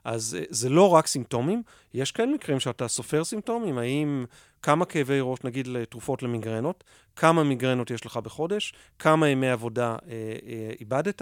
אז 0.03 0.37
אה, 0.39 0.45
זה 0.49 0.69
לא 0.69 0.89
רק 0.89 1.07
סימפטומים, 1.07 1.63
יש 1.93 2.11
כן 2.11 2.31
מקרים 2.31 2.59
שאתה 2.59 2.87
סופר 2.87 3.23
סימפטומים, 3.23 3.77
האם 3.77 4.25
כמה 4.61 4.85
כאבי 4.85 5.19
ראש, 5.21 5.39
נגיד 5.43 5.67
לתרופות 5.67 6.23
למיגרנות, 6.23 6.83
כמה 7.15 7.43
מיגרנות 7.43 7.91
יש 7.91 8.05
לך 8.05 8.17
בחודש, 8.17 8.73
כמה 8.99 9.29
ימי 9.29 9.49
עבודה 9.49 9.91
אה, 9.91 9.97
אה, 10.47 10.71
איבדת, 10.79 11.21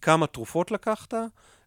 כמה 0.00 0.26
תרופות 0.26 0.70
לקחת, 0.70 1.14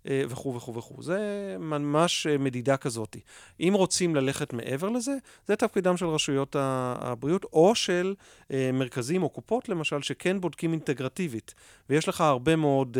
וכו' 0.06 0.56
וכו' 0.56 0.76
וכו'. 0.76 1.04
זה 1.04 1.20
ממש 1.60 2.28
אה, 2.28 2.38
מדידה 2.38 2.78
כזאת. 2.78 3.18
אם 3.60 3.74
רוצים 3.76 4.16
ללכת 4.16 4.54
מעבר 4.54 4.89
לזה, 4.89 5.18
זה 5.48 5.56
תפקידם 5.56 5.98
של 5.98 6.06
רשויות 6.06 6.56
הבריאות, 6.60 7.44
או 7.54 7.76
של 7.76 8.16
אה, 8.52 8.70
מרכזים 8.74 9.24
או 9.24 9.30
קופות, 9.30 9.70
למשל, 9.70 10.02
שכן 10.02 10.42
בודקים 10.42 10.72
אינטגרטיבית. 10.72 11.54
ויש 11.89 12.10
לך 12.10 12.22
הרבה 12.22 12.56
מאוד 12.56 12.98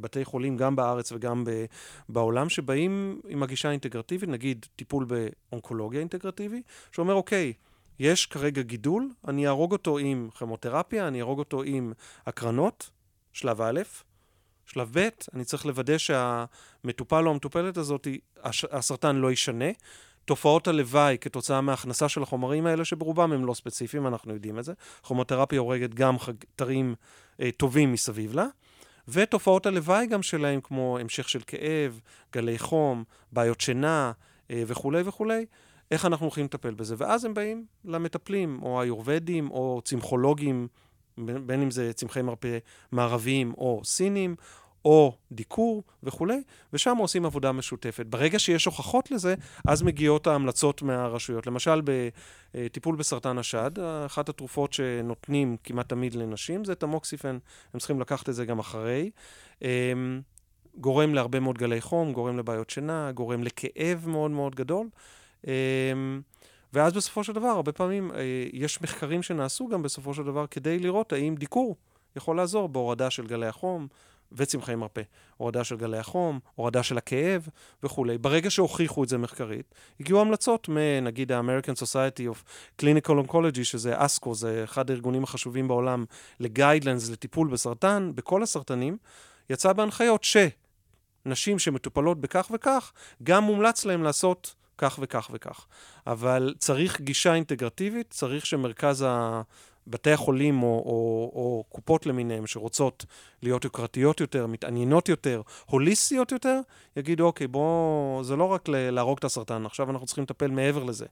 בתי 0.00 0.24
חולים, 0.24 0.56
גם 0.56 0.76
בארץ 0.76 1.12
וגם 1.12 1.44
בעולם, 2.08 2.48
שבאים 2.48 3.20
עם 3.28 3.42
הגישה 3.42 3.68
האינטגרטיבית, 3.68 4.28
נגיד 4.28 4.66
טיפול 4.76 5.04
באונקולוגיה 5.04 6.00
אינטגרטיבי, 6.00 6.62
שאומר, 6.92 7.14
אוקיי, 7.14 7.52
יש 7.98 8.26
כרגע 8.26 8.62
גידול, 8.62 9.10
אני 9.28 9.46
אהרוג 9.46 9.72
אותו 9.72 9.98
עם 9.98 10.28
כימותרפיה, 10.38 11.08
אני 11.08 11.20
אהרוג 11.20 11.38
אותו 11.38 11.62
עם 11.62 11.92
הקרנות, 12.26 12.90
שלב 13.32 13.60
א', 13.60 13.80
שלב 14.72 14.90
ב', 14.98 15.08
אני 15.34 15.44
צריך 15.44 15.66
לוודא 15.66 15.98
שהמטופל 15.98 17.26
או 17.26 17.30
המטופלת 17.30 17.76
הזאת, 17.76 18.08
הסרטן 18.70 19.16
לא 19.16 19.30
יישנה. 19.30 19.70
תופעות 20.24 20.68
הלוואי 20.68 21.16
כתוצאה 21.20 21.60
מההכנסה 21.60 22.08
של 22.08 22.22
החומרים 22.22 22.66
האלה, 22.66 22.84
שברובם 22.84 23.32
הם 23.32 23.46
לא 23.46 23.54
ספציפיים, 23.54 24.06
אנחנו 24.06 24.34
יודעים 24.34 24.58
את 24.58 24.64
זה. 24.64 24.72
כימותרפיה 25.06 25.60
הורגת 25.60 25.94
גם 25.94 26.18
חתרים 26.18 26.94
אה, 27.40 27.50
טובים 27.56 27.92
מסביב 27.92 28.34
לה. 28.34 28.46
ותופעות 29.08 29.66
הלוואי 29.66 30.06
גם 30.06 30.22
שלהם, 30.22 30.60
כמו 30.60 30.98
המשך 30.98 31.28
של 31.28 31.40
כאב, 31.46 32.00
גלי 32.32 32.58
חום, 32.58 33.04
בעיות 33.32 33.60
שינה 33.60 34.12
אה, 34.50 34.62
וכולי 34.66 35.02
וכולי, 35.04 35.46
איך 35.90 36.06
אנחנו 36.06 36.26
הולכים 36.26 36.44
לטפל 36.44 36.74
בזה. 36.74 36.94
ואז 36.98 37.24
הם 37.24 37.34
באים 37.34 37.64
למטפלים, 37.84 38.58
או 38.62 38.80
היורבדים, 38.80 39.50
או 39.50 39.80
צמחולוגים 39.84 40.68
בין 41.18 41.62
אם 41.62 41.70
זה 41.70 41.92
צמחי 41.92 42.22
מרפא 42.22 42.58
מערביים 42.92 43.54
או 43.58 43.80
סינים, 43.84 44.36
או 44.84 45.16
דיקור 45.32 45.82
וכולי, 46.02 46.42
ושם 46.72 46.96
עושים 46.96 47.24
עבודה 47.24 47.52
משותפת. 47.52 48.06
ברגע 48.06 48.38
שיש 48.38 48.64
הוכחות 48.64 49.10
לזה, 49.10 49.34
אז 49.66 49.82
מגיעות 49.82 50.26
ההמלצות 50.26 50.82
מהרשויות. 50.82 51.46
למשל, 51.46 51.82
בטיפול 52.54 52.96
בסרטן 52.96 53.38
השד, 53.38 53.70
אחת 54.06 54.28
התרופות 54.28 54.72
שנותנים 54.72 55.56
כמעט 55.64 55.88
תמיד 55.88 56.14
לנשים 56.14 56.64
זה 56.64 56.74
תמוקסיפן, 56.74 57.38
הם 57.74 57.80
צריכים 57.80 58.00
לקחת 58.00 58.28
את 58.28 58.34
זה 58.34 58.44
גם 58.44 58.58
אחרי. 58.58 59.10
אמ, 59.62 60.20
גורם 60.76 61.14
להרבה 61.14 61.40
מאוד 61.40 61.58
גלי 61.58 61.80
חום, 61.80 62.12
גורם 62.12 62.38
לבעיות 62.38 62.70
שינה, 62.70 63.12
גורם 63.12 63.42
לכאב 63.42 64.04
מאוד 64.06 64.30
מאוד 64.30 64.54
גדול. 64.54 64.88
אה, 65.46 65.52
ואז 66.72 66.92
בסופו 66.92 67.24
של 67.24 67.32
דבר, 67.32 67.48
הרבה 67.48 67.72
פעמים 67.72 68.10
אה, 68.10 68.46
יש 68.52 68.82
מחקרים 68.82 69.22
שנעשו 69.22 69.68
גם 69.68 69.82
בסופו 69.82 70.14
של 70.14 70.22
דבר 70.22 70.46
כדי 70.46 70.78
לראות 70.78 71.12
האם 71.12 71.34
דיקור 71.34 71.76
יכול 72.16 72.36
לעזור 72.36 72.68
בהורדה 72.68 73.10
של 73.10 73.26
גלי 73.26 73.46
החום 73.46 73.88
וצמחי 74.36 74.74
מרפא. 74.74 75.02
הורדה 75.36 75.64
של 75.64 75.76
גלי 75.76 75.98
החום, 75.98 76.40
הורדה 76.54 76.82
של 76.82 76.98
הכאב 76.98 77.48
וכולי. 77.82 78.18
ברגע 78.18 78.50
שהוכיחו 78.50 79.04
את 79.04 79.08
זה 79.08 79.18
מחקרית, 79.18 79.74
הגיעו 80.00 80.20
המלצות 80.20 80.68
מנגיד 80.68 81.32
ה-American 81.32 81.82
Society 81.82 82.34
of 82.34 82.44
Clinical 82.82 83.26
Oncology, 83.26 83.64
שזה 83.64 83.92
אסקו, 83.96 84.34
זה 84.34 84.64
אחד 84.64 84.90
הארגונים 84.90 85.24
החשובים 85.24 85.68
בעולם 85.68 86.04
לגיידלנס 86.40 87.10
לטיפול 87.10 87.48
בסרטן, 87.48 88.12
בכל 88.14 88.42
הסרטנים, 88.42 88.96
יצא 89.50 89.72
בהנחיות 89.72 90.24
שנשים 90.24 91.58
שמטופלות 91.58 92.20
בכך 92.20 92.50
וכך, 92.54 92.92
גם 93.22 93.44
מומלץ 93.44 93.84
להם 93.84 94.02
לעשות 94.02 94.54
כך 94.78 94.98
וכך 95.02 95.30
וכך. 95.32 95.66
אבל 96.06 96.54
צריך 96.58 97.00
גישה 97.00 97.34
אינטגרטיבית, 97.34 98.10
צריך 98.10 98.46
שמרכז 98.46 99.04
ה... 99.08 99.42
בתי 99.86 100.10
החולים 100.10 100.62
או, 100.62 100.68
או, 100.68 101.30
או 101.34 101.64
קופות 101.68 102.06
למיניהם 102.06 102.46
שרוצות 102.46 103.04
להיות 103.42 103.64
יוקרתיות 103.64 104.20
יותר, 104.20 104.46
מתעניינות 104.46 105.08
יותר, 105.08 105.42
הוליסטיות 105.66 106.32
יותר, 106.32 106.60
יגידו, 106.96 107.26
אוקיי, 107.26 107.46
בואו, 107.46 108.20
זה 108.24 108.36
לא 108.36 108.44
רק 108.44 108.68
להרוג 108.68 109.18
את 109.18 109.24
הסרטן, 109.24 109.66
עכשיו 109.66 109.90
אנחנו 109.90 110.06
צריכים 110.06 110.24
לטפל 110.24 110.50
מעבר 110.50 110.84
לזה. 110.84 111.06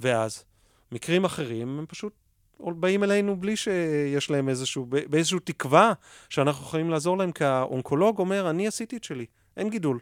ואז, 0.00 0.44
מקרים 0.92 1.24
אחרים, 1.24 1.78
הם 1.78 1.86
פשוט 1.88 2.12
באים 2.60 3.04
אלינו 3.04 3.40
בלי 3.40 3.56
שיש 3.56 4.30
להם 4.30 4.48
איזשהו, 4.48 4.86
באיזשהו 4.86 5.38
תקווה 5.38 5.92
שאנחנו 6.28 6.64
יכולים 6.64 6.90
לעזור 6.90 7.18
להם, 7.18 7.32
כי 7.32 7.44
האונקולוג 7.44 8.18
אומר, 8.18 8.50
אני 8.50 8.66
עשיתי 8.66 8.96
את 8.96 9.04
שלי, 9.04 9.26
אין 9.56 9.70
גידול. 9.70 9.98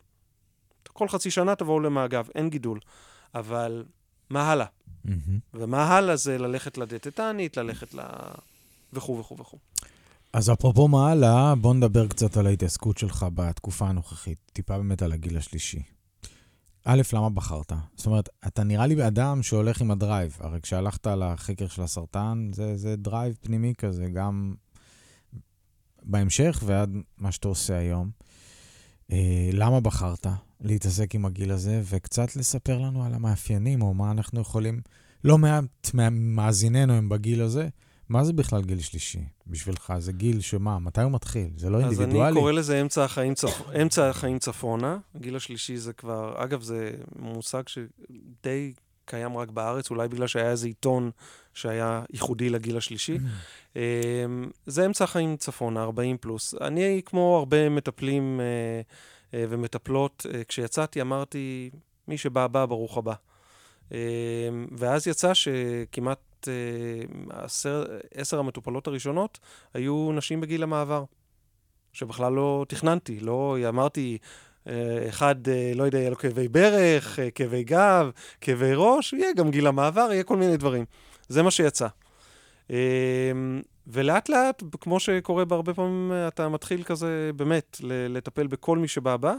כל 0.93 1.09
חצי 1.09 1.31
שנה 1.31 1.55
תבואו 1.55 1.81
למעקב, 1.81 2.29
אין 2.35 2.51
גידול. 2.51 2.81
אבל 3.35 3.85
מה 4.31 4.53
הלאה? 4.53 4.67
Mm-hmm. 5.07 5.11
ומה 5.55 5.85
הלאה 5.85 6.17
זה 6.17 6.39
ללכת 6.39 6.79
לדטטנית, 6.79 7.57
ללכת 7.57 7.95
ל... 7.95 8.01
וכו' 8.93 9.19
וכו' 9.19 9.39
וכו'. 9.39 9.59
אז 10.33 10.53
אפרופו 10.53 10.89
מה 10.89 11.11
הלאה, 11.11 11.55
בוא 11.55 11.75
נדבר 11.75 12.07
קצת 12.07 12.37
על 12.37 12.47
ההתעסקות 12.47 12.99
שלך 12.99 13.27
בתקופה 13.35 13.89
הנוכחית. 13.89 14.39
טיפה 14.53 14.77
באמת 14.77 15.03
על 15.03 15.13
הגיל 15.13 15.37
השלישי. 15.37 15.83
א', 16.85 17.03
למה 17.13 17.31
בחרת? 17.31 17.73
זאת 17.97 18.07
אומרת, 18.07 18.29
אתה 18.47 18.65
נראה 18.65 18.87
לי 18.87 19.07
אדם 19.07 19.43
שהולך 19.43 19.81
עם 19.81 19.91
ה 19.91 19.97
drive. 19.97 20.37
הרי 20.41 20.61
כשהלכת 20.61 21.07
לחקר 21.07 21.69
של 21.69 21.83
הסרטן, 21.83 22.51
זה, 22.53 22.77
זה 22.77 22.97
drive 22.97 23.35
פנימי 23.43 23.75
כזה, 23.79 24.07
גם 24.07 24.55
בהמשך 26.03 26.63
ועד 26.67 26.97
מה 27.19 27.33
שאתה 27.33 27.49
עושה 27.49 27.79
היום. 27.79 28.11
אה, 29.13 29.51
למה 29.53 29.81
בחרת 29.81 30.27
להתעסק 30.61 31.15
עם 31.15 31.27
הגיל 31.27 31.53
הזה, 31.53 31.83
וקצת 31.91 32.37
לספר 32.37 32.79
לנו 32.79 33.05
על 33.05 33.15
המאפיינים, 33.15 33.83
או 33.83 33.95
מה 33.95 34.11
אנחנו 34.11 34.41
יכולים... 34.41 34.81
לא 35.25 35.39
מעט 35.39 35.65
ממאזיננו 35.95 36.93
הם 36.93 37.09
בגיל 37.09 37.43
הזה. 37.43 37.69
מה 38.09 38.25
זה 38.25 38.33
בכלל 38.33 38.63
גיל 38.63 38.81
שלישי 38.81 39.25
בשבילך? 39.47 39.93
זה 39.99 40.13
גיל 40.13 40.41
שמה? 40.41 40.79
מתי 40.79 41.03
הוא 41.03 41.13
מתחיל? 41.13 41.49
זה 41.57 41.71
לא 41.71 41.81
אינדיבידואלי? 41.81 42.21
אז 42.21 42.27
אני 42.27 42.35
קורא 42.35 42.53
לזה 42.53 42.81
אמצע 42.81 43.05
החיים, 43.05 43.35
צפ... 43.35 43.61
אמצע 43.83 44.09
החיים 44.09 44.39
צפונה. 44.39 44.99
הגיל 45.15 45.37
השלישי 45.37 45.77
זה 45.77 45.93
כבר... 45.93 46.45
אגב, 46.45 46.63
זה 46.63 46.91
מושג 47.19 47.63
שדי 47.69 48.73
קיים 49.05 49.37
רק 49.37 49.51
בארץ, 49.51 49.91
אולי 49.91 50.09
בגלל 50.09 50.27
שהיה 50.27 50.51
איזה 50.51 50.67
עיתון 50.67 51.11
שהיה 51.55 52.03
ייחודי 52.13 52.51
לגיל 52.51 52.77
השלישי. 52.77 53.17
Mm. 53.17 53.21
אמ, 53.77 54.51
זה 54.67 54.87
אמצע 54.87 55.05
החיים 55.05 55.37
צפונה, 55.37 55.83
40 55.83 56.17
פלוס. 56.21 56.55
אני, 56.61 57.03
כמו 57.05 57.37
הרבה 57.39 57.69
מטפלים 57.69 58.41
אה, 58.41 58.81
אה, 59.39 59.45
ומטפלות, 59.49 60.27
אה, 60.35 60.45
כשיצאתי 60.45 61.01
אמרתי, 61.01 61.71
מי 62.09 62.19
שבא, 62.19 62.47
בא, 62.47 62.67
ברוך 62.67 62.99
הבא. 62.99 63.15
אמ, 63.93 63.97
ואז 64.79 65.07
יצא 65.07 65.35
שכמעט 65.35 66.49
עשר, 67.31 67.85
עשר 68.15 68.39
המטופלות 68.39 68.87
הראשונות 68.87 69.39
היו 69.75 70.13
נשים 70.13 70.41
בגיל 70.41 70.63
המעבר, 70.63 71.05
שבכלל 71.93 72.33
לא 72.33 72.65
תכננתי, 72.69 73.21
לא 73.21 73.57
אמרתי, 73.69 74.19
אחד, 75.09 75.35
לא 75.75 75.83
יודע, 75.85 75.99
יהיה 75.99 76.11
לו 76.11 76.17
כאבי 76.17 76.49
ברך, 76.49 77.19
כאבי 77.35 77.65
גב, 77.65 78.11
כאבי 78.41 78.73
ראש, 78.75 79.13
יהיה 79.13 79.33
גם 79.33 79.51
גיל 79.51 79.67
המעבר, 79.67 80.09
יהיה 80.13 80.25
כל 80.25 80.37
מיני 80.37 80.57
דברים. 80.57 80.85
זה 81.29 81.43
מה 81.43 81.51
שיצא. 81.51 81.87
אמ, 82.71 82.77
ולאט 83.87 84.29
לאט, 84.29 84.63
כמו 84.81 85.01
שקורה 85.01 85.45
בהרבה 85.45 85.75
פעמים, 85.75 86.13
אתה 86.29 86.49
מתחיל 86.49 86.83
כזה, 86.83 87.31
באמת, 87.37 87.77
לטפל 87.85 88.47
בכל 88.47 88.79
מי 88.79 88.89
שבא 88.89 89.17
בא. 89.17 89.35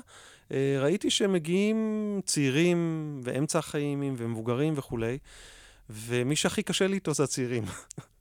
אה, 0.51 0.77
ראיתי 0.79 1.09
שמגיעים 1.09 2.21
צעירים 2.25 3.19
ואמצע 3.23 3.59
החיים 3.59 4.15
ומבוגרים 4.17 4.73
וכולי, 4.75 5.17
ומי 5.89 6.35
שהכי 6.35 6.63
קשה 6.63 6.87
לי 6.87 6.95
איתו 6.95 7.13
זה 7.13 7.23
הצעירים. 7.23 7.63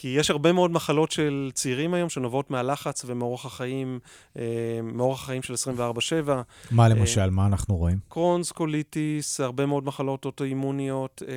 כי 0.00 0.08
יש 0.08 0.30
הרבה 0.30 0.52
מאוד 0.52 0.70
מחלות 0.70 1.10
של 1.10 1.50
צעירים 1.54 1.94
היום 1.94 2.08
שנובעות 2.08 2.50
מהלחץ 2.50 3.04
ומאורח 3.06 3.46
החיים, 3.46 3.98
אה, 4.38 4.42
מאורח 4.82 5.22
החיים 5.22 5.42
של 5.42 5.54
24-7. 5.54 6.42
מה 6.70 6.88
למשל? 6.88 7.20
אה, 7.20 7.30
מה 7.30 7.46
אנחנו 7.46 7.76
רואים? 7.76 7.98
קרונס, 8.08 8.52
קוליטיס, 8.52 9.40
הרבה 9.40 9.66
מאוד 9.66 9.84
מחלות 9.84 10.24
אוטואימוניות 10.24 11.22
אה, 11.28 11.34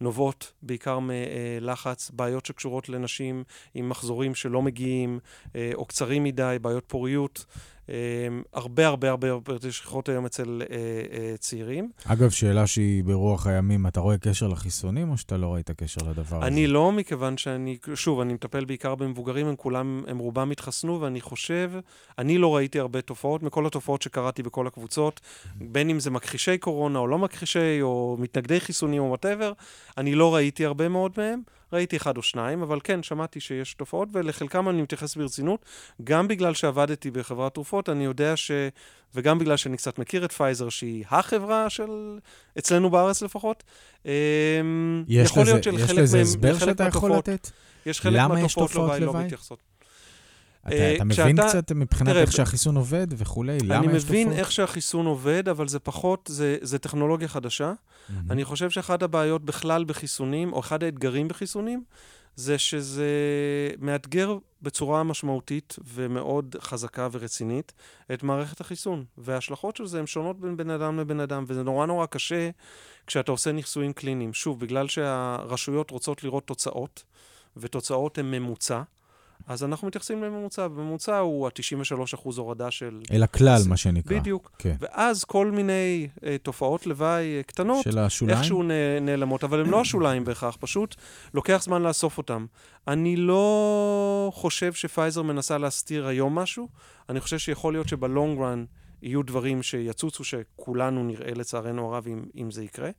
נובעות 0.00 0.52
בעיקר 0.62 0.98
מלחץ, 0.98 2.10
בעיות 2.14 2.46
שקשורות 2.46 2.88
לנשים 2.88 3.44
עם 3.74 3.88
מחזורים 3.88 4.34
שלא 4.34 4.62
מגיעים, 4.62 5.18
או 5.74 5.84
קצרים 5.84 6.24
מדי, 6.24 6.56
בעיות 6.62 6.84
פוריות. 6.86 7.44
אמ, 7.88 8.42
הרבה 8.52 8.86
הרבה 8.86 9.10
הרבה 9.10 9.28
יותר 9.28 9.70
שכיחות 9.70 10.08
היום 10.08 10.26
אצל 10.26 10.62
אה, 10.70 10.76
אה, 10.76 11.36
צעירים. 11.38 11.90
אגב, 12.04 12.30
שאלה 12.30 12.66
שהיא 12.66 13.04
ברוח 13.04 13.46
הימים, 13.46 13.86
אתה 13.86 14.00
רואה 14.00 14.18
קשר 14.18 14.48
לחיסונים 14.48 15.10
או 15.10 15.18
שאתה 15.18 15.36
לא 15.36 15.46
רואה 15.46 15.60
את 15.60 15.70
הקשר 15.70 16.00
לדבר 16.02 16.36
הזה? 16.36 16.46
אני 16.46 16.66
לא, 16.66 16.92
מכיוון 16.92 17.36
שאני, 17.36 17.78
שוב, 17.94 18.20
אני 18.20 18.32
מטפל 18.32 18.64
בעיקר 18.64 18.94
במבוגרים, 18.94 19.46
הם 19.46 19.56
כולם, 19.56 20.04
הם 20.06 20.18
רובם 20.18 20.50
התחסנו, 20.50 21.00
ואני 21.00 21.20
חושב, 21.20 21.70
אני 22.18 22.38
לא 22.38 22.56
ראיתי 22.56 22.80
הרבה 22.80 23.00
תופעות, 23.00 23.42
מכל 23.42 23.66
התופעות 23.66 24.02
שקראתי 24.02 24.42
בכל 24.42 24.66
הקבוצות, 24.66 25.20
בין 25.56 25.90
אם 25.90 26.00
זה 26.00 26.10
מכחישי 26.10 26.58
קורונה 26.58 26.98
או 26.98 27.06
לא 27.06 27.18
מכחישי, 27.18 27.82
או 27.82 28.16
מתנגדי 28.20 28.60
חיסונים 28.60 29.02
או 29.02 29.08
whatever, 29.08 29.52
אני 29.98 30.14
לא 30.14 30.34
ראיתי 30.34 30.64
הרבה 30.64 30.88
מאוד 30.88 31.12
מהם. 31.16 31.42
ראיתי 31.74 31.96
אחד 31.96 32.16
או 32.16 32.22
שניים, 32.22 32.62
אבל 32.62 32.78
כן, 32.84 33.02
שמעתי 33.02 33.40
שיש 33.40 33.74
תופעות, 33.74 34.08
ולחלקם 34.12 34.68
אני 34.68 34.82
מתייחס 34.82 35.16
ברצינות. 35.16 35.64
גם 36.04 36.28
בגלל 36.28 36.54
שעבדתי 36.54 37.10
בחברת 37.10 37.54
תרופות, 37.54 37.88
אני 37.88 38.04
יודע 38.04 38.36
ש... 38.36 38.50
וגם 39.14 39.38
בגלל 39.38 39.56
שאני 39.56 39.76
קצת 39.76 39.98
מכיר 39.98 40.24
את 40.24 40.32
פייזר, 40.32 40.68
שהיא 40.68 41.04
החברה 41.10 41.70
של... 41.70 42.18
אצלנו 42.58 42.90
בארץ 42.90 43.22
לפחות. 43.22 43.64
אמ, 44.06 44.10
יש 45.08 45.30
יכול 45.30 45.42
לזה, 45.42 45.52
להיות 45.52 45.64
של 45.64 45.74
יש 45.74 45.82
חלק 45.82 45.98
לזה 45.98 46.20
הסבר 46.20 46.58
שאתה 46.58 46.84
יכול 46.84 47.12
לתת? 47.12 47.50
יש 47.86 48.00
חלק 48.00 48.20
מהתופעות 48.28 48.74
לוואי 48.74 49.00
לא 49.00 49.14
מתייחסות. 49.14 49.73
אתה, 50.68 50.74
אתה 50.74 50.98
אה, 50.98 51.04
מבין 51.04 51.36
כשאתה, 51.36 51.48
קצת 51.48 51.72
מבחינת 51.72 52.10
תראה, 52.10 52.22
איך 52.22 52.32
שהחיסון 52.32 52.76
עובד 52.76 53.06
וכולי? 53.10 53.58
למה 53.58 53.74
יש 53.74 54.02
תופעות? 54.02 54.10
אני 54.10 54.24
מבין 54.24 54.32
איך 54.32 54.52
שהחיסון 54.52 55.06
עובד, 55.06 55.48
אבל 55.48 55.68
זה 55.68 55.78
פחות, 55.78 56.30
זה, 56.32 56.56
זה 56.60 56.78
טכנולוגיה 56.78 57.28
חדשה. 57.28 57.72
Mm-hmm. 57.72 58.12
אני 58.30 58.44
חושב 58.44 58.70
שאחת 58.70 59.02
הבעיות 59.02 59.44
בכלל 59.44 59.84
בחיסונים, 59.84 60.52
או 60.52 60.60
אחד 60.60 60.82
האתגרים 60.82 61.28
בחיסונים, 61.28 61.84
זה 62.36 62.58
שזה 62.58 63.08
מאתגר 63.78 64.38
בצורה 64.62 65.02
משמעותית 65.02 65.76
ומאוד 65.84 66.56
חזקה 66.60 67.08
ורצינית 67.12 67.72
את 68.12 68.22
מערכת 68.22 68.60
החיסון. 68.60 69.04
וההשלכות 69.18 69.76
של 69.76 69.86
זה 69.86 69.98
הן 69.98 70.06
שונות 70.06 70.40
בין 70.40 70.56
בן 70.56 70.70
אדם 70.70 71.00
לבן 71.00 71.20
אדם, 71.20 71.44
וזה 71.46 71.62
נורא 71.62 71.86
נורא 71.86 72.06
קשה 72.06 72.50
כשאתה 73.06 73.32
עושה 73.32 73.52
ניסויים 73.52 73.92
קליניים. 73.92 74.34
שוב, 74.34 74.60
בגלל 74.60 74.88
שהרשויות 74.88 75.90
רוצות 75.90 76.24
לראות 76.24 76.46
תוצאות, 76.46 77.04
ותוצאות 77.56 78.18
הן 78.18 78.30
ממוצע, 78.30 78.82
אז 79.46 79.64
אנחנו 79.64 79.88
מתייחסים 79.88 80.22
לממוצע, 80.22 80.68
וממוצע 80.74 81.18
הוא 81.18 81.46
ה-93% 81.46 82.18
הורדה 82.36 82.70
של... 82.70 83.00
אל 83.12 83.22
הכלל, 83.22 83.60
מה 83.68 83.76
שנקרא. 83.76 84.18
בדיוק. 84.18 84.50
כן. 84.58 84.76
ואז 84.80 85.24
כל 85.24 85.50
מיני 85.50 86.08
אה, 86.24 86.36
תופעות 86.42 86.86
לוואי 86.86 87.36
אה, 87.36 87.42
קטנות, 87.42 87.84
של 87.84 87.98
השוליים? 87.98 88.38
איכשהו 88.38 88.62
נ, 88.62 88.70
נעלמות, 89.00 89.44
אבל 89.44 89.60
הן 89.60 89.66
לא 89.66 89.80
השוליים 89.80 90.24
בהכרח, 90.24 90.56
פשוט 90.60 90.94
לוקח 91.34 91.62
זמן 91.62 91.82
לאסוף 91.82 92.18
אותם. 92.18 92.46
אני 92.88 93.16
לא 93.16 94.30
חושב 94.34 94.72
שפייזר 94.72 95.22
מנסה 95.22 95.58
להסתיר 95.58 96.06
היום 96.06 96.34
משהו, 96.34 96.68
אני 97.08 97.20
חושב 97.20 97.38
שיכול 97.38 97.72
להיות 97.74 97.88
שבלונג 97.88 98.40
רן 98.40 98.64
יהיו 99.04 99.22
דברים 99.22 99.62
שיצוצו, 99.62 100.24
שכולנו 100.24 101.04
נראה 101.04 101.34
לצערנו 101.34 101.94
הרב 101.94 102.06
אם, 102.06 102.24
אם 102.36 102.50
זה 102.50 102.64
יקרה. 102.64 102.90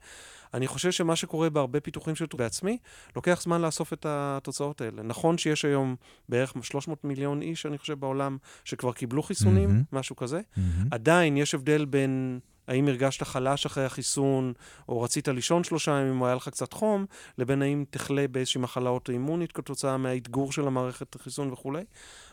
אני 0.54 0.68
חושב 0.68 0.92
שמה 0.92 1.16
שקורה 1.16 1.50
בהרבה 1.50 1.80
פיתוחים 1.80 2.16
של 2.16 2.26
בעצמי, 2.38 2.78
לוקח 3.16 3.42
זמן 3.42 3.62
לאסוף 3.62 3.94
את 3.94 4.06
התוצאות 4.10 4.82
האלה. 4.82 5.04
נכון 5.04 5.38
שיש 5.38 5.66
היום 5.66 5.96
בערך 6.30 6.54
300 6.62 7.04
מיליון 7.04 7.42
איש, 7.42 7.66
אני 7.66 7.78
חושב, 7.78 8.00
בעולם, 8.00 8.38
שכבר 8.64 8.94
קיבלו 8.94 9.24
חיסונים, 9.24 9.70
mm-hmm. 9.70 9.96
משהו 9.96 10.16
כזה. 10.16 10.40
Mm-hmm. 10.40 10.62
עדיין 10.92 11.38
יש 11.38 11.56
הבדל 11.56 11.86
בין... 11.86 12.40
האם 12.68 12.88
הרגשת 12.88 13.24
חלש 13.24 13.66
אחרי 13.66 13.86
החיסון, 13.86 14.54
או 14.90 15.02
רצית 15.02 15.28
לישון 15.28 15.64
שלושה 15.64 15.92
ימים, 15.92 16.22
או 16.22 16.26
היה 16.26 16.36
לך 16.36 16.50
קצת 16.50 16.74
חום, 16.74 17.06
לבין 17.38 17.62
האם 17.62 17.86
תחלה 17.90 18.28
באיזושהי 18.28 18.62
מחלה 18.62 18.90
אוטואימונית 18.90 19.52
כתוצאה 19.52 19.98
מהאתגור 19.98 20.52
של 20.52 20.68
המערכת 20.68 21.16
החיסון 21.16 21.54
וכולי. 21.54 21.84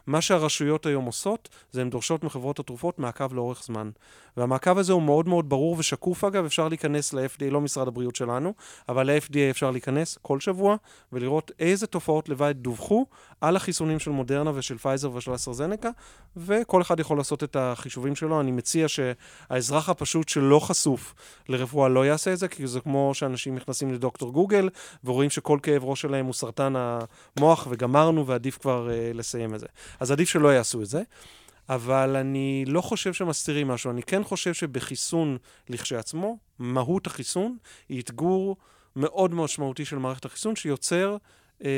מה 0.07 0.21
שהרשויות 0.21 0.87
היום 0.87 1.05
עושות, 1.05 1.49
זה 1.71 1.81
הן 1.81 1.91
דורשות 1.91 2.25
מחברות 2.25 2.59
התרופות 2.59 2.99
מעקב 2.99 3.35
לאורך 3.35 3.65
זמן. 3.65 3.91
והמעקב 4.37 4.79
הזה 4.79 4.93
הוא 4.93 5.03
מאוד 5.03 5.29
מאוד 5.29 5.49
ברור 5.49 5.77
ושקוף, 5.79 6.25
אגב, 6.25 6.45
אפשר 6.45 6.69
להיכנס 6.69 7.13
ל-FDA, 7.13 7.51
לא 7.51 7.61
משרד 7.61 7.89
הבריאות 7.89 8.17
שלנו, 8.17 8.55
אבל 8.89 9.11
ל-FDA 9.11 9.51
אפשר 9.51 9.71
להיכנס 9.71 10.19
כל 10.23 10.41
שבוע 10.41 10.77
ולראות 11.13 11.51
איזה 11.59 11.87
תופעות 11.87 12.29
לוואי 12.29 12.53
דווחו 12.53 13.07
על 13.41 13.57
החיסונים 13.57 13.99
של 13.99 14.11
מודרנה 14.11 14.51
ושל 14.55 14.79
פייזר 14.79 15.15
ושל 15.15 15.35
אסטרזנקה, 15.35 15.91
וכל 16.37 16.83
אחד 16.83 17.01
יכול 17.01 17.19
לעשות 17.19 17.45
את 17.45 17.57
החישובים 17.57 18.17
שלו. 18.17 18.41
אני 18.41 18.51
מציע 18.51 18.87
שהאזרח 18.89 19.89
הפשוט 19.89 20.29
שלא 20.29 20.59
חשוף 20.59 21.15
לרפואה 21.49 21.89
לא 21.89 22.07
יעשה 22.07 22.33
את 22.33 22.39
זה, 22.39 22.49
כי 22.49 22.67
זה 22.67 22.81
כמו 22.81 23.11
שאנשים 23.15 23.55
נכנסים 23.55 23.93
לדוקטור 23.93 24.33
גוגל 24.33 24.69
ורואים 25.05 25.31
שכל 25.31 25.59
כאב 25.63 25.85
ראש 25.85 26.01
שלהם 26.01 26.27
הוא 26.27 26.35
סרטן 26.35 26.75
המוח 26.77 27.67
וגמרנו 27.71 28.27
ועדיף 28.27 28.59
כבר 28.59 28.89
uh, 28.89 29.17
לסיים 29.17 29.55
את 29.55 29.61
זה. 29.61 29.67
אז 30.01 30.11
עדיף 30.11 30.29
שלא 30.29 30.49
יעשו 30.49 30.83
את 30.83 30.87
זה. 30.87 31.03
אבל 31.69 32.17
אני 32.17 32.65
לא 32.67 32.81
חושב 32.81 33.13
שמסתירים 33.13 33.69
משהו. 33.69 33.91
אני 33.91 34.03
כן 34.03 34.25
חושב 34.25 34.55
שבחיסון 34.55 35.39
לכשעצמו, 35.69 36.39
מהות 36.59 37.07
החיסון 37.07 37.57
היא 37.89 38.03
אתגור 38.03 38.57
מאוד 38.97 39.35
משמעותי 39.35 39.85
של 39.85 39.99
מערכת 39.99 40.25
החיסון 40.25 40.57
שיוצר, 40.57 41.17
אה, 41.65 41.71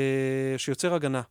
שיוצר 0.57 0.93
הגנה. 0.93 1.21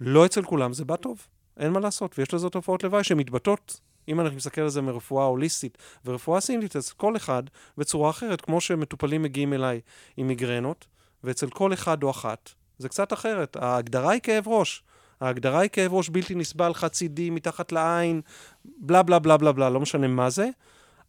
לא 0.00 0.26
אצל 0.26 0.42
כולם 0.42 0.72
זה 0.72 0.84
בא 0.84 0.96
טוב, 0.96 1.26
אין 1.56 1.72
מה 1.72 1.80
לעשות, 1.80 2.18
ויש 2.18 2.34
לזה 2.34 2.48
תופעות 2.48 2.84
לוואי 2.84 3.04
שמתבטאות, 3.04 3.80
אם 4.08 4.20
אנחנו 4.20 4.36
נסתכל 4.36 4.60
על 4.60 4.68
זה 4.68 4.82
מרפואה 4.82 5.24
הוליסטית 5.24 5.78
ורפואה 6.04 6.40
סינית, 6.40 6.76
אז 6.76 6.92
כל 6.92 7.16
אחד 7.16 7.42
בצורה 7.78 8.10
אחרת, 8.10 8.40
כמו 8.40 8.60
שמטופלים 8.60 9.22
מגיעים 9.22 9.52
אליי 9.52 9.80
עם 10.16 10.26
מיגרנות, 10.26 10.86
ואצל 11.24 11.50
כל 11.50 11.72
אחד 11.72 12.02
או 12.02 12.10
אחת 12.10 12.50
זה 12.78 12.88
קצת 12.88 13.12
אחרת. 13.12 13.56
ההגדרה 13.56 14.12
היא 14.12 14.20
כאב 14.20 14.48
ראש. 14.48 14.82
ההגדרה 15.20 15.60
היא 15.60 15.70
כאב 15.70 15.94
ראש 15.94 16.08
בלתי 16.08 16.34
נסבל, 16.34 16.74
חד 16.74 16.88
צידי, 16.88 17.30
מתחת 17.30 17.72
לעין, 17.72 18.20
בלה 18.64 19.02
בלה 19.02 19.18
בלה 19.18 19.36
בלה 19.36 19.52
בלה, 19.52 19.70
לא 19.70 19.80
משנה 19.80 20.08
מה 20.08 20.30
זה, 20.30 20.48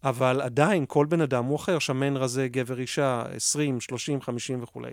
אבל 0.04 0.42
עדיין 0.42 0.86
כל 0.88 1.06
בן 1.06 1.22
אדם 1.22 1.46
הוא 1.46 1.56
אחר, 1.56 1.80
שמן, 1.80 2.18
רזה, 2.18 2.48
גבר, 2.48 2.80
אישה, 2.80 3.24
20, 3.36 3.82
30, 3.82 4.22
50 4.22 4.64
וכולי. 4.64 4.92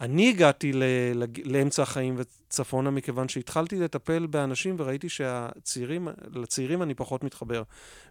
אני 0.00 0.28
הגעתי 0.28 0.72
ל- 0.72 0.82
לאמצע 1.44 1.82
החיים 1.82 2.14
וצפונה 2.18 2.90
מכיוון 2.90 3.28
שהתחלתי 3.28 3.80
לטפל 3.80 4.26
באנשים 4.26 4.76
וראיתי 4.78 5.08
שהצעירים, 5.08 6.08
לצעירים 6.34 6.82
אני 6.82 6.94
פחות 6.94 7.24
מתחבר. 7.24 7.62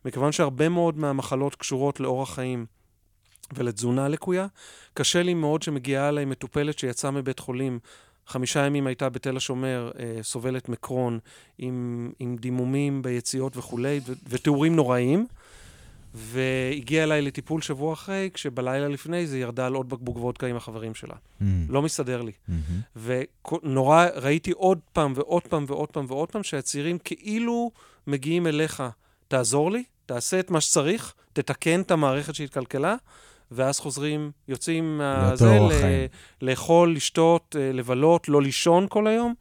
מכיוון 0.06 0.32
שהרבה 0.32 0.70
מאוד 0.70 0.98
מהמחלות 0.98 1.56
קשורות 1.56 2.00
לאורח 2.00 2.36
חיים 2.36 2.66
ולתזונה 3.54 4.08
לקויה, 4.08 4.48
קשה 4.94 5.24
לי 5.24 5.34
מאוד 5.34 5.62
שמגיעה 5.62 6.10
אליי 6.10 6.26
מטופלת 6.26 6.80
שיצאה 6.80 7.12
מבית 7.12 7.40
חולים 7.40 7.80
חמישה 8.28 8.66
ימים 8.66 8.88
הייתה 8.88 9.10
בתל 9.10 9.38
השומר, 9.38 9.92
אה, 10.00 10.20
סובלת 10.24 10.70
מקרון, 10.70 11.20
עם, 11.58 12.12
עם 12.20 12.36
דימומים 12.36 13.02
ביציאות 13.02 13.58
וכולי, 13.58 14.00
ו- 14.08 14.14
ותיאורים 14.30 14.76
נוראיים. 14.76 15.28
והגיעה 16.14 17.04
אליי 17.04 17.22
לטיפול 17.22 17.62
שבוע 17.62 17.94
אחרי, 17.94 18.30
כשבלילה 18.34 18.88
לפני 18.88 19.28
זה 19.28 19.40
ירדה 19.40 19.66
על 19.66 19.74
עוד 19.74 19.90
בקבוק 19.90 20.18
וודקה 20.18 20.48
עם 20.48 20.56
החברים 20.56 20.96
שלה. 20.96 21.14
Mm. 21.14 21.44
לא 21.70 21.82
מסתדר 21.82 22.22
לי. 22.22 22.32
Mm-hmm. 22.32 23.00
ונורא, 23.54 24.06
ראיתי 24.16 24.52
עוד 24.52 24.80
פעם 24.94 25.14
ועוד 25.16 25.44
פעם 25.44 25.66
ועוד 25.68 25.90
פעם 25.90 26.06
ועוד 26.08 26.32
פעם 26.32 26.44
שהצעירים 26.44 26.98
כאילו 26.98 27.72
מגיעים 28.08 28.48
אליך, 28.48 28.84
תעזור 29.28 29.72
לי, 29.72 29.84
תעשה 30.06 30.40
את 30.40 30.52
מה 30.52 30.62
שצריך, 30.62 31.14
תתקן 31.34 31.82
את 31.82 31.92
המערכת 31.92 32.36
שהתקלקלה, 32.36 32.96
ואז 33.52 33.80
חוזרים, 33.80 34.32
יוצאים 34.48 34.98
מהזה, 34.98 35.45
ל- 35.45 36.06
לאכול, 36.41 36.95
לשתות, 36.95 37.56
אה, 37.60 37.72
לבלות, 37.74 38.30
לא 38.30 38.41
לישון 38.41 38.86
כל 38.89 39.08
היום, 39.08 39.34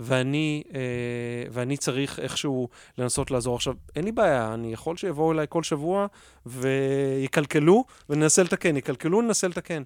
ואני, 0.00 0.62
אה, 0.74 0.80
ואני 1.50 1.76
צריך 1.76 2.18
איכשהו 2.18 2.68
לנסות 2.98 3.30
לעזור. 3.30 3.56
עכשיו, 3.56 3.74
אין 3.96 4.04
לי 4.04 4.12
בעיה, 4.12 4.54
אני 4.54 4.72
יכול 4.72 4.96
שיבואו 4.96 5.32
אליי 5.32 5.46
כל 5.48 5.62
שבוע 5.62 6.06
ויקלקלו, 6.46 7.84
וננסה 8.08 8.42
לתקן. 8.42 8.76
יקלקלו, 8.76 9.22
ננסה 9.22 9.48
לתקן. 9.48 9.82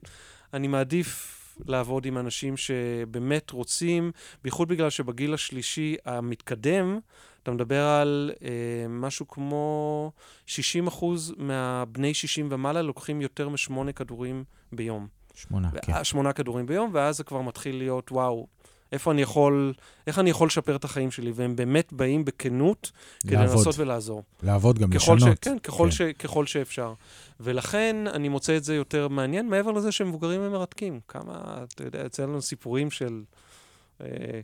אני 0.55 0.69
מעדיף 0.69 1.39
לעבוד 1.67 2.07
עם 2.07 2.19
אנשים 2.19 2.57
שבאמת 2.57 3.51
רוצים, 3.51 4.13
בייחוד 4.43 4.69
בגלל 4.69 4.91
שבגיל 4.91 5.35
השלישי 5.35 5.97
המתקדם, 6.05 6.99
אתה 7.43 7.51
מדבר 7.51 7.85
על 7.85 8.31
אה, 8.43 8.49
משהו 8.89 9.29
כמו 9.29 10.13
60 10.47 10.87
אחוז 10.87 11.35
מהבני 11.39 12.15
60 12.15 12.49
ומעלה 12.51 12.83
לוקחים 12.83 13.21
יותר 13.21 13.49
משמונה 13.49 13.93
כדורים 13.93 14.45
ביום. 14.73 15.07
שמונה, 15.35 15.71
כן. 15.71 16.05
שמונה 16.05 16.33
כדורים 16.33 16.67
ביום, 16.67 16.91
ואז 16.93 17.17
זה 17.17 17.25
כבר 17.25 17.41
מתחיל 17.41 17.77
להיות, 17.77 18.13
וואו, 18.13 18.47
איפה 18.93 19.11
אני 19.11 19.23
יכול, 19.23 19.75
איך 20.07 20.19
אני 20.19 20.31
יכול 20.31 20.47
לשפר 20.47 20.77
את 20.77 20.85
החיים 20.85 21.11
שלי, 21.11 21.33
והם 21.35 21.57
באמת 21.57 21.93
באים 21.93 22.25
בכנות 22.25 22.91
כדי 23.23 23.37
לעבוד. 23.37 23.57
לנסות 23.57 23.79
ולעזור. 23.79 24.23
לעבוד 24.43 24.79
גם, 24.79 24.93
לשנות. 24.93 25.21
ש, 25.21 25.25
כן, 25.41 25.59
ככל, 25.59 25.85
כן. 25.85 25.91
ש, 25.91 26.03
ככל 26.03 26.47
שאפשר. 26.47 26.95
ולכן 27.41 27.97
אני 28.15 28.29
מוצא 28.29 28.57
את 28.57 28.65
זה 28.65 28.75
יותר 28.75 29.09
מעניין, 29.09 29.49
מעבר 29.49 29.71
לזה 29.71 29.93
שמבוגרים 29.93 30.41
הם 30.41 30.53
מרתקים. 30.53 31.01
כמה, 31.09 31.65
אתה 31.75 31.85
יודע, 31.85 31.99
יוצא 31.99 32.23
לנו 32.23 32.43
סיפורים 32.43 32.91
של... 32.91 33.23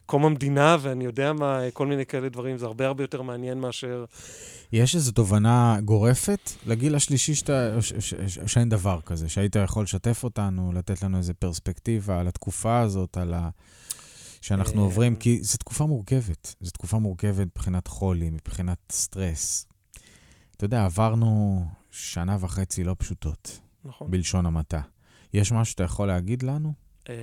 קום 0.06 0.24
המדינה, 0.24 0.76
ואני 0.80 1.04
יודע 1.04 1.32
מה, 1.32 1.60
כל 1.72 1.86
מיני 1.86 2.06
כאלה 2.06 2.28
דברים, 2.28 2.58
זה 2.58 2.66
הרבה 2.66 2.86
הרבה 2.86 3.04
יותר 3.04 3.22
מעניין 3.22 3.60
מאשר... 3.60 4.04
יש 4.72 4.94
איזו 4.94 5.12
תובנה 5.12 5.76
גורפת 5.84 6.50
לגיל 6.66 6.94
השלישי 6.94 7.34
שאתה, 7.34 7.70
שאין 8.46 8.68
דבר 8.68 9.00
כזה, 9.06 9.28
שהיית 9.28 9.56
יכול 9.56 9.82
לשתף 9.82 10.24
אותנו, 10.24 10.72
לתת 10.74 11.02
לנו 11.02 11.18
איזו 11.18 11.32
פרספקטיבה 11.38 12.20
על 12.20 12.28
התקופה 12.28 12.80
הזאת, 12.80 13.16
על 13.16 13.34
ה... 13.34 13.48
שאנחנו 14.40 14.82
עוברים, 14.82 15.16
כי 15.16 15.42
זו 15.42 15.58
תקופה 15.58 15.86
מורכבת. 15.86 16.54
זו 16.60 16.70
תקופה 16.70 16.98
מורכבת 16.98 17.46
מבחינת 17.46 17.86
חולי, 17.86 18.30
מבחינת 18.30 18.78
סטרס. 18.92 19.66
אתה 20.56 20.64
יודע, 20.64 20.84
עברנו 20.84 21.64
שנה 21.90 22.36
וחצי 22.40 22.84
לא 22.84 22.96
פשוטות, 22.98 23.60
נכון. 23.84 24.10
בלשון 24.10 24.46
המעטה. 24.46 24.80
יש 25.34 25.52
משהו 25.52 25.70
שאתה 25.70 25.82
יכול 25.82 26.08
להגיד 26.08 26.42
לנו? 26.42 26.72
אמ, 27.08 27.14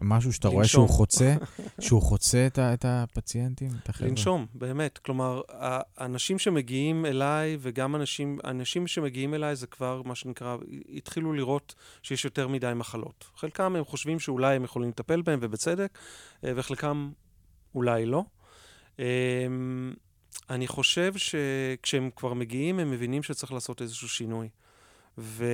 משהו 0.00 0.32
שאתה 0.32 0.48
רואה 0.48 0.64
שהוא 0.64 0.88
חוצה, 0.88 1.34
שהוא 1.84 2.02
חוצה 2.02 2.46
את, 2.46 2.58
את 2.58 2.84
הפציינטים, 2.88 3.70
את 3.82 3.88
החבר'ה? 3.88 4.10
לנשום, 4.10 4.46
באמת. 4.54 4.98
כלומר, 4.98 5.40
האנשים 5.96 6.38
שמגיעים 6.38 7.06
אליי, 7.06 7.56
וגם 7.60 7.96
אנשים, 7.96 8.38
אנשים 8.44 8.86
שמגיעים 8.86 9.34
אליי, 9.34 9.56
זה 9.56 9.66
כבר, 9.66 10.02
מה 10.04 10.14
שנקרא, 10.14 10.56
התחילו 10.94 11.32
לראות 11.32 11.74
שיש 12.02 12.24
יותר 12.24 12.48
מדי 12.48 12.72
מחלות. 12.76 13.24
חלקם 13.36 13.76
הם 13.76 13.84
חושבים 13.84 14.20
שאולי 14.20 14.56
הם 14.56 14.64
יכולים 14.64 14.88
לטפל 14.88 15.22
בהם, 15.22 15.38
ובצדק, 15.42 15.98
אה, 16.44 16.52
וחלקם 16.56 17.10
אולי 17.74 18.06
לא. 18.06 18.24
אמ, 18.98 19.04
אני 20.50 20.66
חושב 20.66 21.12
שכשהם 21.16 22.10
כבר 22.16 22.34
מגיעים, 22.34 22.78
הם 22.78 22.90
מבינים 22.90 23.22
שצריך 23.22 23.52
לעשות 23.52 23.82
איזשהו 23.82 24.08
שינוי. 24.08 24.48
ו... 25.18 25.46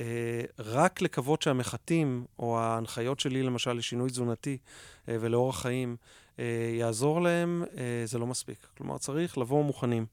אה, 0.00 0.44
רק 0.58 1.02
לקוות 1.02 1.42
שהמחטים, 1.42 2.24
או 2.38 2.58
ההנחיות 2.58 3.20
שלי 3.20 3.42
למשל 3.42 3.72
לשינוי 3.72 4.10
תזונתי 4.10 4.58
אה, 5.08 5.16
ולאורח 5.20 5.60
חיים, 5.62 5.96
אה, 6.38 6.44
יעזור 6.78 7.22
להם, 7.22 7.64
זה 8.04 8.18
לא 8.18 8.26
מספיק. 8.26 8.66
כלומר, 8.76 8.98
צריך 8.98 9.38
לבוא 9.38 9.64
מוכנים. 9.64 10.06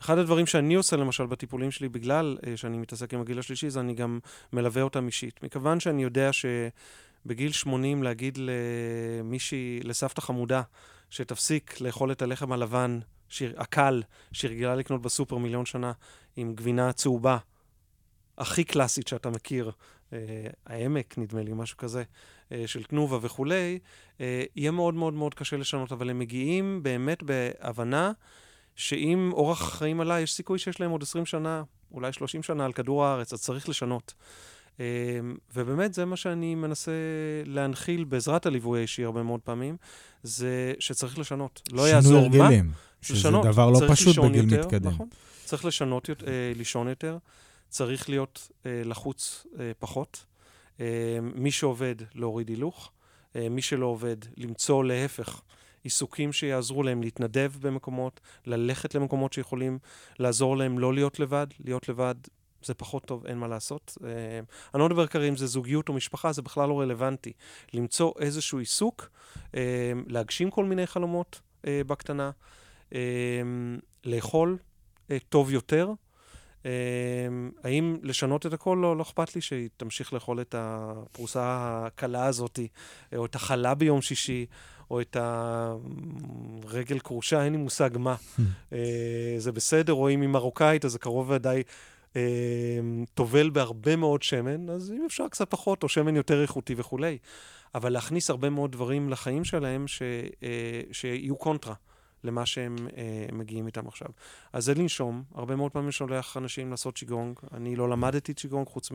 אחד 0.00 0.18
הדברים 0.18 0.46
שאני 0.46 0.74
עושה 0.74 0.96
למשל 0.96 1.26
בטיפולים 1.26 1.70
שלי, 1.70 1.88
בגלל 1.88 2.38
שאני 2.56 2.78
מתעסק 2.78 3.14
עם 3.14 3.20
הגיל 3.20 3.38
השלישי, 3.38 3.70
זה 3.70 3.80
אני 3.80 3.94
גם 3.94 4.18
מלווה 4.52 4.82
אותם 4.82 5.06
אישית. 5.06 5.42
מכיוון 5.42 5.80
שאני 5.80 6.02
יודע 6.02 6.30
שבגיל 6.32 7.52
80 7.52 8.02
להגיד 8.02 8.38
למישהי, 8.38 9.80
לסבתא 9.84 10.20
חמודה, 10.20 10.62
שתפסיק 11.10 11.80
לאכול 11.80 12.12
את 12.12 12.22
הלחם 12.22 12.52
הלבן, 12.52 12.98
שיר, 13.28 13.54
הקל, 13.56 14.02
שהיא 14.32 14.50
רגילה 14.50 14.74
לקנות 14.74 15.02
בסופר 15.02 15.36
מיליון 15.36 15.66
שנה, 15.66 15.92
עם 16.36 16.54
גבינה 16.54 16.92
צהובה, 16.92 17.38
הכי 18.38 18.64
קלאסית 18.64 19.08
שאתה 19.08 19.30
מכיר, 19.30 19.70
אה, 20.12 20.18
העמק, 20.66 21.18
נדמה 21.18 21.42
לי, 21.42 21.52
משהו 21.54 21.76
כזה, 21.76 22.02
אה, 22.52 22.62
של 22.66 22.84
תנובה 22.84 23.18
וכולי, 23.22 23.78
אה, 24.20 24.44
יהיה 24.56 24.70
מאוד 24.70 24.94
מאוד 24.94 25.14
מאוד 25.14 25.34
קשה 25.34 25.56
לשנות, 25.56 25.92
אבל 25.92 26.10
הם 26.10 26.18
מגיעים 26.18 26.82
באמת 26.82 27.22
בהבנה 27.22 28.12
שאם 28.76 29.30
אורח 29.32 29.62
החיים 29.62 30.00
עלה, 30.00 30.20
יש 30.20 30.32
סיכוי 30.32 30.58
שיש 30.58 30.80
להם 30.80 30.90
עוד 30.90 31.02
20 31.02 31.26
שנה, 31.26 31.62
אולי 31.92 32.12
30 32.12 32.42
שנה 32.42 32.64
על 32.64 32.72
כדור 32.72 33.04
הארץ, 33.04 33.32
אז 33.32 33.42
צריך 33.42 33.68
לשנות. 33.68 34.14
Uh, 34.76 34.78
ובאמת 35.54 35.94
זה 35.94 36.04
מה 36.04 36.16
שאני 36.16 36.54
מנסה 36.54 36.92
להנחיל 37.44 38.04
בעזרת 38.04 38.46
הליווי 38.46 38.78
האישי 38.78 39.04
הרבה 39.04 39.22
מאוד 39.22 39.40
פעמים, 39.40 39.76
זה 40.22 40.74
שצריך 40.78 41.18
לשנות. 41.18 41.62
לא 41.72 41.88
יעזור 41.88 42.12
מה. 42.12 42.22
שינוי 42.24 42.40
הרגלים, 42.40 42.70
שזה 43.02 43.18
לשנות. 43.18 43.46
דבר 43.46 43.70
לא 43.70 43.80
פשוט 43.88 44.18
בגיל 44.18 44.52
יותר, 44.52 44.66
מתקדם. 44.66 44.90
נכון, 44.90 45.08
צריך 45.44 45.64
לשנות, 45.64 46.10
uh, 46.10 46.22
לישון 46.56 46.88
יותר, 46.88 47.18
צריך 47.68 48.08
להיות 48.08 48.50
אה, 48.66 48.82
לחוץ 48.84 49.46
אה, 49.60 49.72
פחות. 49.78 50.24
אה, 50.80 51.18
מי 51.22 51.50
שעובד, 51.50 51.94
להוריד 52.14 52.48
הילוך. 52.48 52.92
אה, 53.36 53.48
מי 53.48 53.62
שלא 53.62 53.86
עובד, 53.86 54.16
למצוא 54.36 54.84
להפך 54.84 55.42
עיסוקים 55.84 56.32
שיעזרו 56.32 56.82
להם 56.82 57.02
להתנדב 57.02 57.52
במקומות, 57.60 58.20
ללכת 58.46 58.94
למקומות 58.94 59.32
שיכולים 59.32 59.78
לעזור 60.18 60.56
להם 60.56 60.78
לא 60.78 60.94
להיות 60.94 61.20
לבד. 61.20 61.46
להיות 61.64 61.88
לבד 61.88 62.14
זה 62.62 62.74
פחות 62.74 63.04
טוב, 63.04 63.26
אין 63.26 63.38
מה 63.38 63.48
לעשות. 63.48 63.98
אה, 64.04 64.40
אני 64.74 64.80
לא 64.80 64.86
מדבר 64.86 65.06
כרגע 65.06 65.28
אם 65.28 65.36
זה 65.36 65.46
זוגיות 65.46 65.88
או 65.88 65.94
משפחה, 65.94 66.32
זה 66.32 66.42
בכלל 66.42 66.68
לא 66.68 66.80
רלוונטי. 66.80 67.32
למצוא 67.72 68.12
איזשהו 68.18 68.58
עיסוק, 68.58 69.08
אה, 69.54 69.92
להגשים 70.06 70.50
כל 70.50 70.64
מיני 70.64 70.86
חלומות. 70.86 71.40
אה, 71.66 71.80
בקטנה, 71.86 72.30
אה, 72.94 73.00
לאכול 74.04 74.58
אה, 75.10 75.16
טוב 75.28 75.52
יותר. 75.52 75.92
אה, 76.66 76.70
האם 77.64 77.96
לשנות 78.02 78.46
את 78.46 78.52
הכל? 78.52 78.78
לא, 78.82 78.96
לא 78.96 79.02
אכפת 79.02 79.34
לי 79.34 79.40
שהיא 79.40 79.68
תמשיך 79.76 80.12
לאכול 80.12 80.40
את 80.40 80.54
הפרוסה 80.58 81.42
הקלה 81.86 82.26
הזאת, 82.26 82.60
או 83.16 83.26
את 83.26 83.34
החלה 83.34 83.74
ביום 83.74 84.02
שישי, 84.02 84.46
או 84.90 85.00
את 85.00 85.16
הרגל 85.20 86.98
כרושה, 86.98 87.44
אין 87.44 87.52
לי 87.52 87.58
מושג 87.58 87.90
מה. 87.98 88.14
אה, 88.72 89.34
זה 89.38 89.52
בסדר, 89.52 89.92
או 89.92 90.10
אם 90.10 90.20
היא 90.20 90.28
מרוקאית, 90.28 90.84
אז 90.84 90.92
זה 90.92 90.98
קרוב 90.98 91.30
ודאי 91.30 91.62
אה, 92.16 92.22
טובל 93.14 93.50
בהרבה 93.50 93.96
מאוד 93.96 94.22
שמן, 94.22 94.70
אז 94.70 94.92
אם 94.92 95.02
אפשר 95.06 95.28
קצת 95.28 95.50
פחות, 95.50 95.82
או 95.82 95.88
שמן 95.88 96.16
יותר 96.16 96.42
איכותי 96.42 96.74
וכולי. 96.76 97.18
אבל 97.74 97.92
להכניס 97.92 98.30
הרבה 98.30 98.50
מאוד 98.50 98.72
דברים 98.72 99.10
לחיים 99.10 99.44
שלהם 99.44 99.88
ש, 99.88 100.02
אה, 100.42 100.80
שיהיו 100.92 101.36
קונטרה. 101.36 101.74
למה 102.26 102.46
שהם 102.46 102.76
אה, 102.96 103.26
מגיעים 103.32 103.66
איתם 103.66 103.88
עכשיו. 103.88 104.08
אז 104.52 104.64
זה 104.64 104.74
לנשום, 104.74 105.22
הרבה 105.34 105.56
מאוד 105.56 105.72
פעמים 105.72 105.90
שולח 105.90 106.36
אנשים 106.36 106.70
לעשות 106.70 106.98
צ'יגונג. 106.98 107.38
אני 107.54 107.76
לא 107.76 107.88
למדתי 107.88 108.34
צ'יגונג 108.34 108.66
חוץ 108.66 108.90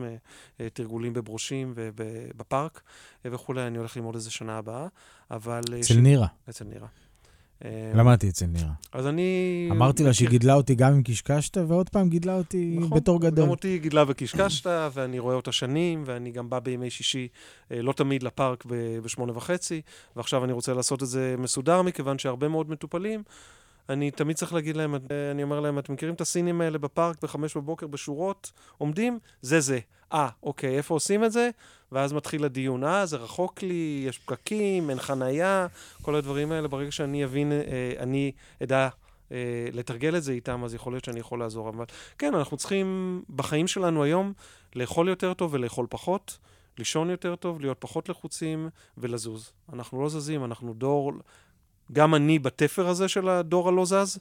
מתרגולים 0.60 1.12
בברושים 1.12 1.72
ובפארק 1.74 2.82
אה, 3.26 3.34
וכולי, 3.34 3.66
אני 3.66 3.78
הולך 3.78 3.96
ללמוד 3.96 4.14
איזה 4.14 4.30
שנה 4.30 4.58
הבאה, 4.58 4.86
אבל... 5.30 5.62
אה, 5.72 5.80
אצל 5.80 5.94
ש... 5.94 5.96
נירה. 5.96 6.26
אצל 6.50 6.64
נירה. 6.64 6.88
אה, 7.64 7.92
למדתי 7.94 8.28
אצל 8.28 8.46
נירה. 8.46 8.72
אז 8.92 9.06
אני... 9.06 9.68
אמרתי 9.70 10.04
לה 10.04 10.14
שהיא 10.14 10.28
גידלה 10.28 10.54
אותי 10.54 10.74
גם 10.74 10.92
אם 10.92 11.02
קשקשת, 11.02 11.56
ועוד 11.56 11.88
פעם 11.88 12.08
גידלה 12.08 12.34
אותי 12.38 12.76
נכון, 12.80 12.98
בתור 12.98 13.20
גדול. 13.20 13.44
גם 13.44 13.50
אותי 13.50 13.68
היא 13.68 13.80
גידלה 13.80 14.04
וקשקשת, 14.08 14.66
ואני 14.94 15.18
רואה 15.18 15.34
אותה 15.34 15.52
שנים, 15.52 16.02
ואני 16.06 16.30
גם 16.30 16.50
בא 16.50 16.58
בימי 16.58 16.90
שישי, 16.90 17.28
אה, 17.72 17.82
לא 17.82 17.92
תמיד 17.92 18.22
לפארק 18.22 18.64
בשמונה 19.02 19.32
וחצי, 19.36 19.80
ועכשיו 20.16 20.44
אני 20.44 20.52
רוצה 20.52 20.74
לעשות 20.74 21.02
את 21.02 21.08
זה 21.08 21.34
מסודר, 21.38 21.82
מכיוון 21.82 22.18
שהרבה 22.18 22.48
מאוד 22.48 22.70
מטופלים 22.70 23.22
אני 23.88 24.10
תמיד 24.10 24.36
צריך 24.36 24.52
להגיד 24.52 24.76
להם, 24.76 24.94
אני 25.30 25.42
אומר 25.42 25.60
להם, 25.60 25.78
אתם 25.78 25.92
מכירים 25.92 26.14
את 26.14 26.20
הסינים 26.20 26.60
האלה 26.60 26.78
בפארק 26.78 27.22
בחמש 27.22 27.56
בבוקר 27.56 27.86
בשורות? 27.86 28.52
עומדים? 28.78 29.18
זה 29.42 29.60
זה. 29.60 29.78
אה, 30.12 30.28
אוקיי, 30.42 30.76
איפה 30.76 30.94
עושים 30.94 31.24
את 31.24 31.32
זה? 31.32 31.50
ואז 31.92 32.12
מתחיל 32.12 32.44
הדיון. 32.44 32.84
אה, 32.84 33.06
זה 33.06 33.16
רחוק 33.16 33.62
לי, 33.62 34.04
יש 34.08 34.18
פקקים, 34.18 34.90
אין 34.90 34.98
חנייה, 34.98 35.66
כל 36.02 36.14
הדברים 36.14 36.52
האלה. 36.52 36.68
ברגע 36.68 36.90
שאני 36.90 37.24
אבין, 37.24 37.52
אה, 37.52 37.92
אני 37.98 38.32
אדע 38.62 38.88
אה, 39.32 39.36
לתרגל 39.72 40.16
את 40.16 40.22
זה 40.22 40.32
איתם, 40.32 40.64
אז 40.64 40.74
יכול 40.74 40.92
להיות 40.92 41.04
שאני 41.04 41.20
יכול 41.20 41.38
לעזור. 41.38 41.68
אבל 41.68 41.84
כן, 42.18 42.34
אנחנו 42.34 42.56
צריכים 42.56 43.22
בחיים 43.36 43.66
שלנו 43.68 44.02
היום 44.02 44.32
לאכול 44.76 45.08
יותר 45.08 45.34
טוב 45.34 45.54
ולאכול 45.54 45.86
פחות. 45.90 46.38
לישון 46.78 47.10
יותר 47.10 47.36
טוב, 47.36 47.60
להיות 47.60 47.76
פחות 47.80 48.08
לחוצים 48.08 48.68
ולזוז. 48.98 49.52
אנחנו 49.72 50.02
לא 50.02 50.08
זזים, 50.08 50.44
אנחנו 50.44 50.74
דור 50.74 51.12
גם 51.92 52.14
אני 52.14 52.38
בתפר 52.38 52.88
הזה 52.88 53.08
של 53.08 53.28
הדור 53.28 53.68
הלא 53.68 53.84
זז, 53.84 54.18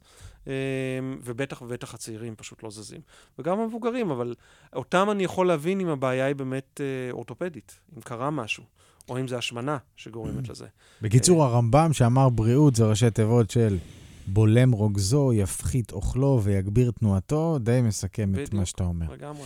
ובטח 1.23 1.61
ובטח 1.61 1.93
הצעירים 1.93 2.35
פשוט 2.35 2.63
לא 2.63 2.69
זזים. 2.69 3.01
וגם 3.39 3.59
המבוגרים, 3.59 4.11
אבל 4.11 4.35
אותם 4.75 5.07
אני 5.11 5.23
יכול 5.23 5.47
להבין 5.47 5.79
אם 5.79 5.87
הבעיה 5.87 6.25
היא 6.25 6.35
באמת 6.35 6.81
אה, 6.83 7.11
אורתופדית, 7.11 7.79
אם 7.97 8.01
קרה 8.01 8.29
משהו, 8.29 8.63
או 9.09 9.19
אם 9.19 9.27
זה 9.27 9.37
השמנה 9.37 9.77
שגורמת 9.95 10.49
לזה. 10.49 10.67
בקיצור, 11.01 11.43
הרמב"ם 11.43 11.93
שאמר 11.93 12.29
בריאות 12.29 12.75
זה 12.75 12.85
ראשי 12.85 13.11
תיבות 13.11 13.49
של 13.49 13.77
בולם 14.27 14.71
רוגזו, 14.71 15.33
יפחית 15.33 15.91
אוכלו 15.91 16.39
ויגביר 16.43 16.91
תנועתו, 16.91 17.59
די 17.59 17.81
מסכם 17.81 18.31
בדיוק, 18.31 18.49
את 18.49 18.53
מה 18.53 18.65
שאתה 18.65 18.83
אומר. 18.83 19.13
לגמרי. 19.13 19.45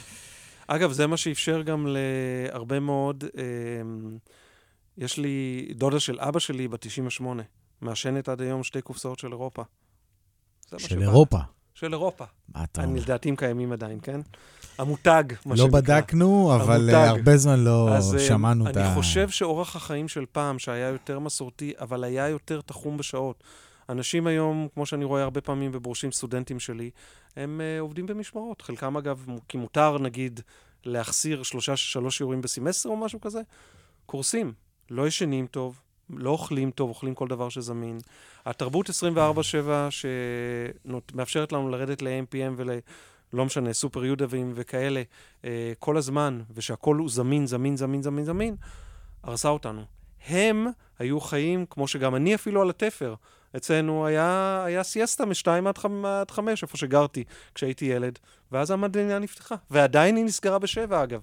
אגב, 0.67 0.91
זה 0.91 1.07
מה 1.07 1.17
שאפשר 1.17 1.61
גם 1.61 1.87
להרבה 1.89 2.79
מאוד... 2.79 3.23
אה, 3.37 3.43
יש 4.97 5.17
לי 5.17 5.67
דודה 5.75 5.99
של 5.99 6.19
אבא 6.19 6.39
שלי 6.39 6.67
בת 6.67 6.81
98. 6.81 7.43
מעשנת 7.81 8.29
עד 8.29 8.41
היום 8.41 8.63
שתי 8.63 8.81
קופסאות 8.81 9.19
של 9.19 9.31
אירופה. 9.31 9.63
של 10.77 11.01
אירופה? 11.01 11.37
של 11.73 11.93
אירופה. 11.93 12.25
מה 12.55 12.63
אתה 12.63 12.83
אומר? 12.83 13.01
לדעתי 13.01 13.29
הם 13.29 13.35
קיימים 13.35 13.71
עדיין, 13.71 13.99
כן? 14.03 14.21
המותג, 14.77 15.23
מה 15.45 15.55
לא 15.55 15.57
שנקרא. 15.57 15.79
לא 15.79 15.81
בדקנו, 15.81 16.55
אבל 16.55 16.89
המותג. 16.89 17.17
הרבה 17.17 17.37
זמן 17.37 17.59
לא 17.59 17.89
אז, 17.93 18.15
אה, 18.15 18.19
שמענו 18.19 18.69
את 18.69 18.77
ה... 18.77 18.85
אני 18.85 18.95
חושב 18.95 19.29
שאורח 19.29 19.75
החיים 19.75 20.07
של 20.07 20.25
פעם, 20.31 20.59
שהיה 20.59 20.87
יותר 20.87 21.19
מסורתי, 21.19 21.73
אבל 21.79 22.03
היה 22.03 22.29
יותר 22.29 22.61
תחום 22.61 22.97
בשעות. 22.97 23.43
אנשים 23.89 24.27
היום, 24.27 24.67
כמו 24.73 24.85
שאני 24.85 25.05
רואה 25.05 25.23
הרבה 25.23 25.41
פעמים 25.41 25.71
בברושים 25.71 26.11
סטודנטים 26.11 26.59
שלי, 26.59 26.89
הם 27.35 27.61
uh, 27.61 27.81
עובדים 27.81 28.05
במשמרות. 28.05 28.61
חלקם, 28.61 28.97
אגב, 28.97 29.25
כי 29.47 29.57
מותר, 29.57 29.97
נגיד, 29.97 30.39
להחסיר 30.85 31.43
שלושה, 31.43 31.75
שלוש 31.75 32.17
שיעורים 32.17 32.41
בסמסטר 32.41 32.89
או 32.89 32.97
משהו 32.97 33.21
כזה, 33.21 33.41
קורסים. 34.05 34.53
לא 34.89 35.07
ישנים 35.07 35.47
טוב, 35.47 35.79
לא 36.09 36.29
אוכלים 36.29 36.71
טוב, 36.71 36.89
אוכלים 36.89 37.15
כל 37.15 37.27
דבר 37.27 37.49
שזמין. 37.49 37.97
התרבות 38.45 38.89
24-7 38.89 38.91
שמאפשרת 39.89 41.51
לנו 41.51 41.69
לרדת 41.69 42.01
ל-AMPM 42.01 42.53
ול... 42.57 42.69
לא 43.33 43.45
משנה, 43.45 43.73
סופר 43.73 44.05
יודבים 44.05 44.51
וכאלה, 44.55 45.01
אה, 45.45 45.73
כל 45.79 45.97
הזמן, 45.97 46.41
ושהכול 46.53 46.97
הוא 46.97 47.09
זמין, 47.09 47.47
זמין, 47.47 47.77
זמין, 47.77 48.01
זמין, 48.01 48.25
זמין, 48.25 48.55
הרסה 49.23 49.49
אותנו. 49.49 49.81
הם 50.27 50.67
היו 50.99 51.19
חיים, 51.19 51.65
כמו 51.69 51.87
שגם 51.87 52.15
אני 52.15 52.35
אפילו 52.35 52.61
על 52.61 52.69
התפר. 52.69 53.15
אצלנו 53.57 54.05
היה, 54.05 54.63
היה 54.65 54.83
סיאסטה 54.83 55.25
משתיים 55.25 55.67
עד, 55.67 55.77
חמ, 55.77 56.05
עד 56.05 56.31
חמש, 56.31 56.63
איפה 56.63 56.77
שגרתי 56.77 57.23
כשהייתי 57.55 57.85
ילד, 57.85 58.19
ואז 58.51 58.71
המדינה 58.71 59.19
נפתחה. 59.19 59.55
ועדיין 59.71 60.15
היא 60.15 60.25
נסגרה 60.25 60.59
בשבע, 60.59 61.03
אגב. 61.03 61.21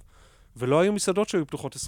ולא 0.57 0.81
היו 0.81 0.93
מסעדות 0.93 1.29
שהיו 1.29 1.47
פתוחות 1.47 1.77
24-7, 1.77 1.79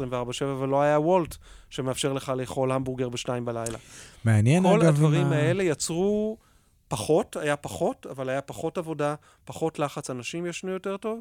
ולא 0.44 0.82
היה 0.82 1.00
וולט 1.00 1.36
שמאפשר 1.70 2.12
לך 2.12 2.32
לאכול 2.36 2.72
המבורגר 2.72 3.08
בשתיים 3.08 3.44
בלילה. 3.44 3.78
מעניין, 4.24 4.62
כל 4.62 4.68
אגב... 4.68 4.80
כל 4.80 4.86
הדברים 4.86 5.28
מה... 5.28 5.36
האלה 5.36 5.62
יצרו 5.62 6.36
פחות, 6.88 7.36
היה 7.36 7.56
פחות, 7.56 8.06
אבל 8.10 8.28
היה 8.28 8.40
פחות 8.40 8.78
עבודה, 8.78 9.14
פחות 9.44 9.78
לחץ, 9.78 10.10
אנשים 10.10 10.46
ישנו 10.46 10.70
יותר 10.70 10.96
טוב, 10.96 11.20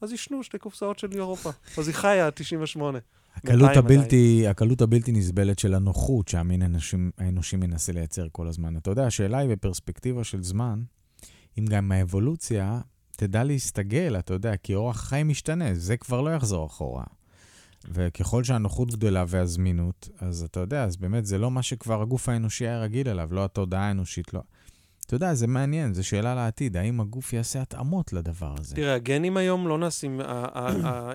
אז 0.00 0.12
ישנו 0.12 0.42
שתי 0.42 0.58
קופסאות 0.58 0.98
של 0.98 1.08
אירופה. 1.12 1.50
אז 1.78 1.88
היא 1.88 1.94
חיה 1.94 2.26
עד 2.26 2.32
98. 2.32 2.98
הקלות 3.34 3.76
הבלתי, 3.76 4.46
הקלות 4.48 4.80
הבלתי 4.80 5.12
נסבלת 5.12 5.58
של 5.58 5.74
הנוחות 5.74 6.28
שהמין 6.28 6.62
האנושי 7.18 7.56
מנסה 7.56 7.92
לייצר 7.92 8.26
כל 8.32 8.48
הזמן. 8.48 8.76
אתה 8.76 8.90
יודע, 8.90 9.06
השאלה 9.06 9.38
היא 9.38 9.48
בפרספקטיבה 9.48 10.24
של 10.24 10.42
זמן, 10.42 10.82
אם 11.58 11.64
גם 11.64 11.92
האבולוציה 11.92 12.80
תדע 13.20 13.44
להסתגל, 13.44 14.16
אתה 14.18 14.34
יודע, 14.34 14.56
כי 14.56 14.74
אורח 14.74 15.00
חיים 15.00 15.28
משתנה, 15.28 15.74
זה 15.74 15.96
כבר 15.96 16.20
לא 16.20 16.30
יחזור 16.30 16.66
אחורה. 16.66 17.04
וככל 17.90 18.44
שהנוחות 18.44 18.90
גדולה 18.90 19.24
והזמינות, 19.28 20.08
אז 20.18 20.42
אתה 20.42 20.60
יודע, 20.60 20.84
אז 20.84 20.96
באמת 20.96 21.26
זה 21.26 21.38
לא 21.38 21.50
מה 21.50 21.62
שכבר 21.62 22.02
הגוף 22.02 22.28
האנושי 22.28 22.66
היה 22.66 22.80
רגיל 22.80 23.08
אליו, 23.08 23.28
לא 23.32 23.44
התודעה 23.44 23.82
האנושית, 23.82 24.34
לא. 24.34 24.40
אתה 25.06 25.14
יודע, 25.14 25.34
זה 25.34 25.46
מעניין, 25.46 25.94
זו 25.94 26.06
שאלה 26.06 26.34
לעתיד, 26.34 26.76
האם 26.76 27.00
הגוף 27.00 27.32
יעשה 27.32 27.62
התאמות 27.62 28.12
לדבר 28.12 28.54
הזה? 28.58 28.76
תראה, 28.76 28.94
הגנים 28.94 29.36
היום 29.36 29.68
לא 29.68 29.78
נעשים, 29.78 30.20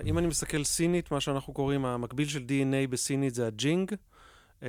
אם 0.06 0.18
אני 0.18 0.26
מסתכל 0.26 0.64
סינית, 0.64 1.10
מה 1.10 1.20
שאנחנו 1.20 1.52
קוראים, 1.52 1.84
המקביל 1.84 2.28
של 2.28 2.44
DNA 2.48 2.90
בסינית 2.90 3.34
זה 3.34 3.46
הג'ינג, 3.46 3.92
אה, 4.62 4.68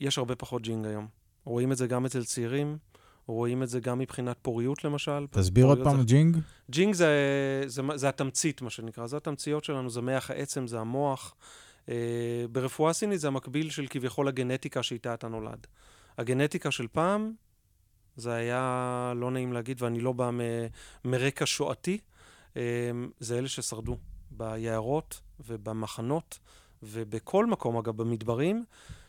יש 0.00 0.18
הרבה 0.18 0.34
פחות 0.36 0.62
ג'ינג 0.62 0.86
היום. 0.86 1.06
רואים 1.44 1.72
את 1.72 1.76
זה 1.76 1.86
גם 1.86 2.06
אצל 2.06 2.24
צעירים. 2.24 2.78
רואים 3.28 3.62
את 3.62 3.68
זה 3.68 3.80
גם 3.80 3.98
מבחינת 3.98 4.36
פוריות, 4.42 4.84
למשל. 4.84 5.26
תסביר 5.30 5.66
עוד 5.66 5.78
פעם, 5.84 5.96
זה... 5.96 6.04
ג'ינג. 6.04 6.36
ג'ינג 6.70 6.94
זה, 6.94 7.06
זה, 7.66 7.82
זה, 7.82 7.96
זה 7.96 8.08
התמצית, 8.08 8.62
מה 8.62 8.70
שנקרא. 8.70 9.06
זה 9.06 9.16
התמציות 9.16 9.64
שלנו, 9.64 9.90
זה 9.90 10.00
מח 10.00 10.30
העצם, 10.30 10.66
זה 10.66 10.80
המוח. 10.80 11.34
Uh, 11.86 11.88
ברפואה 12.52 12.92
סינית 12.92 13.20
זה 13.20 13.28
המקביל 13.28 13.70
של 13.70 13.86
כביכול 13.90 14.28
הגנטיקה 14.28 14.82
שאיתה 14.82 15.14
אתה 15.14 15.28
נולד. 15.28 15.66
הגנטיקה 16.18 16.70
של 16.70 16.86
פעם, 16.92 17.32
זה 18.16 18.32
היה 18.32 19.12
לא 19.16 19.30
נעים 19.30 19.52
להגיד, 19.52 19.82
ואני 19.82 20.00
לא 20.00 20.12
בא 20.12 20.30
מ, 20.30 20.40
מרקע 21.04 21.46
שואתי, 21.46 21.98
uh, 22.54 22.56
זה 23.20 23.38
אלה 23.38 23.48
ששרדו 23.48 23.96
ביערות 24.30 25.20
ובמחנות 25.46 26.38
ובכל 26.82 27.46
מקום, 27.46 27.76
אגב, 27.76 27.96
במדברים, 27.96 28.64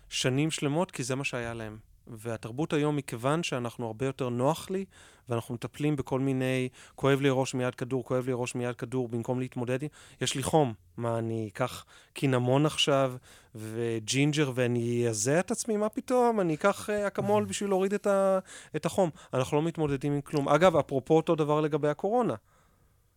שנים 0.10 0.52
שלמות, 0.52 0.92
כי 0.92 1.04
זה 1.04 1.16
מה 1.16 1.24
שהיה 1.24 1.54
להם. 1.54 1.78
והתרבות 2.10 2.74
היום, 2.74 2.96
מכיוון 2.96 3.44
שאנחנו 3.44 3.86
הרבה 3.86 4.06
יותר 4.06 4.30
נוח 4.30 4.70
לי, 4.70 4.86
ואנחנו 5.30 5.54
מטפלים 5.54 5.96
בכל 5.96 6.20
מיני, 6.20 6.70
כואב 6.96 7.22
לי 7.22 7.30
ראש 7.32 7.54
מיד 7.54 7.76
כדור, 7.76 8.04
כואב 8.04 8.28
לי 8.28 8.34
ראש 8.36 8.56
מיד 8.56 8.76
כדור, 8.76 9.08
במקום 9.08 9.40
להתמודד, 9.40 9.80
יש 10.22 10.36
לי 10.36 10.44
חום. 10.44 10.74
מה, 10.98 11.18
אני 11.18 11.50
אקח 11.54 11.86
קינמון 12.14 12.66
עכשיו, 12.66 13.14
וג'ינג'ר, 13.56 14.52
ואני 14.56 15.08
אזיע 15.08 15.40
את 15.40 15.52
עצמי? 15.52 15.78
מה 15.78 15.90
פתאום? 15.90 16.40
אני 16.40 16.54
אקח 16.54 16.90
אה, 16.90 17.08
אקמול 17.08 17.46
בשביל 17.46 17.70
להוריד 17.70 17.94
את, 17.94 18.08
ה, 18.08 18.40
את 18.76 18.86
החום. 18.86 19.10
אנחנו 19.34 19.58
לא 19.58 19.64
מתמודדים 19.64 20.14
עם 20.14 20.22
כלום. 20.22 20.50
אגב, 20.50 20.76
אפרופו 20.76 21.16
אותו 21.16 21.36
דבר 21.36 21.62
לגבי 21.62 21.88
הקורונה, 21.88 22.36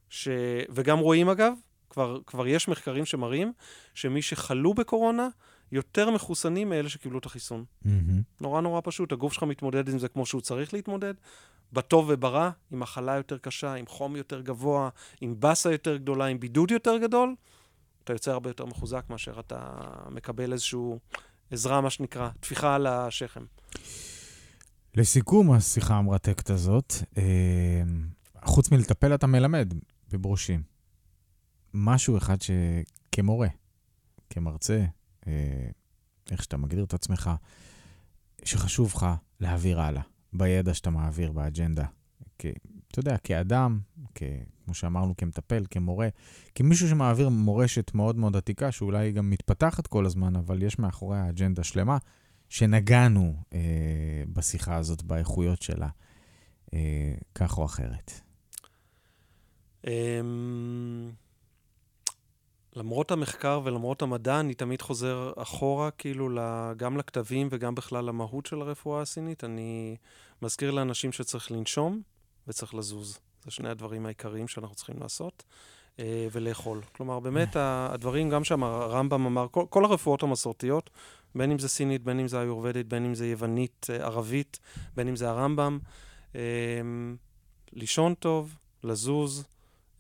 ש... 0.09 0.29
וגם 0.71 0.99
רואים, 0.99 1.29
אגב, 1.29 1.53
כבר, 1.91 2.19
כבר 2.27 2.47
יש 2.47 2.69
מחקרים 2.69 3.07
שמראים 3.07 3.53
שמי 3.95 4.23
שחלו 4.23 4.75
בקורונה, 4.75 5.29
יותר 5.73 6.11
מחוסנים 6.11 6.69
מאלה 6.69 6.89
שקיבלו 6.89 7.19
את 7.19 7.27
החיסון. 7.27 7.65
Mm-hmm. 7.85 7.89
נורא 8.41 8.61
נורא 8.61 8.81
פשוט, 8.85 9.13
הגוף 9.13 9.33
שלך 9.33 9.43
מתמודד 9.43 9.89
עם 9.89 9.99
זה 9.99 10.09
כמו 10.09 10.27
שהוא 10.27 10.41
צריך 10.41 10.75
להתמודד, 10.75 11.15
בטוב 11.73 12.07
וברע, 12.09 12.51
עם 12.71 12.81
מחלה 12.81 13.17
יותר 13.17 13.39
קשה, 13.39 13.75
עם 13.75 13.87
חום 13.87 14.17
יותר 14.17 14.41
גבוה, 14.41 14.89
עם 15.21 15.35
באסה 15.39 15.73
יותר 15.73 15.97
גדולה, 15.97 16.27
עם 16.27 16.41
בידוד 16.41 16.71
יותר 16.71 16.99
גדול, 16.99 17.35
אתה 18.05 18.13
יוצא 18.13 18.31
הרבה 18.31 18.51
יותר 18.51 18.67
מחוזק 18.67 19.05
מאשר 19.11 19.41
אתה 19.41 19.81
מקבל 20.11 20.53
איזושהי 20.53 20.81
עזרה, 21.51 21.81
מה 21.81 21.91
שנקרא, 21.91 22.29
טפיחה 22.41 22.75
על 22.75 22.87
השכם. 22.87 23.45
לסיכום 24.95 25.53
השיחה 25.53 25.95
המרתקת 25.95 26.51
הזאת, 26.51 26.95
אה, 27.17 27.83
חוץ 28.45 28.71
מלטפל 28.71 29.15
אתה 29.15 29.27
מלמד 29.27 29.75
בברושים. 30.13 30.63
משהו 31.75 32.17
אחד 32.19 32.37
שכמורה, 32.43 33.49
כמרצה, 34.31 34.85
איך 36.31 36.43
שאתה 36.43 36.57
מגדיר 36.57 36.85
את 36.85 36.95
עצמך, 36.95 37.31
שחשוב 38.45 38.93
לך 38.97 39.07
להעביר 39.41 39.81
הלאה, 39.81 40.03
בידע 40.33 40.75
שאתה 40.75 40.91
מעביר, 40.91 41.33
באג'נדה. 41.33 41.85
אתה 42.37 42.99
יודע, 42.99 43.17
כאדם, 43.19 43.81
כ, 44.15 44.23
כמו 44.65 44.75
שאמרנו, 44.75 45.17
כמטפל, 45.17 45.65
כמורה, 45.71 46.09
כמישהו 46.55 46.89
שמעביר 46.89 47.29
מורשת 47.29 47.95
מאוד 47.95 48.17
מאוד 48.17 48.37
עתיקה, 48.37 48.73
שאולי 48.73 49.13
גם 49.13 49.31
מתפתחת 49.31 49.87
כל 49.87 50.07
הזמן, 50.07 50.37
אבל 50.37 50.63
יש 50.63 50.79
מאחוריה 50.79 51.29
אג'נדה 51.29 51.65
שלמה, 51.65 51.99
שנגענו 52.49 53.37
אה, 53.53 53.59
בשיחה 54.33 54.77
הזאת, 54.77 55.03
באיכויות 55.03 55.63
שלה, 55.63 55.89
אה, 56.75 57.15
כך 57.35 57.59
או 57.59 57.65
אחרת. 57.65 58.21
אמ, 59.87 61.11
למרות 62.77 63.11
המחקר 63.11 63.61
ולמרות 63.65 64.03
המדע, 64.03 64.41
אני 64.41 64.55
תמיד 64.55 64.83
חוזר 64.83 65.33
אחורה, 65.37 65.91
כאילו, 65.91 66.29
גם 66.77 66.97
לכתבים 66.97 67.49
וגם 67.51 67.75
בכלל 67.75 68.05
למהות 68.05 68.47
של 68.47 68.61
הרפואה 68.61 69.03
הסינית. 69.03 69.45
אני 69.45 69.97
מזכיר 70.43 70.71
לאנשים 70.71 71.13
שצריך 71.13 71.53
לנשום 71.53 72.03
וצריך 72.49 72.75
לזוז. 72.75 73.19
זה 73.45 73.51
שני 73.51 73.69
הדברים 73.69 74.07
העיקריים 74.07 74.49
שאנחנו 74.49 74.75
צריכים 74.75 75.01
לעשות, 75.01 75.45
אה, 75.99 76.29
ולאכול. 76.33 76.81
כלומר, 76.93 77.21
באמת, 77.21 77.57
הדברים, 77.57 78.31
גם 78.31 78.45
שם 78.45 78.65
הרמב"ם 78.65 79.27
אמר, 79.27 79.47
כל, 79.51 79.65
כל 79.71 79.85
הרפואות 79.85 80.23
המסורתיות, 80.23 80.91
בין 81.35 81.51
אם 81.51 81.59
זה 81.59 81.69
סינית, 81.69 82.03
בין 82.03 82.21
אם 82.21 82.29
זה 82.29 82.41
איורבדית, 82.41 82.89
בין 82.89 83.05
אם 83.05 83.15
זה 83.15 83.27
יוונית, 83.27 83.87
אה, 83.91 83.97
ערבית, 83.97 84.59
בין 84.97 85.09
אם 85.09 85.17
זה 85.17 85.31
הרמב"ם, 85.31 85.79
אה, 86.35 86.41
לישון 87.73 88.15
טוב, 88.15 88.57
לזוז, 88.85 89.45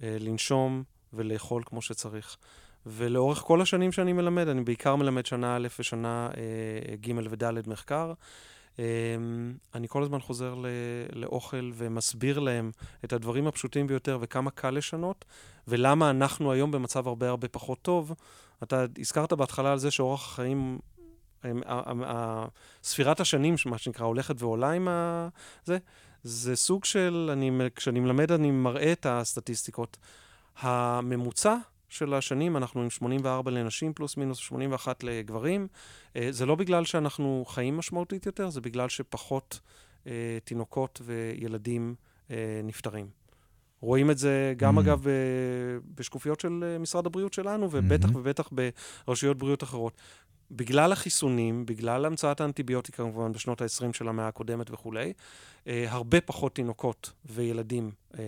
לנשום 0.00 0.82
ולאכול 1.12 1.62
כמו 1.66 1.82
שצריך. 1.82 2.36
ולאורך 2.86 3.38
כל 3.38 3.62
השנים 3.62 3.92
שאני 3.92 4.12
מלמד, 4.12 4.48
אני 4.48 4.64
בעיקר 4.64 4.96
מלמד 4.96 5.26
שנה 5.26 5.56
א' 5.56 5.68
ושנה 5.78 6.28
ג' 7.00 7.12
וד' 7.30 7.68
מחקר. 7.68 8.12
אמ, 8.78 8.84
אני 9.74 9.88
כל 9.88 10.02
הזמן 10.02 10.20
חוזר 10.20 10.54
לאוכל 11.12 11.70
ומסביר 11.74 12.38
להם 12.38 12.70
את 13.04 13.12
הדברים 13.12 13.46
הפשוטים 13.46 13.86
ביותר 13.86 14.18
וכמה 14.20 14.50
קל 14.50 14.70
לשנות, 14.70 15.24
ולמה 15.68 16.10
אנחנו 16.10 16.52
היום 16.52 16.70
במצב 16.70 17.08
הרבה 17.08 17.28
הרבה 17.28 17.48
פחות 17.48 17.78
טוב. 17.82 18.14
אתה 18.62 18.84
הזכרת 18.98 19.32
בהתחלה 19.32 19.72
על 19.72 19.78
זה 19.78 19.90
שאורח 19.90 20.24
החיים, 20.24 20.78
ספירת 22.82 23.20
השנים, 23.20 23.54
מה 23.66 23.78
שנקרא, 23.78 24.06
הולכת 24.06 24.42
ועולה 24.42 24.70
עם 24.70 24.88
זה, 25.64 25.78
זה 26.22 26.56
סוג 26.56 26.84
של, 26.84 27.30
אני, 27.32 27.50
כשאני 27.76 28.00
מלמד 28.00 28.32
אני 28.32 28.50
מראה 28.50 28.92
את 28.92 29.06
הסטטיסטיקות. 29.06 29.96
הממוצע 30.58 31.56
של 31.90 32.14
השנים, 32.14 32.56
אנחנו 32.56 32.82
עם 32.82 32.90
84 32.90 33.50
לנשים 33.50 33.92
פלוס 33.92 34.16
מינוס 34.16 34.38
81 34.38 35.04
לגברים. 35.04 35.68
אה, 36.16 36.28
זה 36.30 36.46
לא 36.46 36.54
בגלל 36.54 36.84
שאנחנו 36.84 37.44
חיים 37.48 37.76
משמעותית 37.76 38.26
יותר, 38.26 38.50
זה 38.50 38.60
בגלל 38.60 38.88
שפחות 38.88 39.60
אה, 40.06 40.38
תינוקות 40.44 41.00
וילדים 41.04 41.94
אה, 42.30 42.60
נפטרים. 42.64 43.08
רואים 43.80 44.10
את 44.10 44.18
זה 44.18 44.54
גם, 44.56 44.78
mm-hmm. 44.78 44.80
אגב, 44.80 45.06
בשקופיות 45.94 46.40
של 46.40 46.76
משרד 46.80 47.06
הבריאות 47.06 47.32
שלנו, 47.32 47.68
ובטח 47.70 48.08
mm-hmm. 48.08 48.18
ובטח 48.18 48.50
ברשויות 49.06 49.38
בריאות 49.38 49.62
אחרות. 49.62 49.92
בגלל 50.50 50.92
החיסונים, 50.92 51.66
בגלל 51.66 52.04
המצאת 52.04 52.40
האנטיביוטיקה 52.40 53.02
כמובן 53.02 53.32
בשנות 53.32 53.62
ה-20 53.62 53.92
של 53.92 54.08
המאה 54.08 54.28
הקודמת 54.28 54.70
וכולי, 54.70 55.12
אה, 55.66 55.86
הרבה 55.88 56.20
פחות 56.20 56.54
תינוקות 56.54 57.12
וילדים 57.24 57.90
אה, 58.18 58.24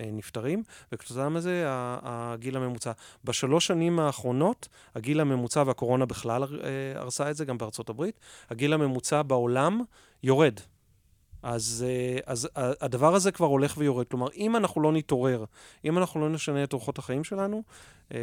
אה, 0.00 0.10
נפטרים, 0.12 0.62
וכתוצאה 0.92 1.28
מזה 1.28 1.64
הגיל 1.68 2.56
הממוצע. 2.56 2.92
בשלוש 3.24 3.66
שנים 3.66 3.98
האחרונות, 3.98 4.68
הגיל 4.94 5.20
הממוצע, 5.20 5.62
והקורונה 5.66 6.06
בכלל 6.06 6.42
אה, 6.42 7.00
הרסה 7.00 7.30
את 7.30 7.36
זה, 7.36 7.44
גם 7.44 7.58
בארצות 7.58 7.88
הברית, 7.88 8.20
הגיל 8.50 8.72
הממוצע 8.72 9.22
בעולם 9.22 9.80
יורד. 10.22 10.54
אז, 11.42 11.84
אה, 11.88 12.18
אז 12.26 12.48
הדבר 12.56 13.14
הזה 13.14 13.32
כבר 13.32 13.46
הולך 13.46 13.74
ויורד. 13.78 14.06
כלומר, 14.06 14.28
אם 14.36 14.56
אנחנו 14.56 14.80
לא 14.80 14.92
נתעורר, 14.92 15.44
אם 15.84 15.98
אנחנו 15.98 16.20
לא 16.20 16.28
נשנה 16.28 16.64
את 16.64 16.72
אורחות 16.72 16.98
החיים 16.98 17.24
שלנו, 17.24 17.62
אה, 18.12 18.18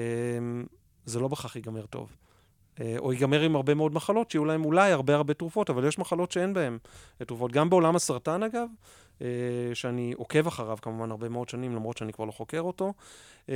זה 1.06 1.20
לא 1.20 1.28
בהכרח 1.28 1.56
ייגמר 1.56 1.86
טוב. 1.86 2.16
אה, 2.82 2.96
או 2.98 3.14
ייגמר 3.14 3.42
עם 3.42 3.56
הרבה 3.56 3.74
מאוד 3.74 3.94
מחלות, 3.94 4.32
שיהיו 4.32 4.46
להם 4.46 4.66
אולי 4.66 4.92
הרבה 4.92 5.16
הרבה 5.16 5.34
תרופות, 5.34 5.70
אבל 5.70 5.88
יש 5.88 6.00
מחלות 6.00 6.32
שאין 6.32 6.54
בהן 6.54 6.78
תרופות. 7.18 7.52
גם 7.52 7.70
בעולם 7.70 7.96
הסרטן, 7.96 8.44
אגב, 8.44 8.68
אה, 9.22 9.28
שאני 9.74 10.14
עוקב 10.18 10.48
אחריו 10.48 10.78
כמובן 10.82 11.12
הרבה 11.12 11.30
מאוד 11.30 11.50
שנים, 11.50 11.76
למרות 11.76 11.98
שאני 11.98 12.14
כבר 12.14 12.26
לא 12.26 12.32
חוקר 12.32 12.62
אותו, 12.62 12.94
אה, 13.50 13.56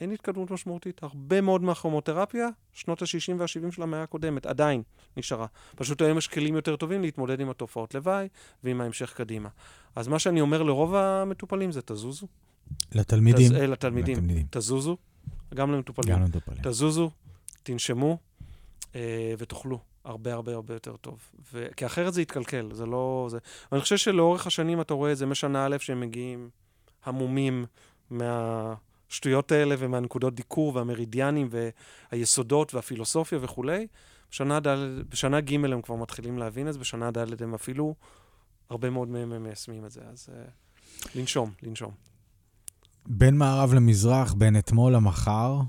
אין 0.00 0.12
התקדמות 0.12 0.50
משמעותית. 0.50 1.02
הרבה 1.02 1.40
מאוד 1.40 1.62
מהכרומותרפיה, 1.62 2.48
שנות 2.72 3.02
ה-60 3.02 3.34
וה-70 3.38 3.72
של 3.72 3.82
המאה 3.82 4.02
הקודמת, 4.02 4.46
עדיין 4.46 4.82
נשארה. 5.16 5.46
פשוט 5.76 6.02
היום 6.02 6.18
יש 6.18 6.28
כלים 6.28 6.54
יותר 6.54 6.76
טובים 6.76 7.02
להתמודד 7.02 7.40
עם 7.40 7.50
התופעות 7.50 7.94
לוואי 7.94 8.28
ועם 8.64 8.80
ההמשך 8.80 9.12
קדימה. 9.16 9.48
אז 9.96 10.08
מה 10.08 10.18
שאני 10.18 10.40
אומר 10.40 10.62
לרוב 10.62 10.94
המטופלים 10.94 11.72
זה 11.72 11.82
תזוזו. 11.82 12.26
לתלמידים. 12.94 13.46
תז... 13.46 13.52
לתלמידים. 13.52 14.14
לתלמידים. 14.14 14.46
תזוזו, 14.50 14.96
גם 15.54 15.72
למטופלים. 15.72 16.14
גם 16.14 16.22
למטופלים. 16.22 16.62
תזוזו, 16.62 17.10
תנשמו 17.72 18.18
אה, 18.94 19.34
ותאכלו 19.38 19.78
הרבה 20.04 20.32
הרבה 20.34 20.54
הרבה 20.54 20.74
יותר 20.74 20.96
טוב. 20.96 21.30
ו... 21.52 21.66
כי 21.76 21.86
אחרת 21.86 22.14
זה 22.14 22.22
יתקלקל, 22.22 22.68
זה 22.72 22.86
לא... 22.86 23.26
זה... 23.30 23.38
אני 23.72 23.80
חושב 23.80 23.96
שלאורך 23.96 24.46
השנים 24.46 24.80
אתה 24.80 24.94
רואה 24.94 25.12
את 25.12 25.16
זה 25.16 25.26
משנה 25.26 25.66
א' 25.66 25.76
שהם 25.78 26.00
מגיעים 26.00 26.50
המומים 27.04 27.66
מהשטויות 28.10 29.52
האלה 29.52 29.74
ומהנקודות 29.78 30.34
דיקור 30.34 30.76
והמרידיאנים 30.76 31.48
והיסודות 32.12 32.74
והפילוסופיה 32.74 33.38
וכולי. 33.42 33.86
בשנה, 34.30 34.60
ד', 34.60 34.76
בשנה 35.08 35.40
ג' 35.40 35.54
הם 35.54 35.82
כבר 35.82 35.96
מתחילים 35.96 36.38
להבין 36.38 36.68
את 36.68 36.72
זה, 36.72 36.78
בשנה 36.78 37.10
ד' 37.10 37.42
הם 37.42 37.54
אפילו, 37.54 37.94
הרבה 38.70 38.90
מאוד 38.90 39.08
מהם 39.08 39.42
מיישמים 39.42 39.84
את 39.84 39.90
זה. 39.90 40.00
אז 40.12 40.28
uh, 40.28 41.08
לנשום, 41.14 41.50
לנשום. 41.62 41.92
בין 43.06 43.38
מערב 43.38 43.74
למזרח, 43.74 44.32
בין 44.32 44.58
אתמול 44.58 44.92
למחר, 44.92 45.60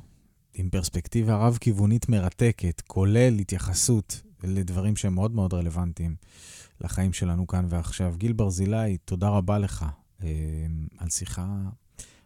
עם 0.60 0.70
פרספקטיבה 0.70 1.36
רב-כיוונית 1.36 2.10
מרתקת, 2.10 2.82
כולל 2.88 3.40
התייחסות 3.40 4.22
לדברים 4.44 4.96
שהם 4.96 5.16
מאוד 5.16 5.32
מאוד 5.32 5.54
רלוונטיים 5.54 6.16
לחיים 6.82 7.14
שלנו 7.14 7.48
כאן 7.48 7.66
ועכשיו. 7.70 8.14
גיל 8.18 8.34
ברזילי, 8.34 8.98
תודה 8.98 9.30
רבה 9.30 9.58
לך 9.60 9.86
אה, 10.24 10.28
על 10.98 11.10
שיחה 11.10 11.48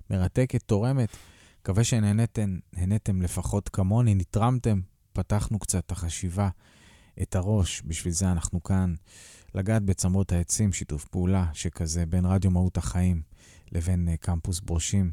מרתקת, 0.10 0.64
תורמת. 0.64 1.10
מקווה 1.62 1.84
שנהנתם 1.84 3.22
לפחות 3.22 3.70
כמוני, 3.70 4.16
נתרמתם, 4.16 4.82
פתחנו 5.14 5.60
קצת 5.60 5.86
את 5.86 5.92
החשיבה, 5.92 6.50
את 7.22 7.36
הראש, 7.36 7.82
בשביל 7.86 8.14
זה 8.14 8.32
אנחנו 8.32 8.64
כאן. 8.64 8.94
לגעת 9.56 9.84
בצמרות 9.84 10.32
העצים, 10.32 10.74
שיתוף 10.74 11.06
פעולה 11.06 11.46
שכזה 11.54 12.06
בין 12.06 12.26
רדיו 12.26 12.52
מהות 12.52 12.78
החיים 12.78 13.22
לבין 13.72 14.10
uh, 14.14 14.18
קמפוס 14.18 14.60
ברושים. 14.60 15.12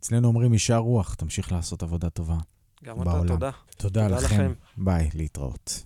אצלנו 0.00 0.28
אומרים 0.28 0.52
יישר 0.52 0.76
רוח, 0.76 1.14
תמשיך 1.14 1.52
לעשות 1.52 1.82
עבודה 1.82 2.10
טובה. 2.10 2.36
גם 2.84 3.02
אתה, 3.02 3.10
תודה. 3.12 3.36
תודה, 3.36 3.50
תודה 3.76 4.08
לכם. 4.08 4.24
לכם. 4.24 4.52
ביי, 4.76 5.10
להתראות. 5.14 5.84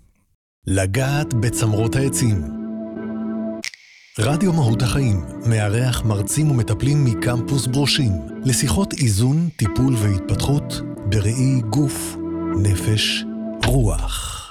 לגעת 0.66 1.34
בצמרות 1.34 1.96
העצים. 1.96 2.62
רדיו 4.18 4.52
מהות 4.52 4.82
החיים 4.82 5.24
מארח 5.50 6.02
מרצים 6.02 6.50
ומטפלים 6.50 7.04
מקמפוס 7.04 7.66
ברושים 7.66 8.12
לשיחות 8.44 8.92
איזון, 8.92 9.48
טיפול 9.56 9.94
והתפתחות 9.96 10.80
בראי 11.10 11.60
גוף, 11.70 12.16
נפש, 12.62 13.24
רוח. 13.66 14.41